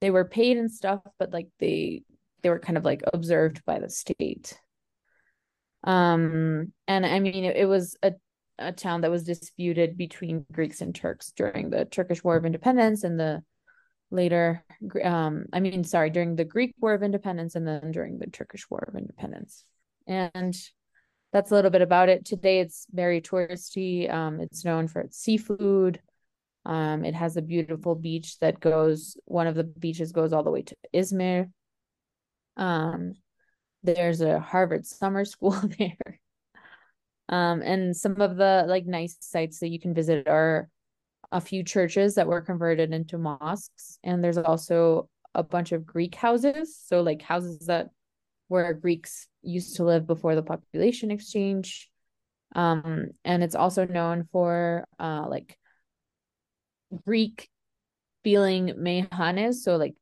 they 0.00 0.10
were 0.10 0.24
paid 0.24 0.56
and 0.56 0.70
stuff, 0.70 1.00
but 1.18 1.32
like 1.32 1.48
they 1.58 2.04
they 2.42 2.48
were 2.48 2.60
kind 2.60 2.78
of 2.78 2.84
like 2.84 3.02
observed 3.12 3.64
by 3.66 3.80
the 3.80 3.90
state. 3.90 4.58
Um, 5.82 6.72
and 6.86 7.04
I 7.04 7.18
mean, 7.18 7.44
it, 7.44 7.56
it 7.56 7.66
was 7.66 7.96
a 8.02 8.12
a 8.60 8.72
town 8.72 9.00
that 9.00 9.10
was 9.10 9.24
disputed 9.24 9.96
between 9.96 10.46
Greeks 10.52 10.80
and 10.80 10.94
Turks 10.94 11.32
during 11.34 11.70
the 11.70 11.86
Turkish 11.86 12.22
War 12.22 12.36
of 12.36 12.44
Independence 12.44 13.02
and 13.04 13.18
the 13.18 13.42
later 14.10 14.64
um 15.04 15.46
I 15.52 15.60
mean 15.60 15.84
sorry 15.84 16.10
during 16.10 16.36
the 16.36 16.44
Greek 16.44 16.74
War 16.80 16.94
of 16.94 17.02
Independence 17.02 17.54
and 17.54 17.66
then 17.66 17.92
during 17.92 18.18
the 18.18 18.26
Turkish 18.26 18.68
War 18.70 18.84
of 18.88 18.96
Independence. 18.96 19.64
And 20.06 20.56
that's 21.32 21.50
a 21.50 21.54
little 21.54 21.70
bit 21.70 21.82
about 21.82 22.08
it. 22.08 22.24
Today 22.24 22.60
it's 22.60 22.86
very 22.90 23.20
touristy. 23.20 24.12
Um, 24.12 24.40
it's 24.40 24.64
known 24.64 24.88
for 24.88 25.00
its 25.00 25.18
seafood. 25.18 26.00
Um, 26.66 27.04
it 27.04 27.14
has 27.14 27.36
a 27.36 27.42
beautiful 27.42 27.94
beach 27.94 28.38
that 28.40 28.60
goes, 28.60 29.16
one 29.24 29.46
of 29.46 29.54
the 29.54 29.64
beaches 29.64 30.12
goes 30.12 30.32
all 30.32 30.42
the 30.42 30.50
way 30.50 30.62
to 30.62 30.76
Izmir. 30.94 31.50
Um, 32.56 33.14
there's 33.82 34.20
a 34.20 34.40
Harvard 34.40 34.86
summer 34.86 35.24
school 35.24 35.52
there. 35.78 36.20
Um, 37.28 37.62
and 37.62 37.96
some 37.96 38.20
of 38.20 38.36
the 38.36 38.64
like 38.66 38.86
nice 38.86 39.16
sites 39.20 39.60
that 39.60 39.68
you 39.68 39.78
can 39.78 39.94
visit 39.94 40.26
are 40.26 40.68
a 41.32 41.40
few 41.40 41.62
churches 41.62 42.14
that 42.14 42.26
were 42.26 42.40
converted 42.40 42.92
into 42.92 43.18
mosques. 43.18 43.98
And 44.02 44.22
there's 44.22 44.38
also 44.38 45.08
a 45.34 45.42
bunch 45.42 45.72
of 45.72 45.86
Greek 45.86 46.14
houses. 46.14 46.76
So 46.84 47.02
like 47.02 47.22
houses 47.22 47.66
that 47.66 47.90
where 48.48 48.72
Greeks 48.74 49.28
used 49.42 49.76
to 49.76 49.84
live 49.84 50.06
before 50.06 50.34
the 50.34 50.42
population 50.42 51.10
exchange. 51.10 51.88
Um, 52.54 53.10
and 53.24 53.44
it's 53.44 53.54
also 53.54 53.86
known 53.86 54.28
for 54.32 54.86
uh, 54.98 55.26
like 55.28 55.56
Greek 57.06 57.48
feeling 58.24 58.74
mehanes, 58.76 59.62
so 59.62 59.76
like 59.76 59.94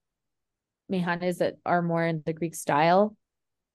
mehanes 0.90 1.38
that 1.38 1.56
are 1.66 1.82
more 1.82 2.04
in 2.04 2.22
the 2.24 2.32
Greek 2.32 2.54
style, 2.54 3.14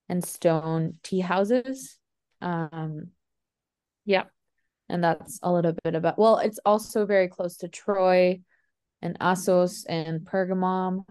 and 0.10 0.24
stone 0.24 0.96
tea 1.04 1.20
houses. 1.20 1.98
Um, 2.42 3.10
yeah, 4.06 4.24
and 4.94 5.04
that's 5.04 5.40
a 5.44 5.52
little 5.52 5.74
bit 5.84 5.96
about. 5.96 6.20
Well, 6.20 6.38
it's 6.38 6.60
also 6.66 7.06
very 7.06 7.28
close 7.28 7.58
to 7.58 7.68
Troy, 7.68 8.40
and 9.02 9.18
Assos 9.20 9.86
and 9.86 10.22
Pergamum 10.22 11.04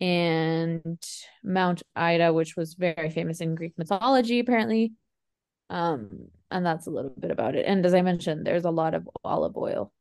and 0.00 1.02
Mount 1.42 1.82
Ida, 1.96 2.32
which 2.32 2.56
was 2.56 2.74
very 2.74 3.10
famous 3.10 3.40
in 3.40 3.54
Greek 3.54 3.74
mythology, 3.76 4.38
apparently. 4.38 4.92
Um, 5.68 6.28
and 6.50 6.64
that's 6.64 6.86
a 6.86 6.90
little 6.90 7.12
bit 7.18 7.30
about 7.30 7.56
it. 7.56 7.66
And 7.66 7.84
as 7.84 7.92
I 7.92 8.02
mentioned, 8.02 8.46
there's 8.46 8.64
a 8.64 8.70
lot 8.70 8.94
of 8.94 9.08
olive 9.24 9.56
oil. 9.56 9.92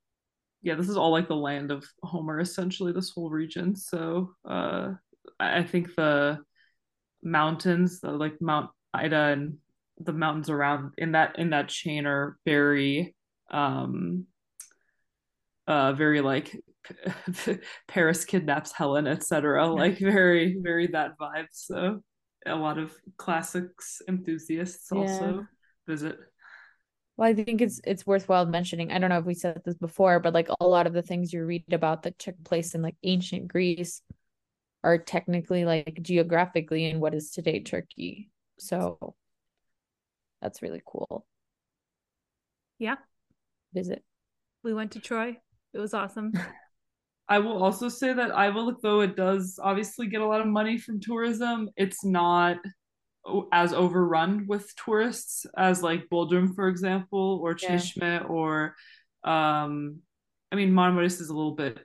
Yeah, 0.61 0.75
this 0.75 0.89
is 0.89 0.97
all 0.97 1.11
like 1.11 1.27
the 1.27 1.35
land 1.35 1.71
of 1.71 1.85
Homer, 2.03 2.39
essentially, 2.39 2.91
this 2.91 3.09
whole 3.09 3.29
region. 3.29 3.75
So 3.75 4.35
uh 4.45 4.93
I 5.39 5.63
think 5.63 5.95
the 5.95 6.39
mountains, 7.23 7.99
like 8.03 8.41
Mount 8.41 8.69
Ida 8.93 9.15
and 9.15 9.57
the 9.99 10.13
mountains 10.13 10.49
around 10.49 10.93
in 10.97 11.13
that 11.13 11.37
in 11.37 11.49
that 11.51 11.69
chain 11.69 12.05
are 12.05 12.37
very 12.45 13.15
um 13.51 14.25
uh 15.67 15.93
very 15.93 16.21
like 16.21 16.55
Paris 17.87 18.25
kidnaps 18.25 18.71
Helen, 18.71 19.07
etc. 19.07 19.67
Like 19.67 19.97
very, 19.99 20.57
very 20.61 20.87
that 20.87 21.17
vibe. 21.19 21.47
So 21.51 22.01
a 22.45 22.55
lot 22.55 22.77
of 22.77 22.93
classics 23.17 24.01
enthusiasts 24.07 24.89
yeah. 24.91 24.99
also 24.99 25.47
visit. 25.87 26.17
Well, 27.17 27.29
I 27.29 27.33
think 27.33 27.61
it's 27.61 27.81
it's 27.83 28.07
worthwhile 28.07 28.45
mentioning. 28.45 28.91
I 28.91 28.99
don't 28.99 29.09
know 29.09 29.19
if 29.19 29.25
we 29.25 29.33
said 29.33 29.61
this 29.65 29.77
before, 29.77 30.19
but 30.19 30.33
like 30.33 30.49
a 30.59 30.65
lot 30.65 30.87
of 30.87 30.93
the 30.93 31.01
things 31.01 31.33
you 31.33 31.45
read 31.45 31.73
about 31.73 32.03
that 32.03 32.17
took 32.17 32.41
place 32.43 32.75
in 32.75 32.81
like 32.81 32.95
ancient 33.03 33.49
Greece 33.49 34.01
are 34.83 34.97
technically 34.97 35.65
like 35.65 35.99
geographically 36.01 36.85
in 36.89 36.99
what 36.99 37.13
is 37.13 37.31
today 37.31 37.59
Turkey. 37.59 38.29
So 38.57 39.15
that's 40.41 40.61
really 40.61 40.81
cool. 40.85 41.25
Yeah. 42.77 42.95
Visit. 43.73 44.03
We 44.63 44.73
went 44.73 44.91
to 44.93 44.99
Troy. 44.99 45.37
It 45.73 45.79
was 45.79 45.93
awesome. 45.93 46.33
I 47.29 47.39
will 47.39 47.61
also 47.61 47.89
say 47.89 48.11
that 48.11 48.31
Ayvalık, 48.31 48.81
though 48.81 49.01
it 49.01 49.15
does 49.15 49.59
obviously 49.61 50.07
get 50.07 50.21
a 50.21 50.25
lot 50.25 50.41
of 50.41 50.47
money 50.47 50.79
from 50.79 50.99
tourism, 50.99 51.69
it's 51.77 52.03
not 52.03 52.57
as 53.51 53.73
overrun 53.73 54.45
with 54.47 54.73
tourists 54.75 55.45
as 55.55 55.83
like 55.83 56.09
Bodrum, 56.11 56.55
for 56.55 56.67
example, 56.67 57.39
or 57.43 57.55
Yeah. 57.61 58.23
Or 58.27 58.75
um, 59.23 59.99
I 60.51 60.55
mean 60.55 60.71
Marmaris 60.71 61.21
is 61.21 61.29
a 61.29 61.35
little 61.35 61.55
bit 61.55 61.79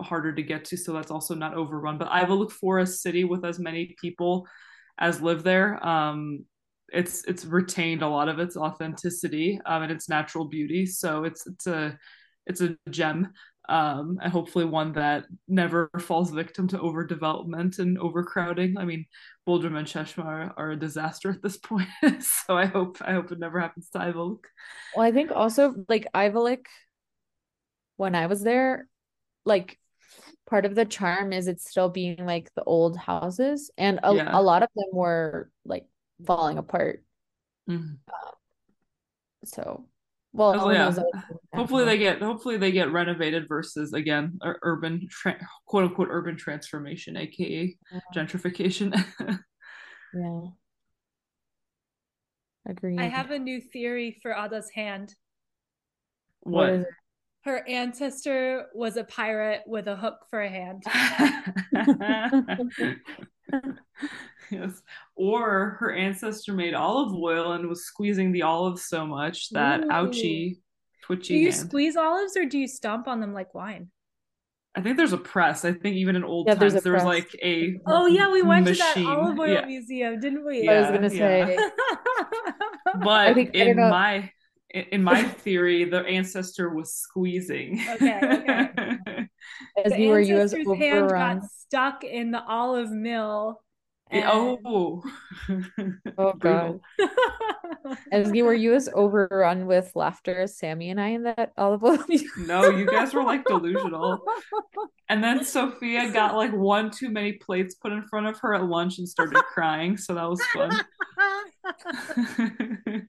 harder 0.00 0.32
to 0.32 0.42
get 0.42 0.64
to, 0.66 0.76
so 0.78 0.94
that's 0.94 1.10
also 1.10 1.34
not 1.34 1.54
overrun. 1.54 1.98
But 1.98 2.08
Ayvalık 2.08 2.50
for 2.50 2.78
a 2.78 2.86
city 2.86 3.24
with 3.24 3.44
as 3.44 3.58
many 3.58 3.94
people 4.00 4.46
as 4.98 5.20
live 5.20 5.42
there, 5.42 5.86
um, 5.86 6.44
it's 6.92 7.24
it's 7.24 7.44
retained 7.44 8.02
a 8.02 8.08
lot 8.08 8.28
of 8.28 8.38
its 8.38 8.56
authenticity 8.56 9.60
um, 9.66 9.82
and 9.82 9.92
its 9.92 10.08
natural 10.08 10.46
beauty. 10.46 10.86
So 10.86 11.24
it's 11.24 11.46
it's 11.46 11.66
a 11.66 11.98
it's 12.46 12.60
a 12.60 12.76
gem 12.90 13.32
um, 13.68 14.18
and 14.22 14.32
hopefully 14.32 14.64
one 14.64 14.92
that 14.94 15.24
never 15.46 15.90
falls 16.00 16.30
victim 16.30 16.66
to 16.68 16.78
overdevelopment 16.78 17.78
and 17.78 17.98
overcrowding. 17.98 18.78
I 18.78 18.84
mean, 18.84 19.04
Bodrum 19.46 19.76
and 19.76 19.86
Çeşme 19.86 20.24
are, 20.24 20.54
are, 20.56 20.70
a 20.70 20.76
disaster 20.76 21.30
at 21.30 21.42
this 21.42 21.56
point, 21.62 21.88
so 22.20 22.56
I 22.56 22.64
hope 22.64 22.98
I 23.02 23.12
hope 23.12 23.30
it 23.30 23.38
never 23.38 23.60
happens 23.60 23.90
to 23.90 23.98
Ayvalık. 23.98 24.44
Well, 24.96 25.06
I 25.06 25.12
think 25.12 25.30
also 25.32 25.74
like 25.88 26.06
Ayvalık, 26.14 26.64
when 27.96 28.14
I 28.14 28.26
was 28.26 28.42
there, 28.42 28.88
like 29.44 29.78
part 30.48 30.64
of 30.64 30.74
the 30.74 30.86
charm 30.86 31.34
is 31.34 31.46
it's 31.46 31.68
still 31.70 31.90
being 31.90 32.24
like 32.24 32.50
the 32.54 32.64
old 32.64 32.96
houses, 32.96 33.70
and 33.76 34.00
a, 34.02 34.14
Yeah. 34.14 34.30
a 34.32 34.40
lot 34.40 34.62
of 34.62 34.70
them 34.74 34.88
were 34.92 35.50
like 35.66 35.84
falling 36.26 36.58
apart. 36.58 37.02
Mhm. 37.68 37.98
So, 39.44 39.88
well, 40.32 40.60
Oh, 40.60 40.70
yeah. 40.70 40.92
Hopefully 41.54 41.84
they 41.84 41.98
get 41.98 42.20
hopefully 42.20 42.56
they 42.56 42.72
get 42.72 42.92
renovated 42.92 43.46
versus 43.48 43.92
again 43.92 44.38
ur- 44.44 44.58
urban 44.62 45.06
tra- 45.10 45.40
quote 45.66 45.84
unquote 45.84 46.08
urban 46.10 46.36
transformation, 46.36 47.16
aka 47.16 47.76
Yeah. 47.92 48.00
gentrification. 48.14 48.92
Yeah. 50.14 50.40
Agreed. 52.66 52.98
I 52.98 53.04
have 53.08 53.30
a 53.30 53.38
new 53.38 53.60
theory 53.60 54.18
for 54.22 54.34
Ada's 54.36 54.70
hand. 54.70 55.14
What 56.40 56.52
what? 56.54 56.68
is 56.80 56.86
Her 57.44 57.68
ancestor 57.68 58.66
was 58.74 58.96
a 58.96 59.04
pirate 59.04 59.62
with 59.66 59.86
a 59.86 59.96
hook 59.96 60.24
for 60.30 60.40
a 60.40 60.48
hand. 60.48 60.82
yes. 64.50 64.82
Or 65.16 65.76
her 65.80 65.92
ancestor 65.94 66.52
made 66.52 66.74
olive 66.74 67.14
oil 67.14 67.52
and 67.52 67.68
was 67.68 67.84
squeezing 67.84 68.32
the 68.32 68.42
olive 68.42 68.78
so 68.78 69.06
much 69.06 69.50
that 69.50 69.80
Ooh. 69.80 69.88
ouchie, 69.88 70.56
Do 71.08 71.34
you 71.34 71.50
hand. 71.50 71.54
squeeze 71.54 71.96
olives 71.96 72.36
or 72.36 72.44
do 72.44 72.58
you 72.58 72.68
stomp 72.68 73.08
on 73.08 73.20
them 73.20 73.32
like 73.32 73.54
wine? 73.54 73.90
I 74.74 74.80
think 74.80 74.96
there's 74.96 75.12
a 75.12 75.18
press. 75.18 75.64
I 75.64 75.72
think 75.72 75.96
even 75.96 76.14
in 76.14 76.22
old 76.22 76.46
Yeah, 76.46 76.54
there's 76.54 76.74
times 76.74 76.82
a 76.82 76.84
there 76.84 76.92
was 76.92 77.04
like 77.04 77.34
a 77.42 77.74
Oh 77.86 78.06
yeah, 78.06 78.30
we 78.30 78.42
went 78.42 78.66
to 78.66 78.74
that 78.74 78.96
Machine, 78.96 79.08
olive 79.08 79.38
oil 79.38 79.48
yeah. 79.48 79.64
museum, 79.66 80.20
didn't 80.20 80.46
we? 80.46 80.68
I 80.68 80.80
was 80.80 80.90
gonna 80.90 81.12
yeah. 81.14 81.46
say. 81.46 81.58
but 83.02 83.34
think- 83.34 83.56
I 83.56 83.64
don't 83.64 83.68
in 83.70 83.76
my 83.76 84.30
in 84.70 84.84
in 84.92 85.02
my 85.02 85.22
theory 85.22 85.84
the 85.84 86.04
ancestor 86.04 86.68
was 86.72 86.94
squeezing. 86.94 87.80
Okay, 87.94 88.20
okay. 88.22 88.68
As 89.84 89.92
the 89.92 90.00
you 90.00 90.10
were 90.10 90.20
you 90.20 90.36
as 90.38 90.52
ancestor's 90.52 90.78
hand 90.78 90.98
overrun. 91.06 91.40
got 91.40 91.48
stuck 91.68 92.02
in 92.02 92.30
the 92.30 92.42
olive 92.44 92.90
mill. 92.90 93.60
Yeah, 94.10 94.30
and- 94.30 94.58
oh. 94.64 95.02
Oh 96.18 96.32
god. 96.32 96.80
As 98.12 98.32
you 98.32 98.44
were 98.44 98.54
you 98.54 98.74
as 98.74 98.88
overrun 98.92 99.66
with 99.66 99.92
laughter 99.94 100.40
as 100.40 100.58
Sammy 100.58 100.90
and 100.90 101.00
I 101.00 101.08
in 101.08 101.22
that 101.22 101.52
olive 101.56 101.82
oil. 101.84 101.98
No, 102.38 102.68
you 102.70 102.86
guys 102.86 103.14
were 103.14 103.22
like 103.22 103.44
delusional. 103.46 104.20
And 105.08 105.22
then 105.24 105.44
Sophia 105.44 106.10
got 106.12 106.34
like 106.34 106.52
one 106.52 106.90
too 106.90 107.08
many 107.10 107.32
plates 107.34 107.74
put 107.76 107.92
in 107.92 108.02
front 108.02 108.26
of 108.26 108.38
her 108.40 108.54
at 108.54 108.64
lunch 108.64 108.98
and 108.98 109.08
started 109.08 109.36
crying. 109.44 109.96
So 109.96 110.14
that 110.14 110.28
was 110.28 110.42
fun. 110.54 110.70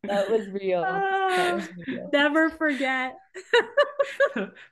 that 0.03 0.27
was 0.29 0.47
real. 0.49 0.81
That 0.81 1.55
was 1.55 1.69
real. 1.87 2.09
Never 2.13 2.49
forget. 2.49 3.15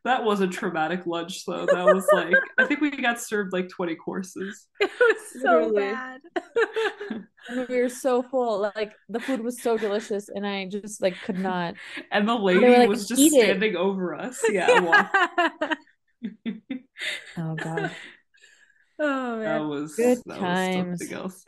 that 0.05 0.23
was 0.23 0.41
a 0.41 0.47
traumatic 0.47 1.05
lunch, 1.05 1.45
though. 1.45 1.65
That 1.65 1.85
was 1.85 2.07
like, 2.13 2.33
I 2.57 2.65
think 2.65 2.81
we 2.81 2.91
got 2.91 3.19
served 3.19 3.53
like 3.53 3.69
20 3.69 3.95
courses. 3.95 4.67
It 4.79 4.89
was 4.99 5.41
so 5.41 5.67
Literally. 5.67 5.81
bad. 5.93 6.16
And 7.49 7.65
we 7.69 7.81
were 7.81 7.87
so 7.87 8.21
full. 8.23 8.59
Like 8.75 8.91
the 9.07 9.21
food 9.21 9.41
was 9.41 9.61
so 9.61 9.77
delicious 9.77 10.27
and 10.27 10.45
I 10.45 10.65
just 10.67 11.01
like 11.01 11.15
could 11.23 11.39
not. 11.39 11.75
And 12.11 12.27
the 12.27 12.35
lady 12.35 12.67
like, 12.67 12.89
was 12.89 13.07
just 13.07 13.21
"Eat 13.21 13.31
it." 13.33 13.43
standing 13.43 13.75
over 13.77 14.13
us. 14.15 14.41
Yeah. 14.51 14.79
Well, 14.81 15.09
Oh 17.37 17.55
god. 17.55 17.91
oh 18.99 19.37
man. 19.37 19.43
that 19.45 19.65
was, 19.65 19.95
Good 19.95 20.17
that 20.25 20.39
times. 20.39 20.99
was 20.99 20.99
something 20.99 21.17
else. 21.17 21.45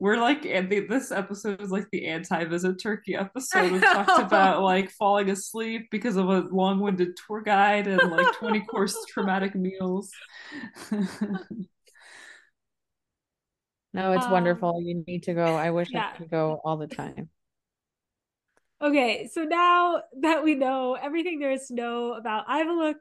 We're 0.00 0.16
like, 0.18 0.44
and 0.44 0.68
the, 0.68 0.80
this 0.80 1.10
episode 1.12 1.62
is 1.62 1.70
like 1.70 1.86
the 1.90 2.06
anti-visit 2.08 2.82
Turkey 2.82 3.14
episode. 3.14 3.72
We've 3.72 3.80
talked 3.80 4.20
about 4.20 4.62
like 4.62 4.90
falling 4.90 5.30
asleep 5.30 5.86
because 5.90 6.16
of 6.16 6.28
a 6.28 6.40
long-winded 6.50 7.16
tour 7.26 7.40
guide 7.40 7.86
and 7.86 8.10
like 8.10 8.26
20-course 8.34 8.96
traumatic 9.08 9.54
meals. 9.54 10.10
No, 13.94 14.12
it's 14.12 14.26
Um, 14.26 14.32
wonderful. 14.32 14.82
You 14.82 15.04
need 15.06 15.22
to 15.22 15.34
go. 15.34 15.44
I 15.44 15.70
wish 15.70 15.88
yeah. 15.90 16.10
I 16.12 16.16
could 16.18 16.30
go 16.30 16.60
all 16.64 16.76
the 16.76 16.88
time. 16.88 17.30
Okay, 18.82 19.28
so 19.28 19.44
now 19.44 20.02
that 20.20 20.42
we 20.44 20.56
know 20.56 20.94
everything 20.94 21.38
there 21.38 21.52
is 21.52 21.68
to 21.68 21.74
know 21.74 22.14
about 22.14 22.46
Ayvalık, 22.48 22.96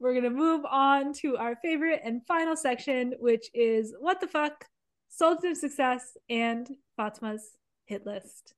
we're 0.00 0.14
gonna 0.14 0.30
move 0.30 0.64
on 0.64 1.12
to 1.12 1.36
our 1.36 1.56
favorite 1.56 2.00
and 2.02 2.26
final 2.26 2.56
section, 2.56 3.14
which 3.20 3.50
is 3.52 3.94
what 4.00 4.20
the 4.20 4.26
fuck, 4.26 4.66
Sultan 5.08 5.50
of 5.52 5.58
Success, 5.58 6.16
and 6.30 6.68
Fatma's 6.98 7.56
hit 7.84 8.06
list. 8.06 8.54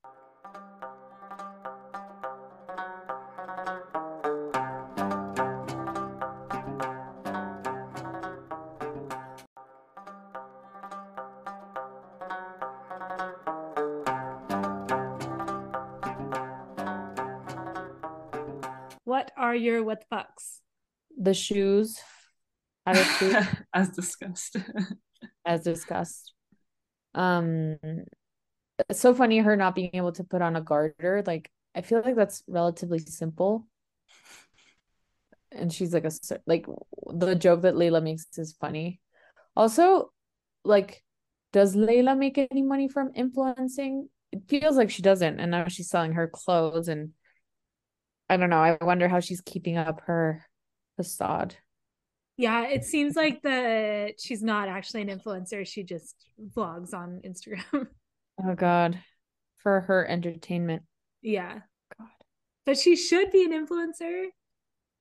What 19.13 19.31
are 19.37 19.53
your 19.53 19.83
what 19.83 20.03
the 20.09 20.15
fucks? 20.15 20.61
The 21.15 21.35
shoes. 21.35 22.01
Out 22.87 22.97
of 22.97 23.05
shoes. 23.05 23.35
As 23.71 23.89
discussed. 23.89 24.57
as 25.45 25.61
discussed. 25.61 26.33
Um, 27.13 27.77
it's 28.89 28.99
so 28.99 29.13
funny 29.13 29.37
her 29.37 29.55
not 29.55 29.75
being 29.75 29.91
able 29.93 30.13
to 30.13 30.23
put 30.23 30.41
on 30.41 30.55
a 30.55 30.61
garter. 30.61 31.23
Like, 31.27 31.51
I 31.75 31.81
feel 31.81 32.01
like 32.03 32.15
that's 32.15 32.41
relatively 32.47 32.97
simple. 32.97 33.67
And 35.51 35.71
she's 35.71 35.93
like 35.93 36.05
a 36.05 36.11
like 36.47 36.65
the 37.13 37.35
joke 37.35 37.61
that 37.61 37.75
Layla 37.75 38.01
makes 38.01 38.25
is 38.39 38.53
funny. 38.53 38.99
Also, 39.55 40.11
like, 40.65 41.03
does 41.51 41.75
Layla 41.75 42.17
make 42.17 42.39
any 42.39 42.63
money 42.63 42.87
from 42.87 43.11
influencing? 43.13 44.09
It 44.31 44.41
feels 44.47 44.75
like 44.75 44.89
she 44.89 45.03
doesn't, 45.03 45.39
and 45.39 45.51
now 45.51 45.67
she's 45.67 45.91
selling 45.91 46.13
her 46.13 46.27
clothes, 46.27 46.87
and 46.87 47.11
I 48.29 48.37
don't 48.37 48.49
know. 48.49 48.63
I 48.63 48.77
wonder 48.81 49.07
how 49.07 49.19
she's 49.19 49.41
keeping 49.41 49.77
up 49.77 50.01
her 50.05 50.45
facade. 50.95 51.55
Yeah, 52.37 52.65
it 52.67 52.83
seems 52.83 53.15
like 53.15 53.41
the 53.43 54.13
she's 54.17 54.41
not 54.41 54.67
actually 54.67 55.01
an 55.03 55.09
influencer. 55.09 55.67
She 55.67 55.83
just 55.83 56.15
vlogs 56.55 56.93
on 56.93 57.21
Instagram. 57.25 57.87
Oh 58.43 58.55
God, 58.55 58.97
for 59.57 59.81
her 59.81 60.07
entertainment. 60.07 60.81
yeah. 61.21 61.59
God. 61.99 62.07
But 62.65 62.79
she 62.79 62.95
should 62.95 63.29
be 63.31 63.43
an 63.45 63.51
influencer. 63.51 64.25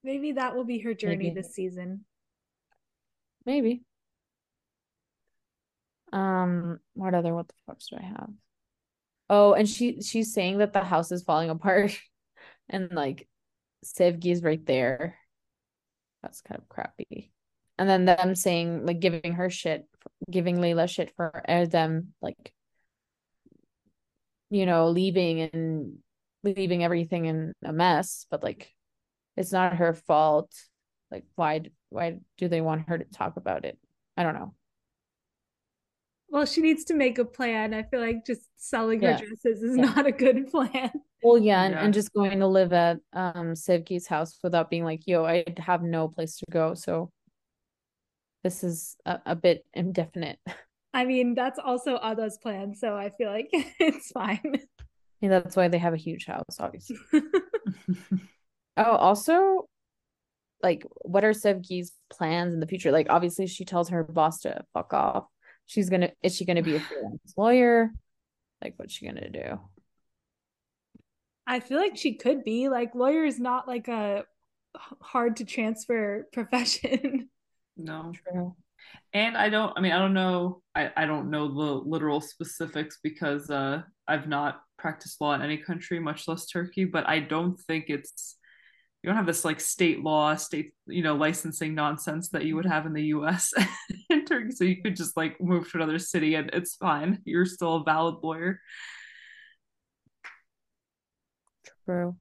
Maybe 0.05 0.33
that 0.33 0.55
will 0.55 0.65
be 0.67 0.81
her 0.81 0.93
journey 0.93 1.17
Maybe. 1.31 1.35
this 1.37 1.55
season. 1.55 2.05
Maybe. 3.47 3.85
Um, 6.13 6.79
what 6.93 7.15
other 7.15 7.35
what 7.35 7.49
the 7.49 7.55
fucks 7.67 7.87
do 7.91 7.97
I 7.99 8.03
have? 8.03 8.29
Oh, 9.31 9.55
and 9.55 9.67
she 9.67 10.03
she's 10.03 10.35
saying 10.35 10.59
that 10.59 10.75
the 10.75 10.85
house 10.85 11.11
is 11.11 11.23
falling 11.23 11.49
apart 11.49 11.99
and 12.73 12.91
like 12.93 13.29
Sevgi's 13.85 14.43
right 14.43 14.65
there. 14.67 15.17
That's 16.23 16.41
kind 16.41 16.61
of 16.61 16.69
crappy. 16.69 17.33
And 17.79 17.89
then 17.89 18.05
them 18.05 18.35
saying 18.35 18.87
like 18.87 19.01
giving 19.01 19.35
her 19.35 19.51
shit, 19.51 19.87
giving 20.31 20.57
Layla 20.59 20.89
shit 20.89 21.13
for 21.17 21.43
them 21.47 22.15
like 22.21 22.53
you 24.51 24.67
know, 24.67 24.89
leaving 24.91 25.41
and 25.41 25.99
leaving 26.45 26.85
everything 26.85 27.25
in 27.25 27.55
a 27.65 27.73
mess, 27.73 28.27
but 28.31 28.43
like 28.43 28.73
it's 29.37 29.53
not 29.53 29.77
her 29.77 29.95
fault. 29.95 30.53
Like 31.11 31.25
why 31.37 31.63
why 31.89 32.19
do 32.39 32.49
they 32.49 32.61
want 32.61 32.89
her 32.89 32.99
to 32.99 33.05
talk 33.05 33.37
about 33.37 33.65
it? 33.65 33.79
I 34.17 34.23
don't 34.23 34.35
know. 34.35 34.55
Well, 36.29 36.47
she 36.47 36.61
needs 36.63 36.85
to 36.85 36.95
make 36.95 37.19
a 37.19 37.25
plan. 37.25 37.75
I 37.75 37.83
feel 37.83 38.01
like 38.01 38.25
just 38.27 38.49
selling 38.57 39.03
her 39.03 39.17
dresses 39.19 39.63
is 39.63 39.77
Yeah. 39.77 39.85
not 39.85 40.07
a 40.07 40.13
good 40.13 40.47
plan. 40.51 40.91
Well, 41.23 41.39
yeah, 41.39 41.63
and, 41.63 41.75
Yeah. 41.75 41.85
and 41.85 41.95
just 41.95 42.13
going 42.13 42.41
to 42.41 42.47
live 42.47 42.73
at 42.73 42.99
um 43.13 43.55
Sevgi's 43.55 44.07
house 44.07 44.39
without 44.43 44.71
being 44.71 44.85
like, 44.85 45.07
yo, 45.07 45.25
I 45.25 45.45
have 45.59 45.83
no 45.83 46.09
place 46.09 46.37
to 46.39 46.45
go. 46.51 46.75
So 46.75 47.11
this 48.43 48.65
is 48.65 48.97
a, 49.07 49.21
a 49.27 49.37
bit 49.37 49.65
indefinite. 49.73 50.39
I 50.95 51.05
mean, 51.05 51.35
that's 51.35 51.59
also 51.59 51.99
Ada's 52.03 52.39
plan, 52.39 52.75
so 52.75 52.97
I 52.97 53.11
feel 53.11 53.31
like 53.31 53.49
it's 53.53 54.11
fine. 54.11 54.61
Yeah, 55.21 55.29
that's 55.31 55.57
why 55.57 55.69
they 55.69 55.79
have 55.79 55.95
a 55.95 55.99
huge 55.99 56.27
house, 56.27 56.59
obviously. 56.59 56.99
oh, 58.77 58.83
also, 58.83 59.67
like, 60.63 60.85
what 61.03 61.25
are 61.25 61.33
Sevgi's 61.33 61.93
plans 62.11 62.53
in 62.53 62.61
the 62.61 62.67
future? 62.67 62.93
Like, 62.93 63.07
obviously, 63.09 63.47
she 63.47 63.65
tells 63.65 63.89
her 63.91 64.05
boss 64.05 64.41
to 64.41 64.65
fuck 64.75 64.93
off. 64.93 65.27
She's 65.67 65.89
gonna, 65.89 66.11
is 66.23 66.37
she 66.37 66.45
gonna 66.45 66.63
be 66.63 66.77
a 66.77 66.81
freelance 66.89 67.35
lawyer? 67.37 67.91
Like, 68.63 68.75
what's 68.77 68.93
she 68.93 69.07
gonna 69.07 69.31
do? 69.31 69.61
I 71.47 71.61
feel 71.61 71.79
like 71.79 71.97
she 71.97 72.15
could 72.15 72.45
be. 72.45 72.69
Like, 72.69 72.95
lawyer 72.95 73.25
is 73.25 73.39
not 73.39 73.67
like 73.67 73.89
a 73.89 74.25
hard 75.01 75.37
to 75.37 75.45
transfer 75.45 76.29
profession. 76.33 77.29
No. 77.77 78.13
True. 78.29 78.57
And 79.15 79.37
I 79.37 79.49
don't 79.49 79.73
I 79.77 79.81
mean 79.81 79.93
I 79.93 79.99
don't 79.99 80.13
know 80.13 80.63
I, 80.75 80.91
I 80.97 81.07
don't 81.07 81.31
know 81.31 81.49
the 81.49 81.89
literal 81.89 82.21
specifics 82.21 82.99
because 83.03 83.49
uh 83.49 83.83
I've 84.09 84.29
not 84.29 84.61
practiced 84.79 85.21
law 85.21 85.35
in 85.35 85.43
any 85.43 85.57
country, 85.57 86.01
much 86.01 86.27
less 86.27 86.47
Turkey, 86.47 86.85
but 86.85 87.09
I 87.09 87.21
don't 87.21 87.59
think 87.61 87.87
it's 87.89 88.37
you 89.03 89.09
don't 89.09 89.17
have 89.17 89.27
this 89.27 89.45
like 89.45 89.61
state 89.61 90.03
law, 90.03 90.35
state, 90.37 90.73
you 90.87 91.03
know, 91.03 91.17
licensing 91.17 91.75
nonsense 91.75 92.29
that 92.31 92.45
you 92.45 92.55
would 92.57 92.67
have 92.67 92.87
in 92.87 92.93
the 92.93 93.05
US 93.05 93.53
in 94.11 94.25
Turkey. 94.25 94.53
So 94.53 94.65
you 94.65 94.83
could 94.83 94.97
just 94.97 95.17
like 95.17 95.41
move 95.41 95.71
to 95.71 95.79
another 95.79 95.99
city 95.99 96.35
and 96.35 96.51
it's 96.53 96.77
fine. 96.77 97.21
You're 97.25 97.47
still 97.47 97.77
a 97.77 97.85
valid 97.85 98.17
lawyer. 98.23 98.61
True. 101.85 102.17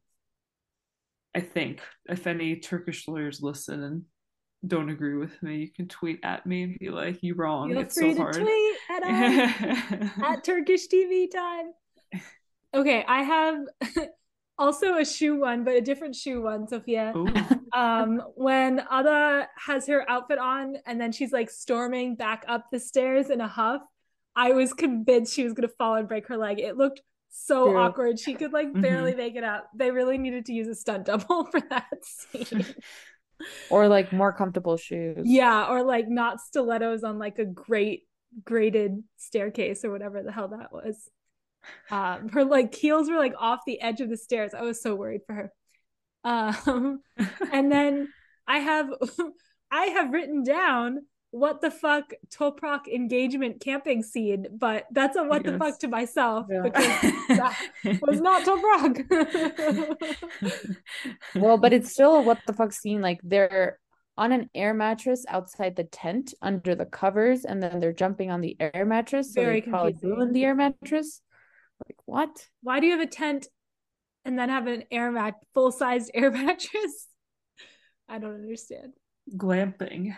I 1.33 1.39
think 1.39 1.81
if 2.09 2.27
any 2.27 2.57
Turkish 2.57 3.07
lawyers 3.07 3.41
listen 3.41 3.83
and 3.83 4.03
don't 4.65 4.89
agree 4.89 5.15
with 5.15 5.41
me, 5.41 5.57
you 5.57 5.71
can 5.71 5.87
tweet 5.87 6.19
at 6.23 6.45
me 6.45 6.63
and 6.63 6.77
be 6.79 6.89
like, 6.89 7.23
"You 7.23 7.35
wrong. 7.35 7.69
Feel 7.69 7.79
it's 7.79 7.97
free 7.97 8.11
so 8.13 8.17
to 8.17 8.21
hard." 8.23 8.35
tweet 8.35 8.77
at 8.89 9.03
us 10.03 10.11
at 10.23 10.43
Turkish 10.43 10.87
TV 10.87 11.31
time. 11.31 11.71
Okay, 12.73 13.03
I 13.07 13.23
have 13.23 13.57
also 14.57 14.97
a 14.97 15.05
shoe 15.05 15.39
one, 15.39 15.63
but 15.63 15.75
a 15.75 15.81
different 15.81 16.15
shoe 16.15 16.41
one, 16.41 16.67
Sophia. 16.67 17.13
Ooh. 17.15 17.27
Um, 17.73 18.21
when 18.35 18.81
Ada 18.81 19.47
has 19.65 19.87
her 19.87 20.03
outfit 20.11 20.37
on 20.37 20.75
and 20.85 20.99
then 20.99 21.13
she's 21.13 21.31
like 21.31 21.49
storming 21.49 22.17
back 22.17 22.43
up 22.45 22.65
the 22.69 22.81
stairs 22.81 23.29
in 23.29 23.39
a 23.39 23.47
huff, 23.47 23.81
I 24.35 24.51
was 24.51 24.73
convinced 24.73 25.33
she 25.33 25.45
was 25.45 25.53
gonna 25.53 25.69
fall 25.69 25.95
and 25.95 26.05
break 26.05 26.27
her 26.27 26.35
leg. 26.35 26.59
It 26.59 26.75
looked 26.75 27.01
so 27.31 27.71
True. 27.71 27.77
awkward. 27.77 28.19
She 28.19 28.35
could 28.35 28.53
like 28.53 28.79
barely 28.79 29.15
make 29.15 29.35
it 29.35 29.43
up. 29.43 29.69
They 29.75 29.89
really 29.91 30.17
needed 30.17 30.45
to 30.47 30.53
use 30.53 30.67
a 30.67 30.75
stunt 30.75 31.05
double 31.05 31.45
for 31.51 31.59
that 31.61 31.87
scene. 32.03 32.65
Or 33.71 33.87
like 33.87 34.11
more 34.13 34.31
comfortable 34.31 34.77
shoes. 34.77 35.17
yeah, 35.23 35.65
or 35.65 35.81
like 35.83 36.07
not 36.07 36.39
stilettos 36.41 37.03
on 37.03 37.17
like 37.17 37.39
a 37.39 37.45
great 37.45 38.03
graded 38.45 39.03
staircase 39.17 39.83
or 39.83 39.89
whatever 39.89 40.21
the 40.21 40.31
hell 40.31 40.49
that 40.49 40.71
was. 40.71 41.09
Um, 41.89 42.29
her 42.29 42.45
like 42.45 42.75
heels 42.75 43.09
were 43.09 43.17
like 43.17 43.33
off 43.39 43.61
the 43.65 43.81
edge 43.81 43.99
of 43.99 44.09
the 44.09 44.17
stairs. 44.17 44.53
I 44.53 44.61
was 44.61 44.79
so 44.79 44.93
worried 44.93 45.21
for 45.25 45.33
her. 45.33 45.53
Um, 46.23 47.01
and 47.51 47.71
then 47.71 48.09
I 48.47 48.59
have 48.59 48.89
I 49.71 49.85
have 49.85 50.11
written 50.11 50.43
down 50.43 50.99
what 51.31 51.61
the 51.61 51.71
fuck 51.71 52.11
Toprak 52.29 52.87
engagement 52.87 53.61
camping 53.61 54.03
scene, 54.03 54.47
but 54.51 54.85
that's 54.91 55.15
a 55.17 55.23
what 55.23 55.43
the 55.43 55.57
fuck 55.57 55.79
to 55.79 55.87
myself 55.87 56.47
Yeah. 56.49 56.61
because 56.63 56.85
that 57.29 57.57
was 58.01 58.19
not 58.21 58.43
Toprak. 58.43 59.97
Well, 61.35 61.57
but 61.57 61.73
it's 61.73 61.91
still 61.91 62.15
a 62.17 62.21
what 62.21 62.39
the 62.45 62.53
fuck 62.53 62.73
scene. 62.73 63.01
Like 63.01 63.19
they're 63.23 63.79
on 64.17 64.31
an 64.31 64.49
air 64.53 64.73
mattress 64.73 65.25
outside 65.29 65.75
the 65.75 65.85
tent 65.85 66.33
under 66.41 66.75
the 66.75 66.85
covers, 66.85 67.45
and 67.45 67.61
then 67.63 67.79
they're 67.79 67.93
jumping 67.93 68.29
on 68.29 68.41
the 68.41 68.57
air 68.59 68.85
mattress. 68.85 69.33
So 69.33 69.41
Very 69.41 69.61
they 69.61 69.69
probably 69.69 69.93
confusing. 69.93 70.17
ruined 70.17 70.35
the 70.35 70.43
air 70.45 70.55
mattress. 70.55 71.21
Like 71.87 71.97
what? 72.05 72.47
Why 72.61 72.79
do 72.79 72.85
you 72.87 72.91
have 72.91 73.01
a 73.01 73.07
tent 73.09 73.47
and 74.25 74.37
then 74.37 74.49
have 74.49 74.67
an 74.67 74.83
air 74.91 75.11
mat 75.11 75.35
full 75.53 75.71
sized 75.71 76.11
air 76.13 76.29
mattress? 76.31 77.07
I 78.09 78.19
don't 78.19 78.35
understand. 78.35 78.93
Glamping. 79.37 80.15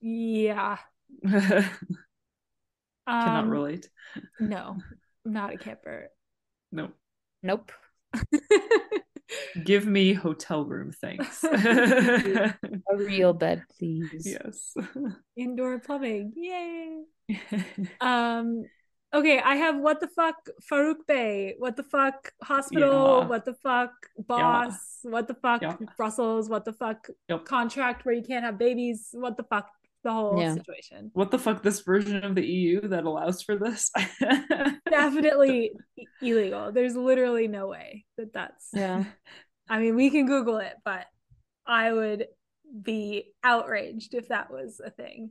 Yeah. 0.00 0.78
Cannot 1.26 1.64
Um, 3.44 3.48
relate. 3.50 3.88
No, 4.38 4.76
I'm 5.26 5.32
not 5.32 5.54
a 5.54 5.58
camper. 5.58 6.08
No. 6.72 6.90
Nope. 7.42 7.72
Give 9.64 9.86
me 9.86 10.12
hotel 10.14 10.64
room, 10.64 10.92
thanks. 10.92 11.42
A 11.44 12.54
real 12.96 13.32
bed, 13.34 13.62
please. 13.78 14.24
yes. 14.26 14.74
Indoor 15.36 15.78
plumbing. 15.80 16.32
Yay. 16.36 17.02
Um 18.00 18.64
okay, 19.14 19.38
I 19.40 19.56
have 19.56 19.76
what 19.78 20.00
the 20.00 20.08
fuck 20.08 20.36
Farouk 20.70 21.06
Bay, 21.06 21.54
what 21.58 21.76
the 21.76 21.82
fuck 21.82 22.32
hospital, 22.42 23.20
Yeah. 23.20 23.26
what 23.26 23.44
the 23.44 23.54
fuck 23.54 23.92
boss, 24.18 24.98
what 25.02 25.28
the 25.28 25.34
fuck 25.34 25.62
Yeah. 25.62 25.76
Brussels, 25.96 26.48
what 26.48 26.64
the 26.64 26.72
fuck 26.72 27.08
Yep. 27.28 27.44
contract 27.44 28.04
where 28.06 28.14
you 28.14 28.22
can't 28.22 28.44
have 28.44 28.58
babies, 28.58 29.08
what 29.12 29.36
the 29.36 29.44
fuck 29.44 29.68
the 30.04 30.12
whole 30.12 30.38
Yeah. 30.40 30.54
situation. 30.54 31.10
What 31.14 31.30
the 31.30 31.38
fuck? 31.38 31.62
This 31.62 31.80
version 31.80 32.24
of 32.24 32.34
the 32.34 32.46
EU 32.46 32.88
that 32.88 33.04
allows 33.04 33.42
for 33.42 33.56
this? 33.56 33.90
Definitely 34.90 35.72
illegal. 36.20 36.72
There's 36.72 36.96
literally 36.96 37.48
no 37.48 37.66
way 37.68 38.04
that 38.16 38.32
that's 38.32 38.70
Yeah. 38.72 39.04
I 39.68 39.78
mean, 39.80 39.96
we 39.96 40.10
can 40.10 40.26
Google 40.26 40.58
it, 40.58 40.74
but 40.84 41.04
I 41.66 41.92
would 41.92 42.26
be 42.82 43.32
outraged 43.44 44.14
if 44.14 44.28
that 44.28 44.50
was 44.50 44.80
a 44.84 44.90
thing. 44.90 45.30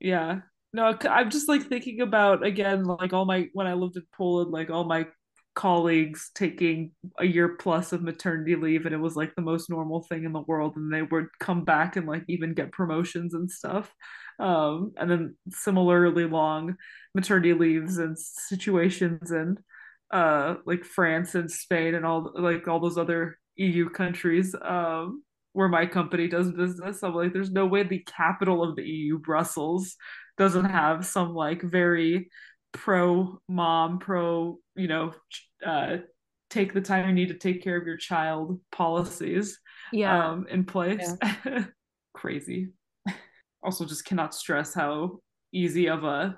yeah 0.00 0.40
no 0.72 0.96
I'm 1.08 1.30
just 1.30 1.48
like 1.48 1.62
thinking 1.62 2.00
about 2.00 2.44
again 2.44 2.84
like 2.84 3.12
all 3.12 3.24
my 3.24 3.48
when 3.52 3.66
i 3.66 3.74
lived 3.74 3.96
in 3.96 4.02
poland 4.16 4.50
like 4.50 4.70
all 4.70 4.84
my 4.84 5.06
colleagues 5.54 6.30
taking 6.34 6.90
a 7.18 7.24
year 7.24 7.56
plus 7.56 7.92
of 7.92 8.02
maternity 8.02 8.56
leave 8.56 8.86
and 8.86 8.94
it 8.94 8.98
was 8.98 9.14
like 9.14 9.34
the 9.34 9.42
most 9.42 9.70
normal 9.70 10.02
thing 10.02 10.24
in 10.24 10.32
the 10.32 10.40
world 10.40 10.76
and 10.76 10.92
they 10.92 11.02
would 11.02 11.26
come 11.38 11.64
back 11.64 11.96
and 11.96 12.06
like 12.06 12.24
even 12.28 12.54
get 12.54 12.72
promotions 12.72 13.34
and 13.34 13.50
stuff. 13.50 13.92
Um 14.40 14.92
and 14.96 15.10
then 15.10 15.36
similarly 15.50 16.24
long 16.24 16.76
maternity 17.14 17.52
leaves 17.52 17.98
and 17.98 18.18
situations 18.18 19.30
in 19.30 19.56
uh 20.10 20.56
like 20.66 20.84
france 20.84 21.34
and 21.34 21.50
spain 21.50 21.94
and 21.94 22.04
all 22.04 22.32
like 22.36 22.66
all 22.68 22.80
those 22.80 22.98
other 22.98 23.38
eu 23.56 23.88
countries 23.88 24.54
um 24.60 25.22
where 25.52 25.68
my 25.68 25.86
company 25.86 26.26
does 26.26 26.50
business. 26.50 27.02
I'm 27.02 27.14
like 27.14 27.32
there's 27.32 27.52
no 27.52 27.66
way 27.66 27.84
the 27.84 28.04
capital 28.06 28.62
of 28.64 28.74
the 28.74 28.82
eu 28.82 29.18
brussels 29.18 29.94
doesn't 30.36 30.64
have 30.64 31.06
some 31.06 31.32
like 31.32 31.62
very 31.62 32.28
pro 32.74 33.38
mom 33.48 33.98
pro 33.98 34.58
you 34.76 34.88
know 34.88 35.12
uh 35.64 35.96
take 36.50 36.74
the 36.74 36.80
time 36.80 37.06
you 37.08 37.14
need 37.14 37.28
to 37.28 37.38
take 37.38 37.62
care 37.64 37.76
of 37.76 37.86
your 37.86 37.96
child 37.96 38.60
policies 38.72 39.58
Yeah. 39.92 40.30
um 40.32 40.46
in 40.50 40.64
place 40.64 41.16
crazy 42.14 42.68
also 43.62 43.84
just 43.86 44.04
cannot 44.04 44.34
stress 44.34 44.74
how 44.74 45.20
easy 45.52 45.88
of 45.88 46.04
a 46.04 46.36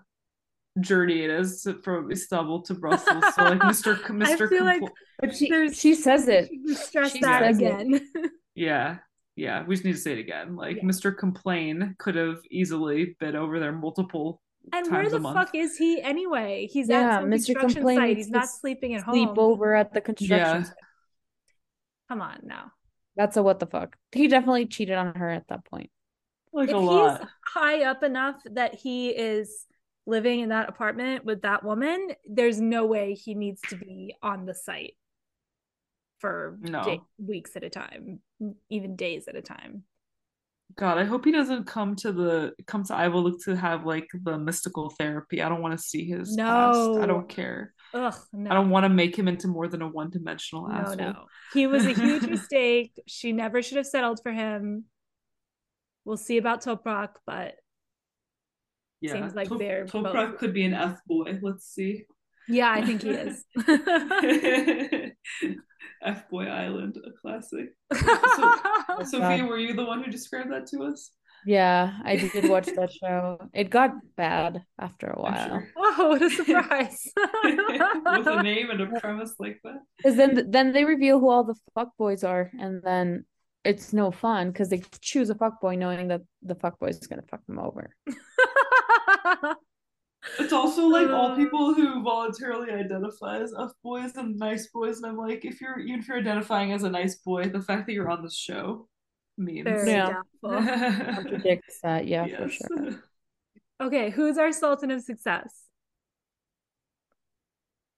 journey 0.81 1.23
it 1.25 1.31
is 1.31 1.67
from 1.83 2.13
istanbul 2.13 2.63
to 2.63 2.75
brussels 2.75 3.25
so 3.35 3.43
like 3.45 3.59
mr 3.73 3.97
C- 3.97 4.13
mr 4.13 4.49
feel 4.49 4.65
like 4.65 4.83
But 5.19 5.35
she 5.35 5.71
she 5.73 5.95
says 5.95 6.29
it. 6.29 6.51
Stress 6.77 7.13
She 7.13 7.21
that 7.21 7.41
says 7.43 7.59
it. 7.59 7.65
again. 7.65 8.01
yeah 8.55 8.99
yeah 9.37 9.65
we 9.67 9.75
just 9.75 9.85
need 9.87 9.93
to 9.95 9.99
say 9.99 10.13
it 10.13 10.19
again 10.19 10.55
like 10.55 10.77
Yeah. 10.77 10.83
mr 10.85 11.17
complain 11.17 11.95
could 11.99 12.15
have 12.15 12.39
easily 12.51 13.17
been 13.21 13.37
over 13.37 13.59
there 13.59 13.73
multiple 13.73 14.41
and 14.73 14.91
where 14.91 15.09
the 15.09 15.17
a 15.17 15.21
month. 15.21 15.37
fuck 15.37 15.55
is 15.55 15.77
he 15.77 16.01
anyway? 16.03 16.67
He's 16.71 16.89
Yeah, 16.89 17.17
at 17.17 17.21
some 17.21 17.31
Mr. 17.31 17.47
construction 17.47 17.75
Complain 17.83 17.97
site. 17.99 18.17
He's 18.17 18.31
not 18.31 18.49
sleeping 18.49 18.95
at 18.95 19.05
Sleep 19.05 19.29
home. 19.29 19.39
over 19.39 19.75
at 19.75 19.93
the 19.93 20.01
construction 20.01 20.39
Yeah. 20.39 20.63
site. 20.63 20.75
Come 22.09 22.21
on 22.21 22.41
now. 22.45 22.73
That's 23.17 23.37
a 23.37 23.43
what 23.43 23.59
the 23.61 23.67
fuck. 23.67 23.97
He 24.13 24.29
definitely 24.29 24.67
cheated 24.67 24.97
on 24.97 25.15
her 25.15 25.31
at 25.31 25.47
that 25.49 25.65
point. 25.65 25.91
like 26.53 26.69
if 26.71 26.75
a 26.75 26.81
he's 26.81 26.89
lot 26.89 27.29
high 27.45 27.85
up 27.85 28.03
enough 28.03 28.41
that 28.53 28.75
he 28.75 29.11
is 29.11 29.67
living 30.07 30.41
in 30.41 30.49
that 30.51 30.69
apartment 30.71 31.25
with 31.25 31.43
that 31.43 31.63
woman, 31.65 32.13
there's 32.27 32.61
no 32.61 32.87
way 32.87 33.13
he 33.15 33.35
needs 33.35 33.61
to 33.69 33.77
be 33.77 34.15
on 34.23 34.47
the 34.47 34.55
site 34.55 34.97
for 36.19 36.57
No. 36.63 36.83
day- 36.83 37.01
weeks 37.19 37.57
at 37.57 37.65
a 37.65 37.69
time, 37.69 38.21
even 38.71 38.97
days 38.97 39.29
at 39.29 39.37
a 39.37 39.43
time. 39.43 39.85
God, 40.75 40.99
I 40.99 41.05
hope 41.05 41.25
he 41.25 41.33
doesn't 41.33 41.65
come 41.65 41.95
to 41.97 42.13
the 42.13 42.53
come 42.67 42.83
to 42.85 42.93
Ayvalık 42.93 43.43
to 43.45 43.57
have 43.57 43.87
like 43.87 44.09
the 44.13 44.37
mystical 44.39 44.91
therapy. 44.91 45.41
I 45.41 45.49
don't 45.49 45.63
want 45.63 45.79
to 45.79 45.83
see 45.83 46.05
his 46.07 46.35
past. 46.37 46.79
I 46.99 47.07
don't 47.07 47.29
care. 47.29 47.73
Ugh, 47.95 48.15
no. 48.33 48.51
I 48.51 48.55
don't 48.55 48.69
want 48.71 48.85
to 48.85 48.89
make 48.91 49.17
him 49.17 49.29
into 49.29 49.49
more 49.49 49.69
than 49.69 49.81
a 49.81 49.89
one 49.89 50.11
dimensional 50.11 50.69
no, 50.69 50.75
asshole. 50.75 50.97
no. 50.97 51.25
He 51.55 51.67
was 51.67 51.87
a 51.87 51.93
huge 51.95 52.27
mistake. 52.29 53.01
She 53.07 53.33
never 53.33 53.63
should 53.63 53.77
have 53.77 53.87
settled 53.87 54.21
for 54.23 54.33
him. 54.33 54.85
We'll 56.05 56.17
see 56.17 56.37
about 56.37 56.63
Toprak, 56.65 57.11
but 57.27 57.55
Yeah, 59.01 59.13
Seems 59.13 59.35
like 59.35 59.49
Top- 59.49 59.59
they're 59.59 59.87
Toprak 59.87 60.13
both- 60.33 60.39
could 60.39 60.53
be 60.53 60.65
an 60.65 60.75
F 60.75 61.01
boy. 61.07 61.39
Let's 61.41 61.65
see. 61.67 62.05
yeah, 62.49 62.71
I 62.71 62.85
think 62.85 63.03
he 63.03 63.11
is. 63.11 63.45
F 66.07 66.29
boy 66.31 66.47
Island, 66.47 66.97
a 67.05 67.11
classic. 67.21 67.75
Oh, 68.89 69.03
Sophia, 69.03 69.45
were 69.45 69.59
you 69.59 69.75
the 69.75 69.85
one 69.85 70.03
who 70.03 70.11
described 70.11 70.51
that 70.53 70.67
to 70.69 70.85
us? 70.85 71.11
Yeah, 71.45 71.99
I 72.05 72.17
did 72.17 72.49
watch 72.51 72.67
that 72.67 72.91
show. 72.93 73.39
It 73.53 73.69
got 73.69 73.93
bad 74.17 74.63
after 74.79 75.09
a 75.09 75.21
while. 75.21 75.49
Sure. 75.49 75.69
Oh, 75.99 76.09
what 76.11 76.23
a 76.23 76.29
surprise. 76.29 77.11
With 77.43 78.27
a 78.27 78.43
name 78.43 78.69
and 78.71 78.81
a 78.83 79.01
premise 79.01 79.35
like 79.39 79.59
that. 79.65 79.81
Because 79.97 80.17
then 80.17 80.51
then 80.51 80.73
they 80.73 80.85
reveal 80.85 81.19
who 81.19 81.31
all 81.31 81.45
the 81.45 81.55
fuck 81.75 81.97
boys 81.97 82.23
are, 82.23 82.51
and 82.61 82.83
then 82.83 83.25
it's 83.65 83.93
no 83.93 84.11
fun 84.11 84.51
because 84.51 84.69
they 84.69 84.83
choose 85.01 85.31
a 85.31 85.35
fuck 85.35 85.61
boy 85.61 85.75
knowing 85.75 86.09
that 86.09 86.21
the 86.43 86.55
fuck 86.55 86.79
boy 86.79 86.89
is 86.89 87.07
gonna 87.07 87.23
fuck 87.31 87.45
them 87.47 87.59
over. 87.59 87.95
It's 90.39 90.53
also 90.53 90.87
like 90.89 91.09
all 91.09 91.33
Uh. 91.33 91.37
people 91.37 91.73
who 91.75 92.03
voluntarily 92.03 92.73
identify 92.73 93.39
as 93.39 93.55
F 93.59 93.71
boys 93.83 94.17
and 94.17 94.37
nice 94.37 94.67
boys, 94.69 94.97
and 94.99 95.07
I'm 95.07 95.17
like, 95.17 95.45
if 95.45 95.61
you're 95.61 95.79
even 95.79 96.01
if 96.01 96.09
you're 96.09 96.19
identifying 96.19 96.73
as 96.73 96.83
a 96.83 96.91
nice 96.91 97.17
boy, 97.17 97.45
the 97.49 97.63
fact 97.63 97.87
that 97.87 97.93
you're 97.93 98.11
on 98.11 98.23
this 98.23 98.37
show 98.37 98.89
means 99.39 99.69
Yeah. 99.87 100.23
doubtful. 100.43 100.63
Contradicts 101.15 101.81
that, 101.83 102.07
yeah, 102.07 102.27
for 102.27 102.49
sure. 102.49 103.03
Okay, 103.79 104.09
who's 104.09 104.39
our 104.39 104.53
Sultan 104.53 104.91
of 104.91 105.03
Success? 105.03 105.65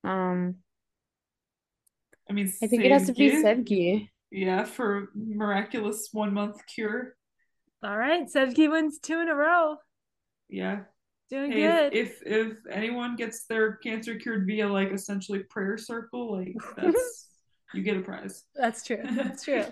Um, 0.02 0.56
I 2.28 2.32
mean, 2.32 2.52
I 2.60 2.66
think 2.66 2.84
it 2.84 2.90
has 2.90 3.06
to 3.06 3.12
be 3.12 3.30
Sevgi, 3.30 3.42
Sevgi. 3.44 4.08
Yeah, 4.32 4.64
for 4.64 5.10
miraculous 5.14 6.08
one 6.12 6.34
month 6.34 6.66
cure. 6.66 7.16
All 7.84 7.96
right, 7.96 8.26
Sevgi 8.26 8.68
wins 8.68 8.98
two 8.98 9.20
in 9.20 9.28
a 9.28 9.36
row. 9.36 9.76
Yeah. 10.48 10.80
Doing 11.30 11.52
Hey, 11.52 11.60
good. 11.60 11.94
if, 11.94 12.22
if 12.24 12.52
if 12.52 12.58
anyone 12.70 13.16
gets 13.16 13.44
their 13.44 13.76
cancer 13.76 14.14
cured 14.16 14.46
via 14.46 14.66
like 14.68 14.90
essentially 14.92 15.40
prayer 15.40 15.76
circle, 15.76 16.36
like 16.38 16.54
that's 16.76 17.28
you 17.74 17.82
get 17.82 17.96
a 17.98 18.00
prize. 18.00 18.44
That's 18.54 18.82
true. 18.84 19.02
That's 19.10 19.44
true. 19.44 19.64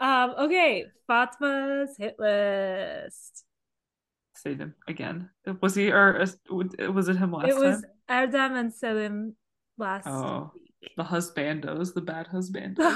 Um, 0.00 0.30
okay, 0.38 0.86
Fatma's 1.08 1.96
hit 1.98 2.16
list. 2.18 3.44
Say 4.34 4.54
them 4.54 4.74
again. 4.88 5.28
Was 5.60 5.74
he 5.74 5.92
or 5.92 6.22
uh, 6.22 6.26
was 6.90 7.08
it 7.08 7.16
him 7.16 7.32
last 7.32 7.48
it 7.48 7.56
was 7.56 7.82
time? 8.08 8.30
Erdem 8.32 8.58
and 8.58 8.72
Selim 8.72 9.36
last 9.78 10.06
Oh. 10.08 10.52
week. 10.54 10.92
The 10.96 11.04
husbandos, 11.04 11.94
the 11.94 12.00
bad 12.00 12.26
husbandos. 12.28 12.76
The 12.76 12.90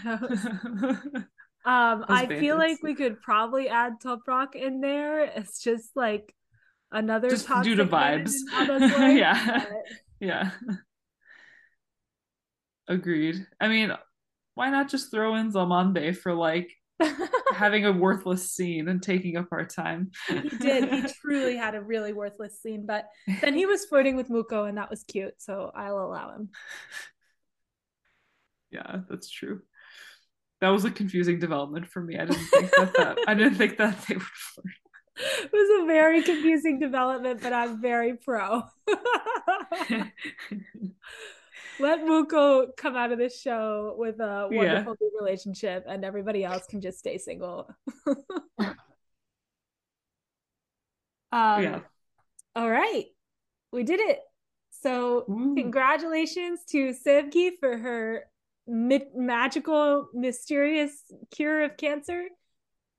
husbandos. 0.00 1.24
Um, 1.66 2.04
I 2.08 2.26
feel 2.26 2.56
like 2.56 2.80
we 2.80 2.94
could 2.94 3.20
probably 3.20 3.68
add 3.68 3.94
Toprak 4.00 4.54
in 4.54 4.80
there. 4.80 5.24
It's 5.24 5.60
just 5.60 5.96
like 5.96 6.32
another 6.92 7.30
Just 7.30 7.48
due 7.62 7.74
to 7.76 7.84
vibes. 7.84 8.32
in 8.34 8.70
Anna's 8.70 8.92
life, 8.98 9.18
Yeah. 9.18 9.64
but- 9.68 9.82
yeah. 10.20 10.50
Agreed. 12.88 13.46
I 13.60 13.68
mean, 13.68 13.92
why 14.54 14.70
not 14.70 14.88
just 14.88 15.10
throw 15.10 15.34
in 15.34 15.52
Zalmande 15.52 16.16
for 16.16 16.32
like 16.32 16.72
having 17.54 17.84
a 17.84 17.92
worthless 17.92 18.50
scene 18.52 18.88
and 18.88 19.02
taking 19.02 19.36
up 19.36 19.48
our 19.50 19.64
time? 19.64 20.10
he 20.28 20.40
did. 20.58 20.88
He 20.92 21.02
truly 21.20 21.56
had 21.56 21.74
a 21.74 21.80
really 21.82 22.12
worthless 22.12 22.60
scene, 22.62 22.86
but 22.86 23.06
then 23.42 23.54
he 23.54 23.66
was 23.66 23.84
flirting 23.86 24.16
with 24.16 24.28
Muko, 24.30 24.68
and 24.68 24.78
that 24.78 24.88
was 24.88 25.02
cute. 25.02 25.34
So 25.38 25.70
I'll 25.74 25.98
allow 25.98 26.34
him. 26.36 26.50
yeah, 28.70 29.00
that's 29.10 29.28
true. 29.28 29.62
That 30.60 30.70
was 30.70 30.84
a 30.86 30.90
confusing 30.90 31.38
development 31.38 31.86
for 31.88 32.00
me. 32.00 32.16
I 32.18 32.24
didn't 32.24 32.46
think 32.46 32.70
that, 32.76 32.94
that 32.96 33.18
I 33.28 33.34
didn't 33.34 33.56
think 33.56 33.76
that 33.78 34.00
they 34.08 34.14
would. 34.14 34.24
It 35.16 35.50
was 35.52 35.82
a 35.82 35.86
very 35.86 36.22
confusing 36.22 36.78
development, 36.78 37.40
but 37.42 37.52
I'm 37.52 37.80
very 37.80 38.14
pro. 38.16 38.62
Let 41.78 42.00
Muko 42.00 42.68
come 42.76 42.96
out 42.96 43.12
of 43.12 43.18
this 43.18 43.38
show 43.40 43.94
with 43.98 44.18
a 44.20 44.48
wonderful 44.50 44.96
new 45.00 45.10
relationship, 45.18 45.84
and 45.86 46.04
everybody 46.04 46.44
else 46.44 46.66
can 46.66 46.80
just 46.80 46.98
stay 46.98 47.18
single. 47.18 47.70
um, 48.58 48.72
yeah. 51.32 51.80
All 52.54 52.70
right, 52.70 53.06
we 53.72 53.82
did 53.84 54.00
it. 54.00 54.20
So 54.70 55.24
Woo. 55.28 55.54
congratulations 55.54 56.60
to 56.70 56.94
Sevgi 56.94 57.50
for 57.60 57.76
her 57.76 58.24
mi- 58.66 59.10
magical, 59.14 60.08
mysterious 60.14 61.02
cure 61.30 61.62
of 61.64 61.76
cancer. 61.76 62.24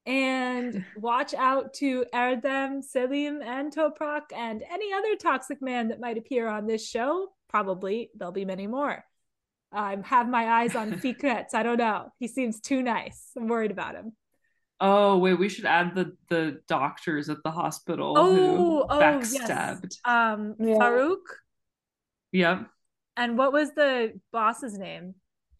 And 0.07 0.85
watch 0.95 1.33
out 1.33 1.73
to 1.75 2.05
Erdem, 2.15 2.81
Selim, 2.81 3.41
and 3.41 3.75
Toprak, 3.75 4.31
and 4.33 4.63
any 4.71 4.93
other 4.93 5.15
toxic 5.17 5.61
man 5.61 5.89
that 5.89 5.99
might 5.99 6.17
appear 6.17 6.47
on 6.47 6.65
this 6.65 6.87
show. 6.87 7.27
Probably 7.49 8.09
there'll 8.15 8.31
be 8.31 8.45
many 8.45 8.67
more. 8.67 9.03
I 9.73 9.97
have 10.05 10.29
my 10.29 10.61
eyes 10.61 10.75
on 10.75 10.91
Fikret. 11.01 11.53
I 11.53 11.61
don't 11.63 11.77
know. 11.77 12.13
He 12.19 12.27
seems 12.29 12.61
too 12.61 12.81
nice. 12.81 13.31
I'm 13.35 13.47
worried 13.47 13.71
about 13.71 13.95
him. 13.95 14.13
Oh 14.79 15.17
wait, 15.17 15.33
we 15.33 15.49
should 15.49 15.65
add 15.65 15.93
the 15.95 16.15
the 16.29 16.61
doctors 16.67 17.29
at 17.29 17.37
the 17.43 17.51
hospital 17.51 18.13
Oh, 18.17 18.35
who 18.35 18.85
oh, 18.89 18.99
yes. 18.99 19.35
backstabbed. 19.37 19.97
Um, 20.05 20.55
Yeah. 20.59 20.75
Farouk. 20.75 21.17
Yep. 22.31 22.67
And 23.17 23.37
what 23.37 23.51
was 23.51 23.71
the 23.73 24.19
boss's 24.31 24.77
name? 24.77 25.15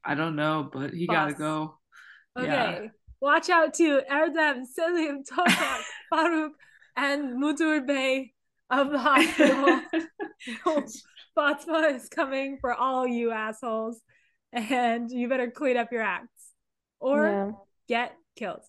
I 0.06 0.16
don't 0.16 0.36
know, 0.36 0.70
but 0.72 0.94
he 0.94 1.08
gotta 1.08 1.34
go. 1.34 1.80
Okay. 2.38 2.48
Yeah. 2.48 2.88
Watch 3.20 3.50
out 3.50 3.74
to 3.76 4.02
Erdem, 4.12 4.66
Selim, 4.66 5.24
Toprak, 5.24 5.82
Farouk, 6.14 6.50
and 6.96 7.42
Mudur 7.42 7.86
Bey 7.86 8.34
of 8.70 8.92
the 8.92 9.00
hospital. 9.00 9.82
Fatma 11.38 11.94
is 11.96 12.10
coming 12.10 12.58
for 12.60 12.74
all 12.74 13.08
you 13.08 13.32
assholes, 13.32 14.02
and 14.54 15.10
you 15.12 15.28
better 15.30 15.50
clean 15.52 15.78
up 15.78 15.92
your 15.92 16.02
acts 16.02 16.52
or 17.00 17.26
Yeah. 17.26 17.52
get 17.88 18.14
killed. 18.36 18.64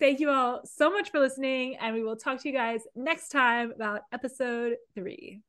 Thank 0.00 0.20
you 0.20 0.30
all 0.30 0.62
so 0.64 0.90
much 0.90 1.10
for 1.10 1.20
listening, 1.20 1.76
and 1.76 1.94
we 1.94 2.02
will 2.02 2.16
talk 2.16 2.40
to 2.42 2.48
you 2.48 2.54
guys 2.54 2.82
next 2.94 3.28
time 3.28 3.70
about 3.70 4.02
episode 4.12 4.74
three. 4.94 5.40